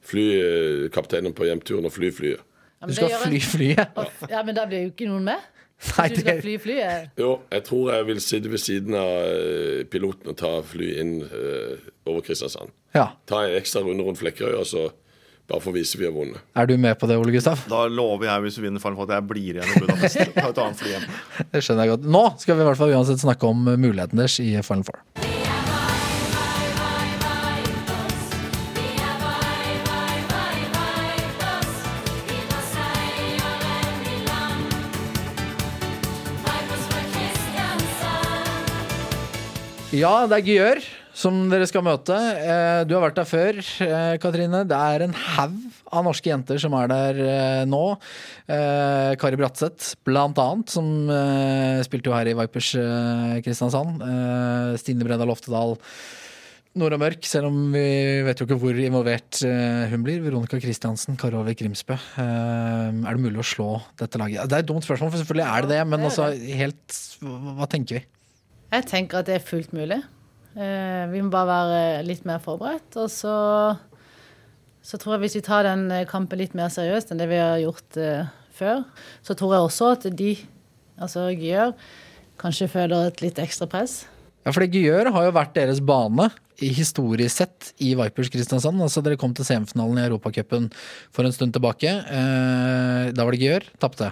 flykapteinene 0.05 1.33
på 1.37 1.47
hjemturen 1.49 1.89
og 1.89 1.93
fly 1.95 2.11
flyet. 2.13 2.45
Ja, 2.81 2.89
Du 2.89 2.93
skal 2.97 3.11
gjør 3.11 3.25
fly 3.25 3.41
flyet? 3.45 3.97
Ja, 4.29 4.43
men 4.45 4.57
da 4.57 4.67
blir 4.69 4.85
jo 4.85 4.93
ikke 4.93 5.09
noen 5.09 5.25
med. 5.29 5.49
Nei, 5.97 6.07
du 6.13 6.19
skal 6.21 6.41
fly 6.45 6.55
flyet. 6.61 7.11
Jo, 7.17 7.31
jeg 7.49 7.65
tror 7.65 7.91
jeg 7.95 8.07
vil 8.11 8.21
sitte 8.21 8.53
ved 8.53 8.61
siden 8.61 8.97
av 8.97 9.13
eh, 9.25 9.81
piloten 9.89 10.29
og 10.33 10.37
ta 10.37 10.53
fly 10.65 10.91
inn 11.01 11.15
uh, 11.25 11.73
over 12.05 12.21
Kristiansand. 12.25 12.73
ja. 12.93 13.07
Ta 13.29 13.45
en 13.47 13.57
ekstra 13.57 13.81
runde 13.85 14.05
rundt 14.05 14.21
Flekkerøy, 14.21 14.59
og 14.61 14.67
så 14.69 14.87
bare 15.51 15.61
får 15.61 15.75
vi 15.75 15.81
vise 15.83 15.99
vi 15.99 16.07
har 16.07 16.13
vunnet. 16.15 16.39
Er 16.55 16.69
du 16.69 16.77
med 16.77 16.97
på 16.99 17.09
det, 17.09 17.17
Ole 17.19 17.33
Gustav? 17.35 17.59
Da 17.71 17.83
lover 17.91 18.29
jeg 18.29 18.45
hvis 18.45 18.59
vi 18.59 18.67
vinner 18.69 18.83
Final 18.83 18.95
Four 18.99 19.09
at 19.09 19.17
jeg 19.17 19.27
blir 19.31 19.59
igjen 19.59 19.73
i 19.75 19.83
Budapest. 19.83 20.21
Ta 20.37 20.47
et 20.47 20.63
annet 20.63 20.79
fly 20.79 20.93
hjem. 20.95 21.09
Det 21.51 21.63
skjønner 21.65 21.83
jeg 21.87 21.97
godt. 21.97 22.07
Nå 22.17 22.23
skal 22.39 22.57
vi 22.57 22.63
i 22.63 22.69
hvert 22.69 22.79
fall 22.79 22.95
uansett 22.95 23.25
snakke 23.25 23.51
om 23.51 23.67
muligheten 23.75 24.23
deres 24.23 24.39
i 24.43 24.53
Final 24.63 24.87
Four. 24.87 25.03
Ja, 39.91 40.23
det 40.23 40.37
er 40.39 40.45
Gyør 40.47 40.85
som 41.21 41.37
dere 41.51 41.67
skal 41.69 41.83
møte. 41.85 42.15
Eh, 42.17 42.83
Du 42.89 42.95
har 42.95 43.03
vært 43.05 43.19
der 43.19 43.27
før, 43.29 43.59
eh, 43.85 44.17
Katrine. 44.21 44.63
Det 44.67 44.77
er 44.77 45.03
en 45.05 45.13
haug 45.13 45.57
av 45.91 46.05
norske 46.07 46.31
jenter 46.31 46.57
som 46.61 46.73
er 46.73 46.87
der 46.89 47.19
eh, 47.21 47.65
nå. 47.69 47.83
Kari 49.21 49.37
Bratseth, 49.39 49.95
blant 50.03 50.39
annet, 50.41 50.71
som 50.73 50.87
spilte 51.85 52.09
jo 52.09 52.15
her 52.15 52.27
i 52.27 52.35
Vipers 52.35 52.71
Kristiansand. 53.45 54.01
Stine 54.81 55.05
Breda 55.07 55.27
Loftedal. 55.27 55.77
Nora 56.75 56.97
Mørk, 56.99 57.23
selv 57.27 57.49
om 57.49 57.71
vi 57.73 57.83
vet 58.23 58.39
jo 58.39 58.47
ikke 58.47 58.59
hvor 58.59 58.75
involvert 58.79 59.41
hun 59.91 60.03
blir. 60.03 60.21
Veronica 60.23 60.59
Christiansen, 60.59 61.17
Kari 61.19 61.55
Grimsbø. 61.55 61.95
Er 62.19 62.91
det 62.91 63.23
mulig 63.23 63.39
å 63.39 63.47
slå 63.47 63.69
dette 63.99 64.19
laget? 64.19 64.47
Det 64.51 64.57
er 64.59 64.65
et 64.65 64.71
dumt 64.71 64.83
spørsmål, 64.83 65.11
for 65.13 65.23
selvfølgelig 65.23 65.47
er 65.47 65.67
det 65.67 65.75
det. 65.77 65.83
Men 65.91 66.07
altså, 66.09 66.31
helt 66.59 66.99
hva 67.21 67.67
tenker 67.71 68.01
vi? 68.01 68.05
Jeg 68.71 68.87
tenker 68.91 69.19
at 69.19 69.31
det 69.31 69.39
er 69.39 69.47
fullt 69.47 69.71
mulig. 69.75 70.01
Eh, 70.51 71.07
vi 71.11 71.21
må 71.23 71.31
bare 71.31 71.47
være 71.47 72.03
litt 72.07 72.25
mer 72.27 72.41
forberedt. 72.43 72.97
Og 72.99 73.09
så 73.11 73.35
så 74.81 74.97
tror 74.97 75.15
jeg 75.15 75.27
hvis 75.27 75.37
vi 75.37 75.45
tar 75.45 75.67
den 75.67 75.85
eh, 75.93 76.07
kampen 76.09 76.39
litt 76.41 76.55
mer 76.57 76.71
seriøst 76.73 77.13
enn 77.13 77.19
det 77.21 77.29
vi 77.29 77.37
har 77.37 77.59
gjort 77.61 77.99
eh, 78.01 78.29
før, 78.57 78.81
så 79.21 79.35
tror 79.37 79.53
jeg 79.53 79.67
også 79.67 79.89
at 79.95 80.07
de, 80.17 80.31
altså 80.97 81.27
Gjør, 81.29 81.75
kanskje 82.41 82.69
føler 82.71 83.11
et 83.11 83.21
litt 83.21 83.41
ekstra 83.41 83.67
press. 83.69 84.01
Ja, 84.41 84.49
for 84.49 84.65
Gyør 84.65 85.11
har 85.13 85.27
jo 85.27 85.35
vært 85.37 85.53
deres 85.53 85.83
bane 85.85 86.31
historisk 86.61 87.43
sett 87.43 87.69
i 87.81 87.93
Vipers 87.97 88.31
Kristiansand. 88.33 88.81
Altså 88.81 89.03
Dere 89.05 89.19
kom 89.21 89.35
til 89.37 89.45
semifinalen 89.45 90.01
i 90.01 90.07
Europacupen 90.07 90.71
for 91.13 91.25
en 91.25 91.35
stund 91.35 91.53
tilbake. 91.53 91.93
Da 92.09 93.25
var 93.25 93.37
det 93.37 93.41
Gyør, 93.41 93.67
tapte. 93.81 94.09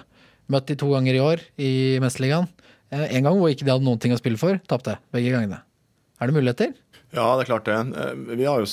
Møtt 0.50 0.70
de 0.70 0.78
to 0.78 0.90
ganger 0.94 1.18
i 1.18 1.24
år 1.24 1.44
i 1.62 1.72
Mesterligaen. 2.02 2.50
En 2.94 3.26
gang 3.26 3.38
hvor 3.38 3.50
ikke 3.50 3.66
de 3.66 3.74
hadde 3.74 3.86
noen 3.90 4.02
ting 4.02 4.14
å 4.14 4.22
spille 4.22 4.42
for, 4.42 4.62
tapte. 4.70 4.98
Begge 5.14 5.34
gangene. 5.34 5.64
Er 6.20 6.28
det 6.28 6.36
muligheter? 6.36 6.74
Ja, 7.10 7.26
det 7.34 7.48
er 7.48 7.50
klart 7.50 7.66
det. 7.66 7.76
Eh, 7.98 8.36
Vi 8.38 8.46
har 8.46 8.62
jo 8.62 8.68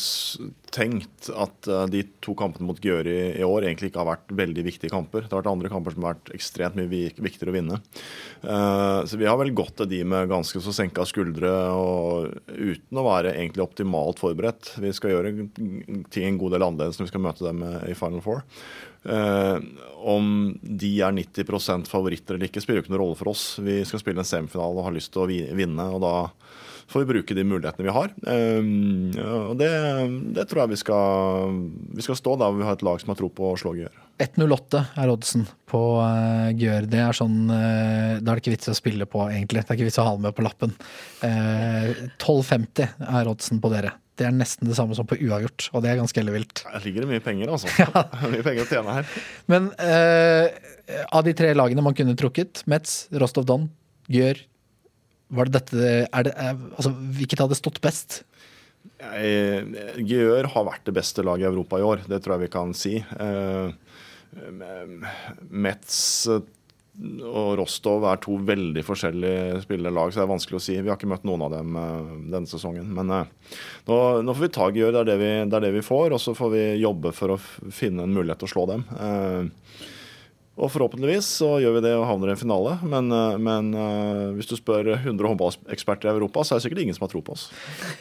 tenkt 0.75 1.29
at 1.33 1.69
eh, 1.73 1.85
de 1.89 2.03
to 2.21 2.35
kampene 2.37 2.67
mot 2.69 2.81
Gjøri 2.85 3.15
i 3.39 3.45
år 3.47 3.65
egentlig 3.65 3.89
ikke 3.89 4.03
har 4.03 4.11
vært 4.11 4.35
veldig 4.37 4.65
viktige 4.67 4.93
kamper. 4.93 5.25
Det 5.25 5.33
har 5.33 5.41
vært 5.41 5.53
andre 5.55 5.71
kamper 5.73 5.95
som 5.95 6.05
har 6.05 6.19
vært 6.19 6.35
ekstremt 6.37 6.77
mye 6.77 6.91
viktigere 7.17 7.55
å 7.55 7.57
vinne. 7.57 7.79
Eh, 8.43 8.99
Så 9.09 9.17
vi 9.17 9.29
har 9.31 9.39
vel 9.41 9.55
gått 9.57 9.79
til 9.81 9.89
de 9.89 10.03
med 10.05 10.29
ganske 10.29 10.61
så 10.61 10.75
senka 10.75 11.07
skuldre 11.09 11.55
og 11.73 12.35
uten 12.51 13.01
å 13.01 13.07
være 13.07 13.33
egentlig 13.39 13.65
optimalt 13.65 14.21
forberedt. 14.21 14.75
Vi 14.85 14.93
skal 14.93 15.15
gjøre 15.15 15.33
ting 16.13 16.29
en 16.29 16.43
god 16.43 16.59
del 16.59 16.67
annerledes 16.67 17.01
når 17.01 17.09
vi 17.09 17.15
skal 17.15 17.25
møte 17.25 17.47
dem 17.47 17.65
i 17.89 17.97
Final 17.97 18.21
Four. 18.27 18.45
Uh, 19.07 19.63
om 20.03 20.51
de 20.61 20.89
er 20.99 21.15
90 21.15 21.87
favoritter 21.87 22.35
eller 22.35 22.49
ikke, 22.51 22.59
spiller 22.59 22.81
jo 22.81 22.85
ikke 22.85 22.93
noen 22.97 23.05
rolle 23.05 23.19
for 23.21 23.31
oss. 23.31 23.45
Vi 23.63 23.79
skal 23.87 24.03
spille 24.03 24.19
en 24.19 24.27
semifinale 24.27 24.81
og 24.81 24.89
har 24.89 24.97
lyst 24.97 25.13
til 25.15 25.23
å 25.23 25.29
vinne, 25.31 25.87
og 25.95 26.03
da 26.03 26.15
får 26.89 27.03
vi 27.03 27.09
bruke 27.13 27.35
de 27.35 27.45
mulighetene 27.45 27.87
vi 27.87 27.95
har. 27.95 28.13
Um, 28.23 29.11
og 29.51 29.57
det, 29.61 29.71
det 30.37 30.47
tror 30.51 30.65
jeg 30.65 30.75
vi 30.75 30.81
skal, 30.81 31.61
vi 31.99 32.07
skal 32.07 32.19
stå 32.19 32.37
der 32.41 32.57
vi 32.57 32.67
har 32.67 32.79
et 32.79 32.85
lag 32.87 33.01
som 33.03 33.13
har 33.13 33.19
tro 33.19 33.31
på 33.33 33.51
å 33.51 33.59
slå 33.61 33.75
Gjør. 33.77 34.03
1,08 34.23 34.81
er 35.03 35.13
oddsen 35.13 35.45
på 35.69 35.83
uh, 35.99 36.49
Gjør. 36.57 36.89
Det 36.89 37.03
er 37.03 37.17
sånn 37.17 37.37
uh, 37.51 38.17
Da 38.23 38.33
er 38.33 38.33
det 38.33 38.43
ikke 38.45 38.55
vits 38.55 38.73
å 38.73 38.79
spille 38.79 39.09
på, 39.11 39.27
egentlig. 39.29 39.65
Det 39.65 39.75
er 39.75 39.81
ikke 39.81 39.91
vits 39.91 40.01
å 40.03 40.07
ha 40.07 40.17
den 40.17 40.27
med 40.29 40.37
på 40.37 40.47
lappen. 40.47 40.73
Eh, 41.27 41.93
12,50 42.23 43.07
er 43.21 43.31
oddsen 43.31 43.61
på 43.63 43.71
dere. 43.73 43.97
Det 44.17 44.25
er 44.25 44.33
nesten 44.33 44.71
det 44.71 44.77
samme 44.79 44.97
som 44.97 45.05
på 45.09 45.19
uavgjort, 45.19 45.69
og 45.77 45.83
det 45.85 45.91
er 45.91 45.99
ganske 46.01 46.21
ellevilt. 46.23 46.63
Her 46.71 46.85
ligger 46.87 47.05
det 47.05 47.11
mye 47.11 47.25
penger, 47.25 47.53
altså. 47.53 47.69
mye 48.33 48.45
penger 48.47 48.65
å 48.65 48.69
tjene 48.71 48.95
her. 48.97 49.11
Men 49.53 49.69
eh, 49.83 51.05
av 51.11 51.27
de 51.27 51.35
tre 51.37 51.51
lagene 51.57 51.85
man 51.85 51.97
kunne 51.99 52.17
trukket, 52.17 52.63
Metz, 52.71 53.03
Rostov 53.21 53.45
Don, 53.49 53.69
Gjør 54.13 54.41
var 55.29 55.49
det 55.49 55.61
dette 55.61 55.93
er 56.07 56.27
det, 56.27 56.33
er, 56.39 56.59
altså, 56.77 56.93
Hvilket 57.19 57.43
hadde 57.43 57.59
stått 57.59 57.81
best? 57.85 58.21
Gjør 58.97 60.51
har 60.53 60.69
vært 60.69 60.87
det 60.87 60.95
beste 60.97 61.25
laget 61.27 61.49
i 61.49 61.51
Europa 61.51 61.81
i 61.81 61.87
år, 61.87 62.05
det 62.07 62.21
tror 62.23 62.37
jeg 62.37 62.47
vi 62.47 62.53
kan 62.53 62.75
si. 62.77 62.95
Eh, 63.03 63.67
Metz 65.51 66.29
og 66.97 67.57
Rostov 67.61 68.07
er 68.09 68.21
to 68.25 68.39
veldig 68.47 68.83
forskjellige 68.87 69.61
spillerlag, 69.67 70.13
så 70.13 70.23
det 70.23 70.25
er 70.25 70.31
vanskelig 70.31 70.59
å 70.59 70.65
si. 70.65 70.77
Vi 70.79 70.89
har 70.89 70.97
ikke 70.97 71.11
møtt 71.11 71.27
noen 71.29 71.45
av 71.45 71.53
dem 71.53 71.77
eh, 71.77 72.15
denne 72.33 72.49
sesongen. 72.49 72.89
Men 72.97 73.13
eh, 73.13 73.59
nå, 73.89 73.99
nå 74.25 74.37
får 74.37 74.47
vi 74.47 74.53
ta 74.55 74.71
Gjør, 74.77 74.97
det 75.05 75.19
det 75.21 75.29
det 75.51 75.59
er 75.59 75.67
det 75.67 75.75
vi 75.77 75.85
får. 75.85 76.17
Og 76.17 76.23
så 76.23 76.35
får 76.37 76.55
vi 76.55 76.65
jobbe 76.81 77.13
for 77.17 77.37
å 77.37 77.39
finne 77.41 78.07
en 78.07 78.17
mulighet 78.17 78.41
til 78.43 78.49
å 78.49 78.55
slå 78.55 78.67
dem. 78.73 78.87
Eh, 78.97 79.93
og 80.57 80.73
forhåpentligvis 80.73 81.29
så 81.43 81.51
gjør 81.61 81.77
vi 81.77 81.85
det 81.85 81.93
og 81.99 82.07
havner 82.09 82.33
i 82.33 82.37
en 82.37 82.41
finale. 82.41 82.79
Men, 82.89 83.13
eh, 83.13 83.37
men 83.37 83.71
eh, 83.77 84.25
hvis 84.39 84.49
du 84.49 84.57
spør 84.57 84.95
100 84.97 85.29
håndballeksperter 85.33 86.09
i 86.09 86.15
Europa, 86.15 86.45
så 86.45 86.55
er 86.55 86.61
det 86.61 86.67
sikkert 86.67 86.83
ingen 86.87 86.97
som 86.97 87.05
har 87.05 87.13
tro 87.13 87.25
på 87.25 87.37
oss. 87.37 87.51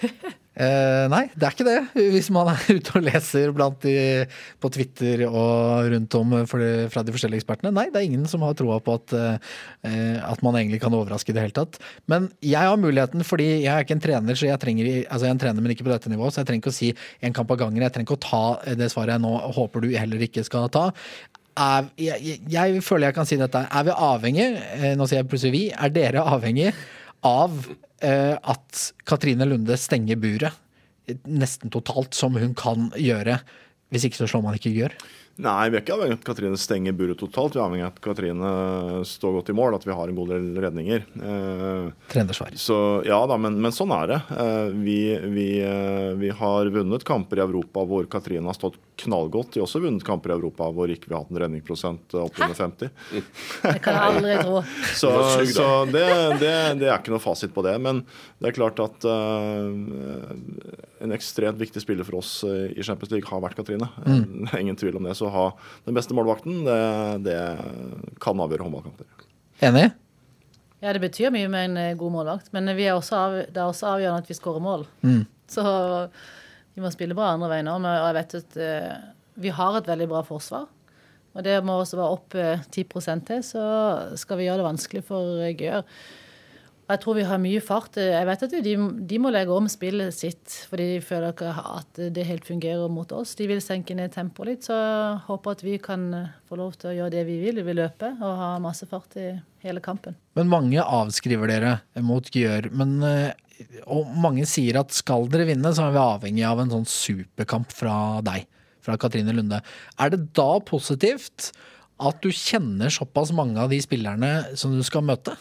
Eh, 0.56 1.06
nei, 1.12 1.26
det 1.36 1.44
er 1.44 1.52
ikke 1.52 1.66
det. 1.68 2.04
Hvis 2.14 2.30
man 2.32 2.48
er 2.48 2.78
ute 2.78 2.94
og 2.96 3.04
leser 3.04 3.52
de, 3.84 3.96
på 4.64 4.70
Twitter 4.72 5.26
og 5.28 5.90
rundt 5.92 6.16
om 6.16 6.32
de, 6.32 6.46
fra 6.48 7.04
de 7.04 7.12
forskjellige 7.12 7.44
ekspertene. 7.44 7.74
Nei, 7.76 7.90
det 7.92 8.00
er 8.00 8.08
ingen 8.08 8.24
som 8.32 8.46
har 8.48 8.56
troa 8.56 8.78
på 8.80 8.96
at, 8.96 9.12
eh, 9.20 10.16
at 10.24 10.46
man 10.48 10.56
egentlig 10.56 10.80
kan 10.80 10.96
overraske 10.96 11.34
i 11.34 11.36
det 11.36 11.44
hele 11.44 11.58
tatt. 11.60 11.76
Men 12.08 12.30
jeg 12.40 12.72
har 12.72 12.80
muligheten, 12.80 13.26
fordi 13.28 13.50
jeg 13.66 13.74
er 13.74 13.84
ikke 13.84 13.98
en 13.98 14.06
trener, 14.08 14.40
så 14.40 14.48
jeg 14.48 14.62
trenger 14.64 14.92
altså 15.04 15.28
jeg 15.28 15.34
er 15.34 15.36
en 15.36 15.44
trener, 15.44 15.66
men 15.66 15.76
ikke 15.76 15.90
på 15.90 15.92
dette 15.92 16.14
nivået, 16.14 16.32
så 16.32 16.46
jeg 16.46 16.54
trenger 16.54 16.64
ikke 16.64 16.76
å 16.78 16.80
si 16.80 16.94
en 17.20 17.36
kamp 17.36 17.52
av 17.52 17.60
gangen. 17.66 17.84
Jeg 17.84 17.92
trenger 17.92 18.14
ikke 18.14 18.22
å 18.22 18.28
ta 18.30 18.76
det 18.80 18.94
svaret 18.96 19.18
jeg 19.18 19.26
nå 19.28 19.36
håper 19.60 19.84
du 19.84 19.92
heller 19.92 20.24
ikke 20.24 20.48
skal 20.48 20.72
ta. 20.72 20.88
Er, 21.56 21.88
jeg, 22.02 22.42
jeg, 22.52 22.84
føler 22.84 23.10
jeg 23.10 23.16
kan 23.16 23.28
si 23.30 23.38
dette. 23.40 23.62
Er 23.72 23.88
vi 23.88 23.94
avhengig, 23.96 24.48
eh, 24.76 24.94
nå 25.00 25.08
sier 25.08 25.22
jeg 25.22 25.30
plutselig 25.32 25.54
vi, 25.56 25.64
er 25.72 25.94
dere 25.96 26.26
avhengig 26.28 26.74
av 27.26 27.54
eh, 28.04 28.36
at 28.36 28.88
Katrine 29.08 29.48
Lunde 29.48 29.78
stenger 29.80 30.20
buret 30.20 30.62
nesten 31.30 31.70
totalt, 31.70 32.16
som 32.18 32.36
hun 32.36 32.56
kan 32.58 32.90
gjøre. 32.98 33.38
Hvis 33.94 34.08
ikke 34.08 34.24
så 34.24 34.28
slår 34.28 34.42
man 34.42 34.58
ikke 34.58 34.74
gjør. 34.74 34.96
Nei, 35.46 35.68
vi 35.68 35.76
er 35.78 35.82
ikke 35.84 35.96
avhengig 35.98 36.16
av 36.16 36.20
at 36.22 36.28
Katrine 36.30 36.58
stenger 36.60 36.96
buret 36.96 37.20
totalt. 37.20 37.56
Vi 37.56 37.60
er 37.60 37.66
avhengig 37.66 37.86
av 37.86 37.92
at 37.92 38.04
Katrine 38.04 38.52
står 39.08 39.34
godt 39.36 39.52
i 39.52 39.56
mål, 39.58 39.76
at 39.76 39.86
vi 39.86 39.96
har 39.98 40.10
en 40.12 40.16
god 40.18 40.32
del 40.32 40.46
redninger. 40.64 41.04
Eh, 41.20 41.90
Så 42.60 42.78
ja 43.08 43.20
da, 43.28 43.38
men, 43.42 43.60
men 43.62 43.76
sånn 43.76 43.92
er 43.96 44.14
det. 44.14 44.20
Eh, 44.32 44.70
Vi, 44.86 44.98
vi, 45.36 45.48
eh, 45.68 46.12
vi 46.22 46.32
har 46.40 46.72
vunnet 46.74 47.04
kamper 47.08 47.42
i 47.42 47.46
Europa 47.46 47.84
hvor 47.86 48.08
Katrine 48.12 48.48
har 48.48 48.58
stått 48.58 48.80
knallgodt. 48.96 49.54
De 49.54 49.60
har 49.60 49.66
også 49.68 49.82
vunnet 49.84 50.04
kamper 50.06 50.32
i 50.32 50.36
Europa 50.36 50.68
hvor 50.74 50.92
ikke 50.92 51.10
vi 51.10 51.16
har 51.16 51.24
hatt 51.24 51.34
en 51.34 51.40
redningsprosent 51.44 52.16
oppunder 52.20 52.56
50. 52.58 52.92
Det 53.66 53.82
kan 53.84 53.98
jeg 53.98 54.12
aldri 54.12 54.36
tro. 54.40 54.62
Så, 55.02 55.12
så 55.52 55.66
det, 55.90 56.06
det, 56.42 56.54
det 56.80 56.88
er 56.88 56.96
ikke 56.98 57.14
noe 57.14 57.24
fasit 57.24 57.54
på 57.56 57.64
det. 57.66 57.76
Men 57.84 58.04
det 58.40 58.50
er 58.50 58.56
klart 58.56 58.80
at 58.84 59.06
uh, 59.08 59.74
en 61.04 61.16
ekstremt 61.16 61.60
viktig 61.60 61.84
spiller 61.84 62.08
for 62.08 62.20
oss 62.22 62.38
eh, 62.48 62.72
i 62.76 62.86
Champions 62.86 63.12
League 63.14 63.30
har 63.30 63.44
vært 63.44 63.58
Katrine. 63.60 63.90
Mm. 64.06 64.48
Ingen 64.62 64.80
tvil 64.80 64.98
om 65.00 65.08
det. 65.08 65.18
Så 65.20 65.28
å 65.30 65.34
ha 65.34 65.46
den 65.88 65.98
beste 65.98 66.16
målvakten, 66.18 66.64
det, 66.68 66.80
det 67.28 67.38
kan 68.24 68.42
avgjøre 68.42 68.68
håndballkamper. 68.68 69.28
Enig? 69.66 69.90
Ja, 70.84 70.94
det 70.94 71.02
betyr 71.04 71.34
mye 71.34 71.50
med 71.52 71.72
en 71.72 71.78
eh, 71.82 71.94
god 72.00 72.14
målvakt, 72.14 72.52
men 72.56 72.70
vi 72.78 72.88
er 72.88 72.98
også 72.98 73.20
av, 73.20 73.38
det 73.50 73.62
er 73.62 73.68
også 73.68 73.96
avgjørende 73.96 74.26
at 74.26 74.32
vi 74.32 74.38
skårer 74.38 74.64
mål. 74.64 74.88
Så 75.52 75.64
vi 76.76 76.84
må 76.84 76.92
spille 76.94 77.16
bra 77.18 77.32
andre 77.34 77.52
veien 77.54 77.70
òg. 77.72 77.86
Og 77.88 78.08
jeg 78.10 78.18
vet 78.20 78.36
at 78.42 78.58
eh, 78.66 78.92
vi 79.46 79.54
har 79.56 79.80
et 79.80 79.88
veldig 79.90 80.10
bra 80.12 80.22
forsvar. 80.28 80.68
Og 81.36 81.44
det 81.44 81.56
må 81.68 81.80
også 81.82 81.98
være 82.00 82.20
opp 82.20 82.36
eh, 82.40 82.68
10 82.72 82.86
til, 83.28 83.42
så 83.44 83.64
skal 84.20 84.40
vi 84.40 84.48
gjøre 84.48 84.62
det 84.64 84.70
vanskelig 84.70 85.04
for 85.08 85.42
eh. 85.44 85.82
Og 86.86 86.94
jeg 86.94 87.02
tror 87.02 87.16
vi 87.18 87.24
har 87.26 87.40
mye 87.42 87.62
fart. 87.66 87.98
Eh, 87.98 88.12
Jeg 88.14 88.28
vet 88.30 88.44
at 88.46 88.52
de, 88.64 88.74
de 89.10 89.20
må 89.20 89.32
legge 89.34 89.56
om 89.56 89.68
spillet 89.72 90.14
sitt 90.14 90.60
fordi 90.70 90.86
de 90.94 91.00
føler 91.04 91.34
ikke 91.34 91.50
at 91.58 92.02
det 92.14 92.28
helt 92.30 92.46
fungerer 92.46 92.92
mot 92.94 93.10
oss. 93.18 93.34
De 93.40 93.48
vil 93.50 93.64
senke 93.64 93.98
ned 93.98 94.14
tempoet 94.14 94.52
litt, 94.52 94.68
så 94.70 94.78
jeg 94.78 95.24
håper 95.26 95.56
at 95.58 95.64
vi 95.66 95.80
kan 95.82 96.06
eh, 96.14 96.30
få 96.48 96.60
lov 96.62 96.78
til 96.78 96.92
å 96.92 96.96
gjøre 97.00 97.16
det 97.18 97.26
vi 97.32 97.40
vil. 97.42 97.58
Vi 97.60 97.68
vil 97.72 97.82
løpe 97.82 98.14
og 98.20 98.38
ha 98.44 98.52
masse 98.64 98.88
fart 98.90 99.18
i 99.18 99.32
hele 99.66 99.82
kampen. 99.84 100.16
Men 100.38 100.52
mange 100.52 100.84
avskriver 100.84 101.50
dere 101.50 101.80
mot 102.06 102.30
Gjør. 102.36 102.70
Men, 102.78 102.96
eh, 103.04 103.34
og 103.86 104.10
mange 104.20 104.46
sier 104.50 104.80
at 104.80 104.94
skal 104.96 105.30
dere 105.32 105.48
vinne, 105.50 105.72
så 105.76 105.88
er 105.88 105.96
vi 105.96 106.02
avhengig 106.02 106.46
av 106.48 106.62
en 106.62 106.74
sånn 106.74 106.88
superkamp 106.90 107.74
fra 107.76 107.96
deg. 108.26 108.48
Fra 108.86 109.00
Katrine 109.02 109.34
Lunde. 109.34 109.62
Er 109.98 110.12
det 110.14 110.28
da 110.38 110.60
positivt 110.62 111.50
at 112.06 112.20
du 112.22 112.30
kjenner 112.30 112.92
såpass 112.94 113.32
mange 113.34 113.58
av 113.58 113.72
de 113.72 113.80
spillerne 113.82 114.58
som 114.60 114.76
du 114.76 114.84
skal 114.86 115.06
møte? 115.08 115.34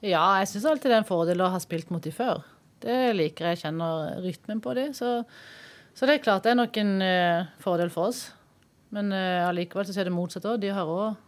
Ja, 0.00 0.38
jeg 0.40 0.48
syns 0.52 0.68
alltid 0.70 0.92
det 0.92 0.96
er 0.96 1.02
en 1.02 1.08
fordel 1.08 1.42
å 1.44 1.50
ha 1.52 1.60
spilt 1.60 1.90
mot 1.92 2.04
de 2.04 2.14
før. 2.14 2.40
Det 2.80 2.96
liker 3.18 3.50
jeg. 3.50 3.60
Kjenner 3.64 4.22
rytmen 4.24 4.62
på 4.64 4.72
de. 4.78 4.88
Så, 4.96 5.18
så 5.92 6.08
det 6.08 6.16
er 6.16 6.24
klart 6.24 6.46
det 6.46 6.54
er 6.54 6.60
nok 6.60 6.78
en 6.80 6.94
uh, 7.02 7.48
fordel 7.60 7.92
for 7.92 8.12
oss. 8.12 8.28
Men 8.94 9.12
allikevel 9.12 9.84
uh, 9.84 9.90
så 9.90 10.00
er 10.00 10.08
det 10.08 10.14
motsatt 10.16 10.46
òg. 10.48 10.62
De 10.62 10.72
har 10.72 10.88
òg 10.88 11.18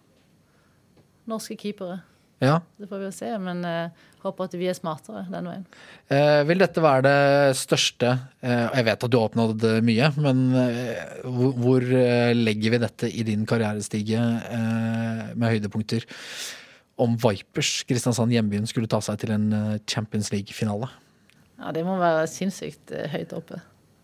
norske 1.28 1.58
keepere. 1.60 2.00
Ja. 2.40 2.60
Det 2.80 2.88
får 2.88 3.02
vi 3.02 3.08
jo 3.08 3.12
se. 3.12 3.30
Men 3.42 3.60
uh, 3.68 4.06
håper 4.24 4.48
at 4.48 4.54
vi 4.56 4.68
er 4.70 4.76
smartere 4.76 5.26
den 5.28 5.48
veien. 5.50 5.66
Uh, 6.08 6.40
vil 6.48 6.62
dette 6.62 6.84
være 6.84 7.04
det 7.04 7.58
største 7.60 8.14
uh, 8.16 8.68
Jeg 8.72 8.86
vet 8.88 9.04
at 9.04 9.12
du 9.12 9.18
har 9.18 9.28
oppnådd 9.28 9.66
mye, 9.84 10.08
men 10.20 10.40
hvor, 11.26 11.52
hvor 11.60 11.84
legger 12.36 12.74
vi 12.74 12.80
dette 12.86 13.10
i 13.12 13.26
din 13.28 13.44
karrierestige 13.48 14.22
med 15.34 15.46
høydepunkter? 15.46 16.08
Om 17.00 17.14
Vipers, 17.20 17.78
Kristiansand 17.88 18.32
hjembyen, 18.34 18.66
skulle 18.68 18.88
ta 18.90 19.00
seg 19.04 19.20
til 19.22 19.32
en 19.32 19.46
Champions 19.88 20.32
League-finale? 20.34 20.88
Ja, 21.60 21.72
det 21.76 21.84
må 21.84 21.96
være 22.00 22.26
sinnssykt 22.28 22.92
høyt 23.12 23.32
oppe. 23.36 23.60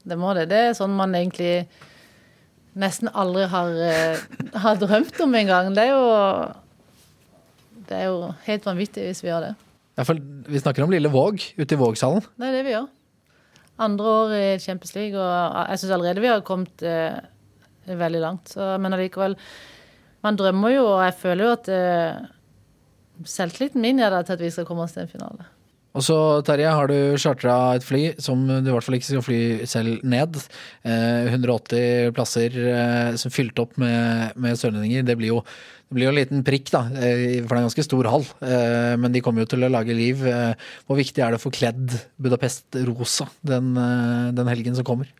Det 0.06 0.16
må 0.20 0.32
det. 0.36 0.46
Det 0.52 0.60
er 0.68 0.76
sånn 0.76 0.94
man 0.96 1.16
egentlig 1.16 1.66
nesten 2.76 3.08
aldri 3.16 3.46
har, 3.52 3.72
har 4.64 4.80
drømt 4.80 5.20
om 5.24 5.36
engang. 5.36 5.72
Det 5.76 5.84
er 5.84 5.92
jo 5.92 6.08
Det 7.88 7.96
er 7.96 8.10
jo 8.10 8.32
helt 8.46 8.66
vanvittig 8.66 9.06
hvis 9.08 9.22
vi 9.24 9.30
gjør 9.30 9.48
det. 9.48 9.54
Ja, 9.96 10.04
for 10.04 10.18
vi 10.20 10.60
snakker 10.60 10.84
om 10.84 10.92
Lille 10.92 11.10
Våg, 11.12 11.40
ute 11.56 11.76
i 11.76 11.80
Vågshallen. 11.80 12.24
Det 12.36 12.48
er 12.48 12.58
det 12.58 12.64
vi 12.66 12.74
gjør. 12.74 12.90
Andre 13.86 14.12
år 14.20 14.34
i 14.36 14.44
Champions 14.60 14.94
League, 14.96 15.20
og 15.20 15.70
jeg 15.70 15.80
syns 15.80 15.94
allerede 15.96 16.22
vi 16.24 16.30
har 16.32 16.44
kommet 16.44 16.84
eh, 16.84 17.18
veldig 17.86 18.22
langt. 18.22 18.52
Så, 18.54 18.76
men 18.80 18.96
allikevel 18.96 19.36
Man 20.24 20.36
drømmer 20.36 20.72
jo, 20.72 20.86
og 20.96 21.02
jeg 21.04 21.14
føler 21.20 21.44
jo 21.44 21.50
at 21.54 21.68
eh, 21.70 22.24
selvtilliten 23.24 23.84
min 23.84 24.00
er 24.00 24.10
der 24.10 24.24
til 24.26 24.34
at 24.34 24.42
vi 24.42 24.50
skal 24.50 24.66
komme 24.66 24.82
oss 24.82 24.96
til 24.96 25.04
en 25.04 25.12
finale. 25.12 25.46
Og 25.96 26.04
så, 26.04 26.16
Terje, 26.44 26.72
har 26.76 26.90
du 26.90 27.16
chartra 27.20 27.54
et 27.76 27.84
fly 27.84 28.02
som 28.20 28.42
du 28.44 28.68
i 28.68 28.72
hvert 28.74 28.84
fall 28.84 28.98
ikke 28.98 29.08
skal 29.08 29.24
fly 29.24 29.40
selv 29.68 30.02
ned. 30.04 30.36
Eh, 30.84 31.30
180 31.32 32.12
plasser 32.16 32.58
eh, 32.60 33.16
som 33.16 33.32
fylt 33.32 33.56
opp 33.62 33.78
med, 33.80 34.36
med 34.36 34.60
sørlendinger. 34.60 35.06
Det 35.08 35.16
blir 35.16 35.32
jo 35.32 35.40
det 35.86 35.94
blir 35.94 36.08
jo 36.08 36.10
en 36.10 36.18
liten 36.18 36.40
prikk, 36.42 36.70
da, 36.74 36.80
eh, 36.98 37.44
for 37.44 37.52
det 37.54 37.54
er 37.54 37.60
en 37.60 37.68
ganske 37.68 37.84
stor 37.86 38.08
hall. 38.10 38.24
Eh, 38.42 38.94
Men 38.98 39.14
de 39.14 39.22
kommer 39.22 39.44
jo 39.44 39.50
til 39.52 39.62
å 39.62 39.70
lage 39.70 39.94
liv. 39.94 40.24
Eh, 40.26 40.54
Hvor 40.84 40.98
viktig 40.98 41.22
er 41.22 41.30
det 41.30 41.38
å 41.38 41.44
få 41.44 41.52
kledd 41.54 41.94
Budapest 42.18 42.74
rosa 42.88 43.28
den, 43.46 43.72
den 44.34 44.50
helgen 44.50 44.74
som 44.74 44.84
kommer? 44.84 45.12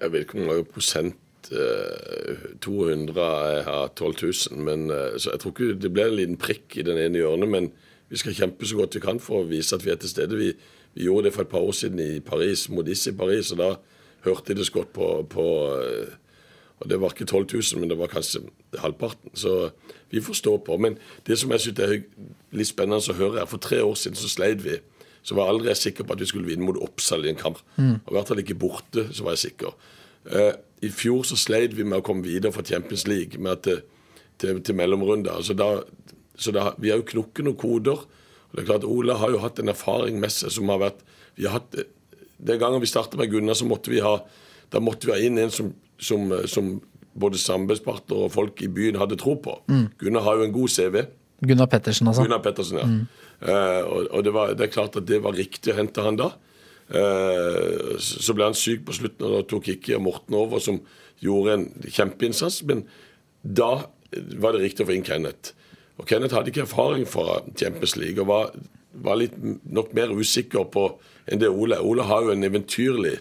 Jeg 0.00 0.10
vet 0.14 0.24
ikke 0.24 0.40
hvor 0.40 0.48
mange 0.48 0.70
prosent 0.72 1.52
eh, 1.52 2.48
200 2.64 3.28
har 3.68 3.92
12 3.92 4.24
000, 4.24 4.64
men 4.64 4.88
så 5.20 5.34
jeg 5.34 5.42
tror 5.44 5.54
ikke 5.54 5.78
det 5.84 5.92
blir 5.92 6.08
en 6.08 6.18
liten 6.18 6.40
prikk 6.40 6.80
i 6.80 6.86
den 6.88 6.98
ene 6.98 7.20
hjørnet. 7.20 7.52
Men 7.52 7.70
vi 8.10 8.18
skal 8.18 8.34
kjempe 8.34 8.66
så 8.66 8.76
godt 8.76 8.96
vi 8.98 9.02
kan 9.04 9.20
for 9.22 9.44
å 9.44 9.48
vise 9.48 9.76
at 9.76 9.84
vi 9.86 9.92
er 9.92 9.98
til 10.02 10.10
stede. 10.10 10.38
Vi, 10.38 10.50
vi 10.96 11.06
gjorde 11.06 11.28
det 11.28 11.34
for 11.36 11.46
et 11.46 11.52
par 11.52 11.62
år 11.62 11.76
siden 11.76 12.00
i 12.02 12.20
Paris, 12.24 12.66
Modis 12.68 13.06
i 13.06 13.14
Paris, 13.16 13.52
og 13.54 13.60
da 13.62 13.70
hørte 14.26 14.50
de 14.50 14.58
det 14.58 14.66
så 14.66 14.80
godt 14.80 14.92
på, 14.96 15.10
på 15.30 15.46
eh, 15.78 16.16
Og 16.80 16.88
det 16.88 16.96
var 17.00 17.12
ikke 17.12 17.26
12 17.28 17.46
000, 17.52 17.80
men 17.80 17.90
det 17.90 17.98
var 18.00 18.08
kanskje 18.08 18.40
halvparten. 18.80 19.30
Så 19.36 19.70
vi 20.10 20.20
får 20.20 20.34
stå 20.38 20.56
på. 20.64 20.78
Men 20.80 20.96
det 21.26 21.36
som 21.38 21.50
jeg 21.52 21.60
syns 21.60 21.78
er 21.84 21.98
litt 22.56 22.70
spennende 22.70 23.12
å 23.12 23.16
høre, 23.18 23.42
er 23.42 23.50
for 23.50 23.60
tre 23.60 23.82
år 23.84 23.98
siden 24.00 24.16
så 24.16 24.30
sleit 24.32 24.64
vi. 24.64 24.78
Så 25.22 25.36
var 25.36 25.44
jeg 25.44 25.54
aldri 25.58 25.74
sikker 25.76 26.08
på 26.08 26.16
at 26.16 26.22
vi 26.24 26.30
skulle 26.30 26.48
vinne 26.48 26.64
mot 26.64 26.80
Oppsal 26.80 27.26
i 27.26 27.34
en 27.34 27.36
kamp. 27.36 27.60
Og 27.76 28.08
I 28.08 28.16
hvert 28.16 28.32
fall 28.32 28.40
ikke 28.40 28.56
borte, 28.56 29.04
så 29.12 29.26
var 29.26 29.36
jeg 29.36 29.44
sikker. 29.44 29.76
Uh, 30.24 30.56
I 30.80 30.88
fjor 30.88 31.28
så 31.28 31.36
sleit 31.36 31.76
vi 31.76 31.84
med 31.84 32.00
å 32.00 32.06
komme 32.06 32.24
videre 32.24 32.52
fra 32.56 32.64
Champions 32.64 33.04
League, 33.06 33.36
med 33.36 33.60
at 33.60 33.84
til, 34.40 34.62
til 34.64 34.74
mellomrunder. 34.74 35.36
Altså 35.36 35.54
da, 35.54 35.82
så 36.40 36.52
det, 36.56 36.64
vi 36.80 36.92
har 36.92 37.00
jo 37.00 37.08
knukket 37.12 37.46
noen 37.46 37.58
koder. 37.60 38.04
Og 38.50 38.56
det 38.56 38.64
er 38.64 38.68
klart, 38.72 38.86
Ole 38.88 39.16
har 39.20 39.32
jo 39.32 39.42
hatt 39.42 39.60
en 39.62 39.72
erfaring 39.72 40.18
med 40.22 40.32
seg 40.34 40.52
som 40.54 40.70
har 40.72 40.80
vært 40.82 41.04
vi 41.36 41.46
har 41.46 41.60
hatt, 41.60 41.76
Den 42.40 42.58
gangen 42.58 42.80
vi 42.80 42.88
startet 42.88 43.18
med 43.20 43.30
Gunnar, 43.30 43.54
så 43.54 43.66
måtte 43.68 43.92
vi 43.92 44.00
ha 44.00 44.16
da 44.70 44.80
måtte 44.80 45.08
vi 45.08 45.12
ha 45.12 45.18
inn 45.18 45.38
en 45.42 45.50
som, 45.50 45.72
som, 45.98 46.30
som 46.48 46.76
både 47.18 47.40
samarbeidspartnere 47.42 48.28
og 48.28 48.32
folk 48.32 48.62
i 48.62 48.68
byen 48.70 49.00
hadde 49.00 49.18
tro 49.18 49.34
på. 49.42 49.56
Gunnar 50.00 50.24
har 50.24 50.38
jo 50.38 50.46
en 50.46 50.54
god 50.54 50.70
CV. 50.72 51.00
Gunnar 51.42 51.66
Pettersen, 51.72 52.08
altså. 52.08 52.24
Gunnar 52.24 52.42
Pettersen, 52.44 52.78
ja. 52.78 52.86
Eh, 53.40 53.82
og 53.82 54.06
og 54.14 54.24
det, 54.24 54.32
var, 54.36 54.54
det 54.54 54.66
er 54.66 54.72
klart 54.72 54.96
at 55.00 55.08
det 55.08 55.22
var 55.24 55.36
riktig 55.36 55.72
å 55.72 55.78
hente 55.80 56.04
han 56.04 56.20
da. 56.20 56.30
Uh, 56.90 57.94
så 58.02 58.18
så 58.18 58.34
ble 58.34 58.48
han 58.48 58.56
syk 58.58 58.82
på 58.88 58.94
slutten, 58.96 59.22
og 59.22 59.34
da 59.36 59.42
tok 59.46 59.68
Kikki 59.68 59.94
og 59.94 60.02
Morten 60.08 60.34
over, 60.34 60.58
som 60.58 60.80
gjorde 61.22 61.54
en 61.54 61.66
kjempeinnsats. 61.86 62.64
Men 62.66 62.82
da 63.42 63.86
var 64.42 64.56
det 64.56 64.64
riktig 64.64 64.84
å 64.84 64.88
få 64.88 64.96
inn 64.96 65.06
Kenneth. 65.06 65.54
Og 66.00 66.06
Kenneth 66.08 66.36
hadde 66.36 66.52
ikke 66.52 66.64
erfaring 66.64 67.04
fra 67.08 67.42
Champions 67.52 67.96
League 68.00 68.22
og 68.22 68.30
var, 68.30 68.54
var 69.04 69.20
litt 69.20 69.36
nok 69.68 69.92
mer 69.96 70.12
usikker 70.16 70.64
på 70.72 70.86
enn 71.30 71.42
det 71.42 71.50
Ole. 71.52 71.78
Ole 71.84 72.06
har 72.08 72.24
jo 72.24 72.32
en 72.32 72.46
eventyrlig 72.46 73.18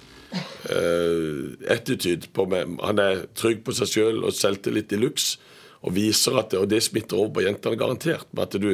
uh, 0.72 1.58
attitude 1.70 2.32
på. 2.34 2.46
Han 2.86 3.02
er 3.04 3.26
trygg 3.38 3.66
på 3.68 3.76
seg 3.76 3.92
sjøl 3.92 4.24
og 4.24 4.36
selvtillit 4.36 4.96
i 4.96 5.02
luks. 5.02 5.34
Og 5.80 5.94
viser 5.96 6.36
at 6.40 6.52
det, 6.52 6.60
og 6.60 6.72
det 6.72 6.82
smitter 6.84 7.20
over 7.20 7.38
på 7.38 7.44
jentene 7.46 7.80
garantert. 7.80 8.28
med 8.32 8.48
at 8.48 8.58
du, 8.60 8.72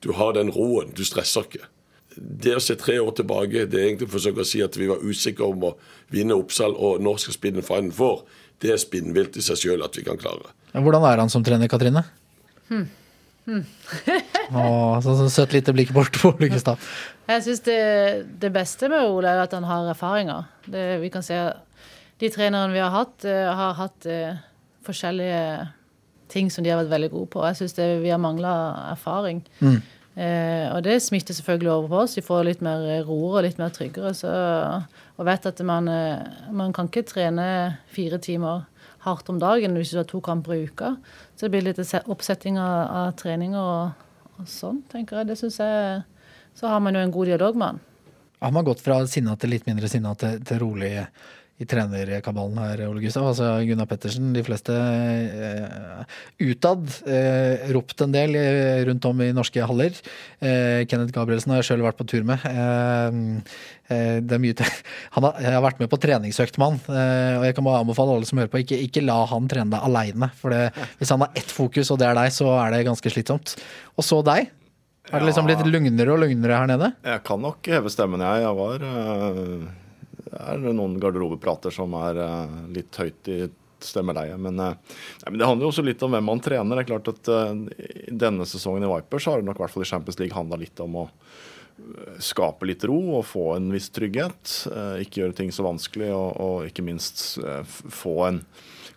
du 0.00 0.12
har 0.16 0.36
den 0.36 0.52
roen. 0.52 0.92
Du 0.96 1.04
stresser 1.04 1.44
ikke. 1.44 1.66
Det 2.16 2.54
å 2.56 2.62
se 2.64 2.78
tre 2.80 2.96
år 3.00 3.12
tilbake, 3.18 3.66
det 3.68 3.80
er 3.80 3.90
egentlig 3.90 4.08
å 4.08 4.14
forsøke 4.14 4.40
å 4.40 4.48
si 4.48 4.62
at 4.64 4.76
vi 4.80 4.88
var 4.88 5.04
usikre 5.04 5.44
om 5.44 5.66
å 5.68 5.74
vinne 6.12 6.36
Oppsal, 6.36 6.72
og 6.72 7.02
når 7.04 7.20
skal 7.20 7.36
spille 7.36 7.60
en 7.60 7.66
Final 7.66 7.92
Four, 7.92 8.22
det 8.64 8.72
er 8.72 8.80
spinnvilt 8.80 9.36
i 9.36 9.44
seg 9.44 9.60
sjøl 9.60 9.84
at 9.84 9.98
vi 9.98 10.06
kan 10.06 10.16
klare. 10.16 10.54
Hvordan 10.72 11.04
er 11.10 11.20
han 11.20 11.32
som 11.32 11.44
trener, 11.44 11.68
Katrine? 11.68 12.06
Åh, 13.46 14.98
sånn 15.04 15.18
så 15.20 15.28
søtt 15.30 15.54
lite 15.54 15.74
blikk 15.74 15.92
bort 15.94 16.16
på 16.18 16.32
Ole 16.32 16.48
Jeg 16.50 17.44
syns 17.44 17.62
det, 17.66 17.78
det 18.42 18.50
beste 18.54 18.90
med 18.90 19.06
Ole 19.06 19.30
er 19.30 19.44
at 19.44 19.54
han 19.54 19.66
har 19.66 19.90
erfaringer. 19.92 20.48
Det, 20.66 20.84
vi 21.02 21.10
kan 21.14 21.24
se 21.26 21.38
De 22.18 22.30
trenerne 22.32 22.74
vi 22.74 22.82
har 22.82 22.94
hatt, 22.94 23.26
eh, 23.28 23.50
har 23.52 23.74
hatt 23.76 24.06
uh, 24.08 24.38
forskjellige 24.86 25.66
ting 26.32 26.48
som 26.50 26.64
de 26.64 26.72
har 26.72 26.80
vært 26.80 26.94
veldig 26.94 27.10
gode 27.12 27.30
på. 27.34 27.44
Jeg 27.46 27.58
syns 27.60 27.76
vi 28.02 28.10
har 28.10 28.22
mangla 28.22 28.54
erfaring. 28.94 29.44
Eh, 30.16 30.64
og 30.72 30.80
det 30.86 30.96
smitter 31.04 31.36
selvfølgelig 31.36 31.70
over 31.70 31.90
på 31.92 31.98
oss. 32.02 32.16
Vi 32.16 32.24
får 32.24 32.46
litt 32.48 32.62
mer 32.64 33.04
roere 33.04 33.42
og 33.42 33.44
litt 33.44 33.60
mer 33.60 33.74
tryggere. 33.74 34.14
Så, 34.16 34.32
og 34.32 35.28
vet 35.28 35.46
at 35.46 35.60
man, 35.60 35.92
man 36.56 36.72
kan 36.74 36.88
ikke 36.88 37.04
trene 37.06 37.46
fire 37.92 38.18
timer 38.18 38.64
hardt 39.06 39.30
om 39.32 39.38
dagen 39.42 39.76
hvis 39.78 39.94
du 39.94 40.00
har 40.00 40.08
to 40.10 40.20
kamper 40.24 40.56
i 40.56 40.66
uka. 40.68 40.94
Så 41.34 41.46
det 41.46 41.54
blir 41.54 41.66
litt 41.66 41.80
oppsetting 42.04 42.60
av, 42.60 42.76
av 43.00 43.08
treninger 43.20 43.60
og, 43.60 44.36
og 44.36 44.50
sånn, 44.50 44.82
tenker 44.92 45.20
jeg. 45.20 45.30
Det 45.30 45.38
synes 45.42 45.60
jeg 45.62 46.04
Så 46.56 46.70
har 46.72 46.80
man 46.80 46.96
jo 46.96 47.02
en 47.04 47.12
god 47.12 47.26
dialog 47.28 47.56
med 47.56 47.66
han. 47.66 47.80
Har 48.40 48.52
man 48.52 48.64
gått 48.64 48.80
fra 48.80 49.02
sinna 49.06 49.34
til 49.36 49.50
litt 49.52 49.66
mindre 49.68 49.88
sinna 49.92 50.14
til, 50.16 50.38
til 50.44 50.60
rolig 50.62 50.92
i 51.56 51.64
trenerkabalen 51.68 52.58
her, 52.60 52.82
Ole 52.90 53.00
Gustav? 53.00 53.24
Altså 53.30 53.46
Gunnar 53.64 53.88
Pettersen, 53.88 54.32
de 54.36 54.42
fleste 54.44 54.74
eh, 54.76 56.16
utad 56.44 56.82
eh, 57.08 57.70
ropt 57.72 58.02
en 58.04 58.12
del 58.12 58.36
eh, 58.36 58.82
rundt 58.88 59.06
om 59.08 59.22
i 59.24 59.30
norske 59.36 59.64
haller. 59.64 59.96
Eh, 60.44 60.82
Kenneth 60.90 61.14
Gabrielsen 61.16 61.54
har 61.54 61.62
jeg 61.62 61.70
sjøl 61.70 61.84
vært 61.86 61.96
på 61.96 62.08
tur 62.12 62.26
med. 62.28 62.44
Eh, 62.44 63.16
eh, 63.88 64.18
det 64.20 64.36
er 64.36 64.42
mye. 64.42 64.68
Han 65.16 65.28
har, 65.28 65.40
jeg 65.46 65.54
har 65.56 65.64
vært 65.64 65.80
med 65.80 65.90
på 65.92 66.00
treningsøkt 66.02 66.60
med 66.60 66.66
han, 66.66 66.98
og 67.40 67.46
jeg 67.46 67.56
kan 67.56 67.64
bare 67.64 67.80
anbefale 67.80 68.18
alle 68.18 68.28
som 68.28 68.40
hører 68.40 68.52
på, 68.52 68.60
ikke, 68.60 68.78
ikke 68.88 69.04
la 69.06 69.16
han 69.30 69.46
trene 69.48 69.72
deg 69.72 69.86
aleine. 69.86 70.28
For 70.36 70.52
det, 70.52 70.84
hvis 71.00 71.12
han 71.14 71.24
har 71.24 71.32
ett 71.40 71.52
fokus, 71.52 71.88
og 71.94 72.00
det 72.02 72.10
er 72.10 72.18
deg, 72.18 72.34
så 72.36 72.50
er 72.58 72.74
det 72.74 72.82
ganske 72.90 73.12
slitsomt. 73.12 73.56
Og 73.96 74.04
så 74.04 74.20
deg. 74.26 74.50
Er 75.08 75.22
det 75.22 75.30
liksom 75.30 75.46
blitt 75.48 75.64
lugnere 75.64 76.12
og 76.12 76.20
lugnere 76.24 76.60
her 76.60 76.68
nede? 76.68 76.92
Jeg 77.06 77.24
kan 77.24 77.40
nok 77.40 77.70
heve 77.70 77.92
stemmen, 77.94 78.24
jeg. 78.26 78.44
Jeg 78.44 78.56
var 78.60 78.86
Det 80.36 80.70
er 80.70 80.76
noen 80.76 80.98
garderobeprater 81.02 81.74
som 81.74 81.96
er 81.98 82.20
øh, 82.22 82.58
litt 82.76 83.00
høyt 83.00 83.32
i 83.32 83.40
stemmeleie. 83.82 84.36
Men, 84.40 84.56
nei, 84.58 84.72
men 85.28 85.40
det 85.40 85.48
handler 85.48 85.66
jo 85.66 85.72
også 85.72 85.84
litt 85.86 86.02
om 86.04 86.16
hvem 86.16 86.30
man 86.30 86.42
trener. 86.44 86.78
Det 86.78 86.84
er 86.84 86.90
klart 86.92 87.12
at 87.12 87.32
øh, 87.32 88.14
denne 88.24 88.48
sesongen 88.48 88.86
i 88.86 88.92
Vipers 88.92 89.28
har 89.30 89.40
det 89.40 89.48
nok 89.48 89.60
i 89.60 89.64
hvert 89.64 89.74
fall 89.74 89.86
i 89.86 89.90
Champions 89.92 90.20
League 90.22 90.36
handla 90.36 90.60
litt 90.60 90.80
om 90.84 91.02
å 91.02 91.10
skape 92.24 92.64
litt 92.64 92.86
ro 92.88 92.96
og 93.18 93.26
få 93.28 93.50
en 93.58 93.66
viss 93.68 93.90
trygghet. 93.92 94.52
ikke 95.02 95.20
gjøre 95.20 95.36
ting 95.36 95.50
så 95.52 95.66
vanskelig, 95.66 96.08
og, 96.16 96.30
og 96.40 96.70
ikke 96.70 96.84
minst 96.86 97.20
få 97.68 98.14
en 98.30 98.38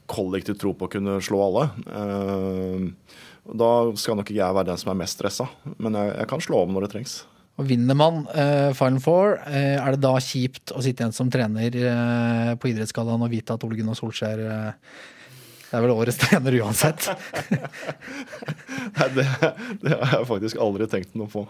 kollektiv 0.09 0.57
tro 0.59 0.73
på 0.73 0.87
å 0.87 0.91
kunne 0.91 1.17
slå 1.23 1.41
alle. 1.45 1.65
Eh, 1.99 2.87
da 3.59 3.71
skal 3.97 4.19
nok 4.19 4.29
ikke 4.29 4.41
jeg 4.41 4.57
være 4.57 4.71
den 4.71 4.81
som 4.81 4.93
er 4.93 5.01
mest 5.03 5.17
stressa, 5.17 5.49
men 5.77 5.97
jeg, 5.97 6.15
jeg 6.21 6.31
kan 6.31 6.43
slå 6.43 6.63
om 6.65 6.75
når 6.75 6.87
det 6.87 6.93
trengs. 6.95 7.19
Og 7.59 7.67
vinner 7.67 7.97
man 7.97 8.23
uh, 8.31 8.71
Final 8.77 9.01
Four, 9.03 9.37
uh, 9.43 9.77
er 9.83 9.95
det 9.95 10.03
da 10.05 10.13
kjipt 10.23 10.71
å 10.71 10.83
sitte 10.83 11.03
igjen 11.03 11.15
som 11.15 11.31
trener 11.33 11.75
uh, 11.83 12.53
på 12.59 12.71
idrettsgallaen 12.71 13.25
og 13.25 13.33
vite 13.33 13.55
at 13.55 13.65
Ole 13.67 13.79
Gunnar 13.79 13.97
Solskjær 13.99 14.43
eh, 14.45 14.93
det 15.69 15.77
er 15.77 15.83
vel 15.85 15.91
årets 15.93 16.17
trener 16.17 16.55
uansett. 16.63 17.05
Nei, 18.97 19.07
det, 19.13 19.25
det 19.83 19.91
har 19.99 20.15
jeg 20.15 20.27
faktisk 20.29 20.57
aldri 20.63 20.87
tenkt 20.89 21.13
noe 21.19 21.29
på. 21.29 21.43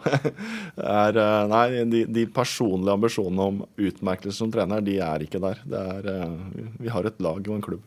Er, 0.76 1.16
eh, 1.16 1.44
nei, 1.48 1.84
de, 1.88 2.02
de 2.12 2.26
personlige 2.36 2.96
ambisjonene 2.98 3.46
om 3.52 3.62
utmerkelse 3.80 4.36
som 4.42 4.52
trener, 4.52 4.84
de 4.84 4.98
er 5.04 5.24
ikke 5.24 5.40
der. 5.44 5.62
Det 5.64 5.84
er, 5.94 6.10
eh, 6.12 6.66
vi 6.84 6.92
har 6.92 7.08
et 7.08 7.22
lag 7.24 7.40
og 7.40 7.56
en 7.56 7.64
klubb. 7.64 7.84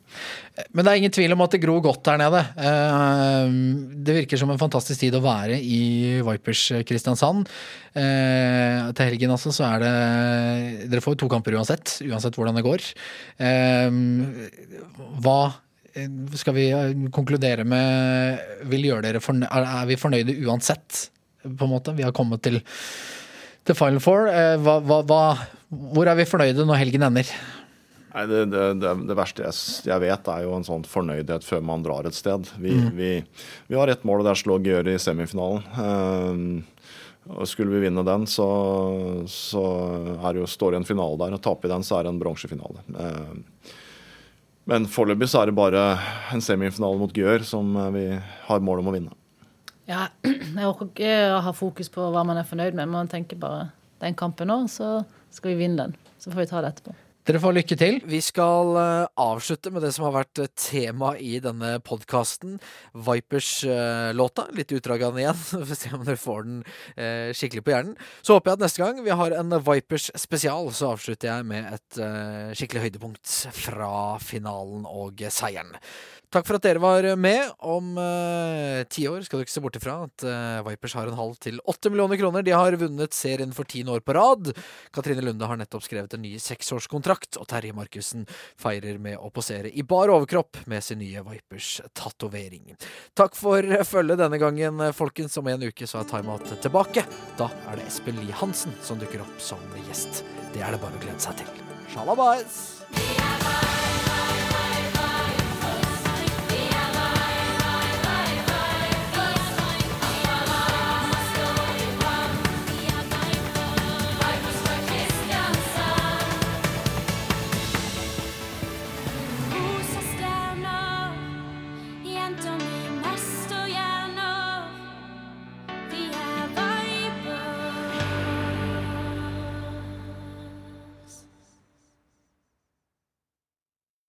Men 0.73 0.87
det 0.87 0.93
er 0.95 1.01
ingen 1.03 1.13
tvil 1.15 1.35
om 1.37 1.45
at 1.45 1.53
det 1.57 1.61
gror 1.67 1.83
godt 1.85 2.01
der 2.09 2.23
nede. 2.23 2.41
Eh, 2.57 3.59
Det 4.09 4.17
virker 4.23 4.41
som 4.41 4.51
en 4.55 4.61
fantastisk 4.61 5.03
tid 5.05 5.15
å 5.19 5.23
være 5.25 5.59
i 5.61 5.83
Vipers 6.25 6.65
Kristiansand. 6.89 7.51
Til 7.93 9.05
helgen 9.05 9.35
altså 9.35 9.53
så 9.53 9.67
er 9.69 9.83
det 9.83 10.89
Dere 10.89 11.03
får 11.05 11.19
to 11.21 11.29
kamper 11.29 11.59
uansett, 11.59 11.99
uansett 12.09 12.39
hvordan 12.39 12.57
det 12.57 12.65
går. 12.65 12.87
Hva 15.23 15.39
skal 16.39 16.57
vi 16.57 16.69
eh, 16.73 16.93
konkludere 17.15 17.65
med 17.69 18.69
vil 18.71 18.89
gjøre 18.89 19.07
dere 19.09 19.23
fornø 19.23 19.49
er, 19.49 19.89
vi 19.91 19.99
fornøyde 20.01 20.37
uansett, 20.47 21.09
på 21.43 21.67
en 21.67 21.73
måte? 21.73 21.95
Vi 21.97 22.07
har 22.07 22.15
kommet 22.17 22.43
til, 22.45 22.61
til 23.67 23.79
Final 23.79 24.03
Four. 24.05 24.31
Eh, 24.31 24.55
Hva, 24.63 24.79
hva, 24.81 25.03
hva, 25.09 25.25
hvor 25.93 26.09
er 26.09 26.19
vi 26.19 26.29
fornøyde 26.29 26.67
når 26.69 26.81
helgen 26.81 27.09
ender? 27.09 27.29
Nei, 28.13 28.27
det, 28.29 28.43
det, 28.53 28.91
det, 29.09 29.17
verste 29.17 29.47
jeg, 29.47 29.57
jeg 29.89 30.03
vet, 30.03 30.27
er 30.29 30.43
jo 30.45 30.53
en 30.59 30.67
sånn 30.67 30.83
fornøydhet 30.85 31.47
før 31.47 31.63
man 31.65 31.85
drar 31.85 32.05
et 32.09 32.17
sted. 32.17 32.51
Vi, 32.61 32.75
vi, 32.93 33.13
vi 33.71 33.79
har 33.79 33.89
ett 33.89 34.05
mål, 34.05 34.21
og 34.21 34.27
det 34.27 34.35
er 34.35 34.41
å 34.41 34.43
slå 34.43 34.59
Gjøre 34.63 34.93
i 34.93 35.01
semifinalen. 35.01 35.65
Um, 35.81 36.43
og 37.31 37.47
Skulle 37.49 37.73
vi 37.73 37.85
vinne 37.87 38.03
den, 38.05 38.27
så, 38.29 38.47
så 39.31 39.63
er 40.19 40.35
det 40.35 40.43
jo, 40.43 40.51
står 40.51 40.75
det 40.75 40.83
en 40.83 40.89
finale 40.89 41.19
der. 41.21 41.37
Og 41.37 41.43
taper 41.43 41.69
vi 41.69 41.73
den, 41.73 41.87
så 41.87 41.99
er 41.99 42.05
det 42.05 42.13
en 42.13 42.21
bronsefinale. 42.21 42.83
Eh, 42.99 43.73
men 44.71 44.87
foreløpig 44.91 45.29
så 45.31 45.43
er 45.43 45.51
det 45.51 45.59
bare 45.59 45.83
en 46.35 46.45
semifinale 46.45 47.01
mot 47.01 47.17
Gjør 47.17 47.45
som 47.47 47.75
eh, 47.77 47.91
vi 47.97 48.05
har 48.47 48.65
mål 48.65 48.83
om 48.83 48.91
å 48.93 48.95
vinne. 48.95 49.15
Ja, 49.91 50.07
jeg 50.27 50.69
orker 50.69 50.89
ikke 50.89 51.15
å 51.35 51.41
ha 51.47 51.55
fokus 51.57 51.91
på 51.93 52.11
hva 52.15 52.23
man 52.27 52.39
er 52.39 52.49
fornøyd 52.49 52.79
med. 52.79 52.91
Man 52.93 53.11
tenker 53.11 53.41
bare 53.41 53.71
den 54.03 54.19
kampen 54.19 54.51
nå, 54.51 54.63
så 54.71 55.01
skal 55.35 55.55
vi 55.55 55.65
vinne 55.65 55.89
den. 55.89 55.97
Så 56.23 56.31
får 56.31 56.45
vi 56.45 56.51
ta 56.51 56.63
det 56.63 56.75
etterpå. 56.75 56.95
Dere 57.23 57.39
får 57.39 57.53
lykke 57.55 57.77
til. 57.79 58.01
Vi 58.11 58.19
skal 58.19 58.73
uh, 58.75 59.11
avslutte 59.23 59.71
med 59.71 59.85
det 59.87 59.93
som 59.95 60.09
har 60.09 60.15
vært 60.17 60.41
eh, 60.43 60.49
tema 60.59 61.13
i 61.23 61.37
denne 61.43 61.77
podkasten. 61.87 62.57
Vipers-låta. 62.99 64.49
Litt 64.59 64.75
utdrag 64.75 65.05
av 65.07 65.15
den 65.15 65.23
igjen. 65.23 65.39
for 65.53 65.63
å 65.63 65.77
se 65.79 65.93
om 65.95 66.03
dere 66.03 66.19
får 66.19 66.49
den 66.49 66.57
uh, 66.67 67.31
skikkelig 67.31 67.63
på 67.63 67.75
hjernen. 67.77 67.95
Så 68.27 68.35
håper 68.35 68.51
jeg 68.51 68.59
at 68.59 68.65
neste 68.65 68.83
gang 68.83 68.99
vi 69.07 69.15
har 69.23 69.37
en 69.39 69.55
Vipers 69.69 70.09
spesial, 70.19 70.73
så 70.75 70.97
avslutter 70.97 71.31
jeg 71.31 71.47
med 71.47 71.69
et 71.77 72.01
eh, 72.03 72.51
skikkelig 72.59 72.89
høydepunkt 72.89 73.37
fra 73.55 73.93
finalen 74.23 74.83
og 74.91 75.23
seieren. 75.31 75.79
Takk 76.33 76.47
for 76.49 76.57
at 76.57 76.65
dere 76.65 76.81
var 76.81 77.05
med. 77.21 77.51
Om 77.61 77.91
eh, 78.01 78.83
ti 78.89 79.05
år 79.05 79.21
skal 79.27 79.39
du 79.41 79.45
ikke 79.45 79.53
se 79.53 79.61
bort 79.61 79.75
ifra 79.77 79.99
at 80.07 80.25
eh, 80.25 80.63
Vipers 80.65 80.95
har 80.97 81.11
en 81.11 81.19
halv 81.19 81.35
til 81.45 81.59
åtte 81.69 81.91
millioner 81.93 82.17
kroner. 82.17 82.45
De 82.47 82.55
har 82.57 82.77
vunnet 82.81 83.13
serien 83.13 83.53
for 83.53 83.69
tiende 83.69 83.93
år 83.93 84.01
på 84.01 84.15
rad. 84.17 84.49
Katrine 84.97 85.27
Lunde 85.27 85.45
har 85.51 85.61
nettopp 85.61 85.85
skrevet 85.85 86.17
en 86.17 86.25
ny 86.25 86.39
seksårskontrakt, 86.41 87.12
og 87.41 87.47
Terje 87.51 87.75
Markussen 87.77 88.27
feirer 88.61 88.99
med 89.03 89.19
å 89.19 89.31
posere 89.35 89.71
i 89.71 89.85
bar 89.87 90.13
overkropp 90.13 90.63
med 90.71 90.85
sin 90.85 91.01
nye 91.03 91.25
Vipers-tatovering. 91.27 92.75
Takk 93.19 93.37
for 93.39 93.67
følget 93.89 94.23
denne 94.23 94.41
gangen, 94.43 94.81
folkens. 94.97 95.39
Om 95.41 95.51
en 95.53 95.69
uke 95.69 95.89
så 95.89 96.03
er 96.03 96.11
Timeout 96.11 96.55
tilbake. 96.63 97.07
Da 97.41 97.51
er 97.71 97.81
det 97.81 97.89
Espen 97.91 98.21
Lie 98.23 98.37
Hansen 98.37 98.77
som 98.85 99.01
dukker 99.01 99.25
opp 99.25 99.43
som 99.43 99.63
gjest. 99.89 100.25
Det 100.53 100.65
er 100.65 100.75
det 100.75 100.83
bare 100.83 100.99
å 100.99 101.05
glede 101.05 101.21
seg 101.23 101.43
til. 101.43 101.61
Shalabais! 101.93 103.32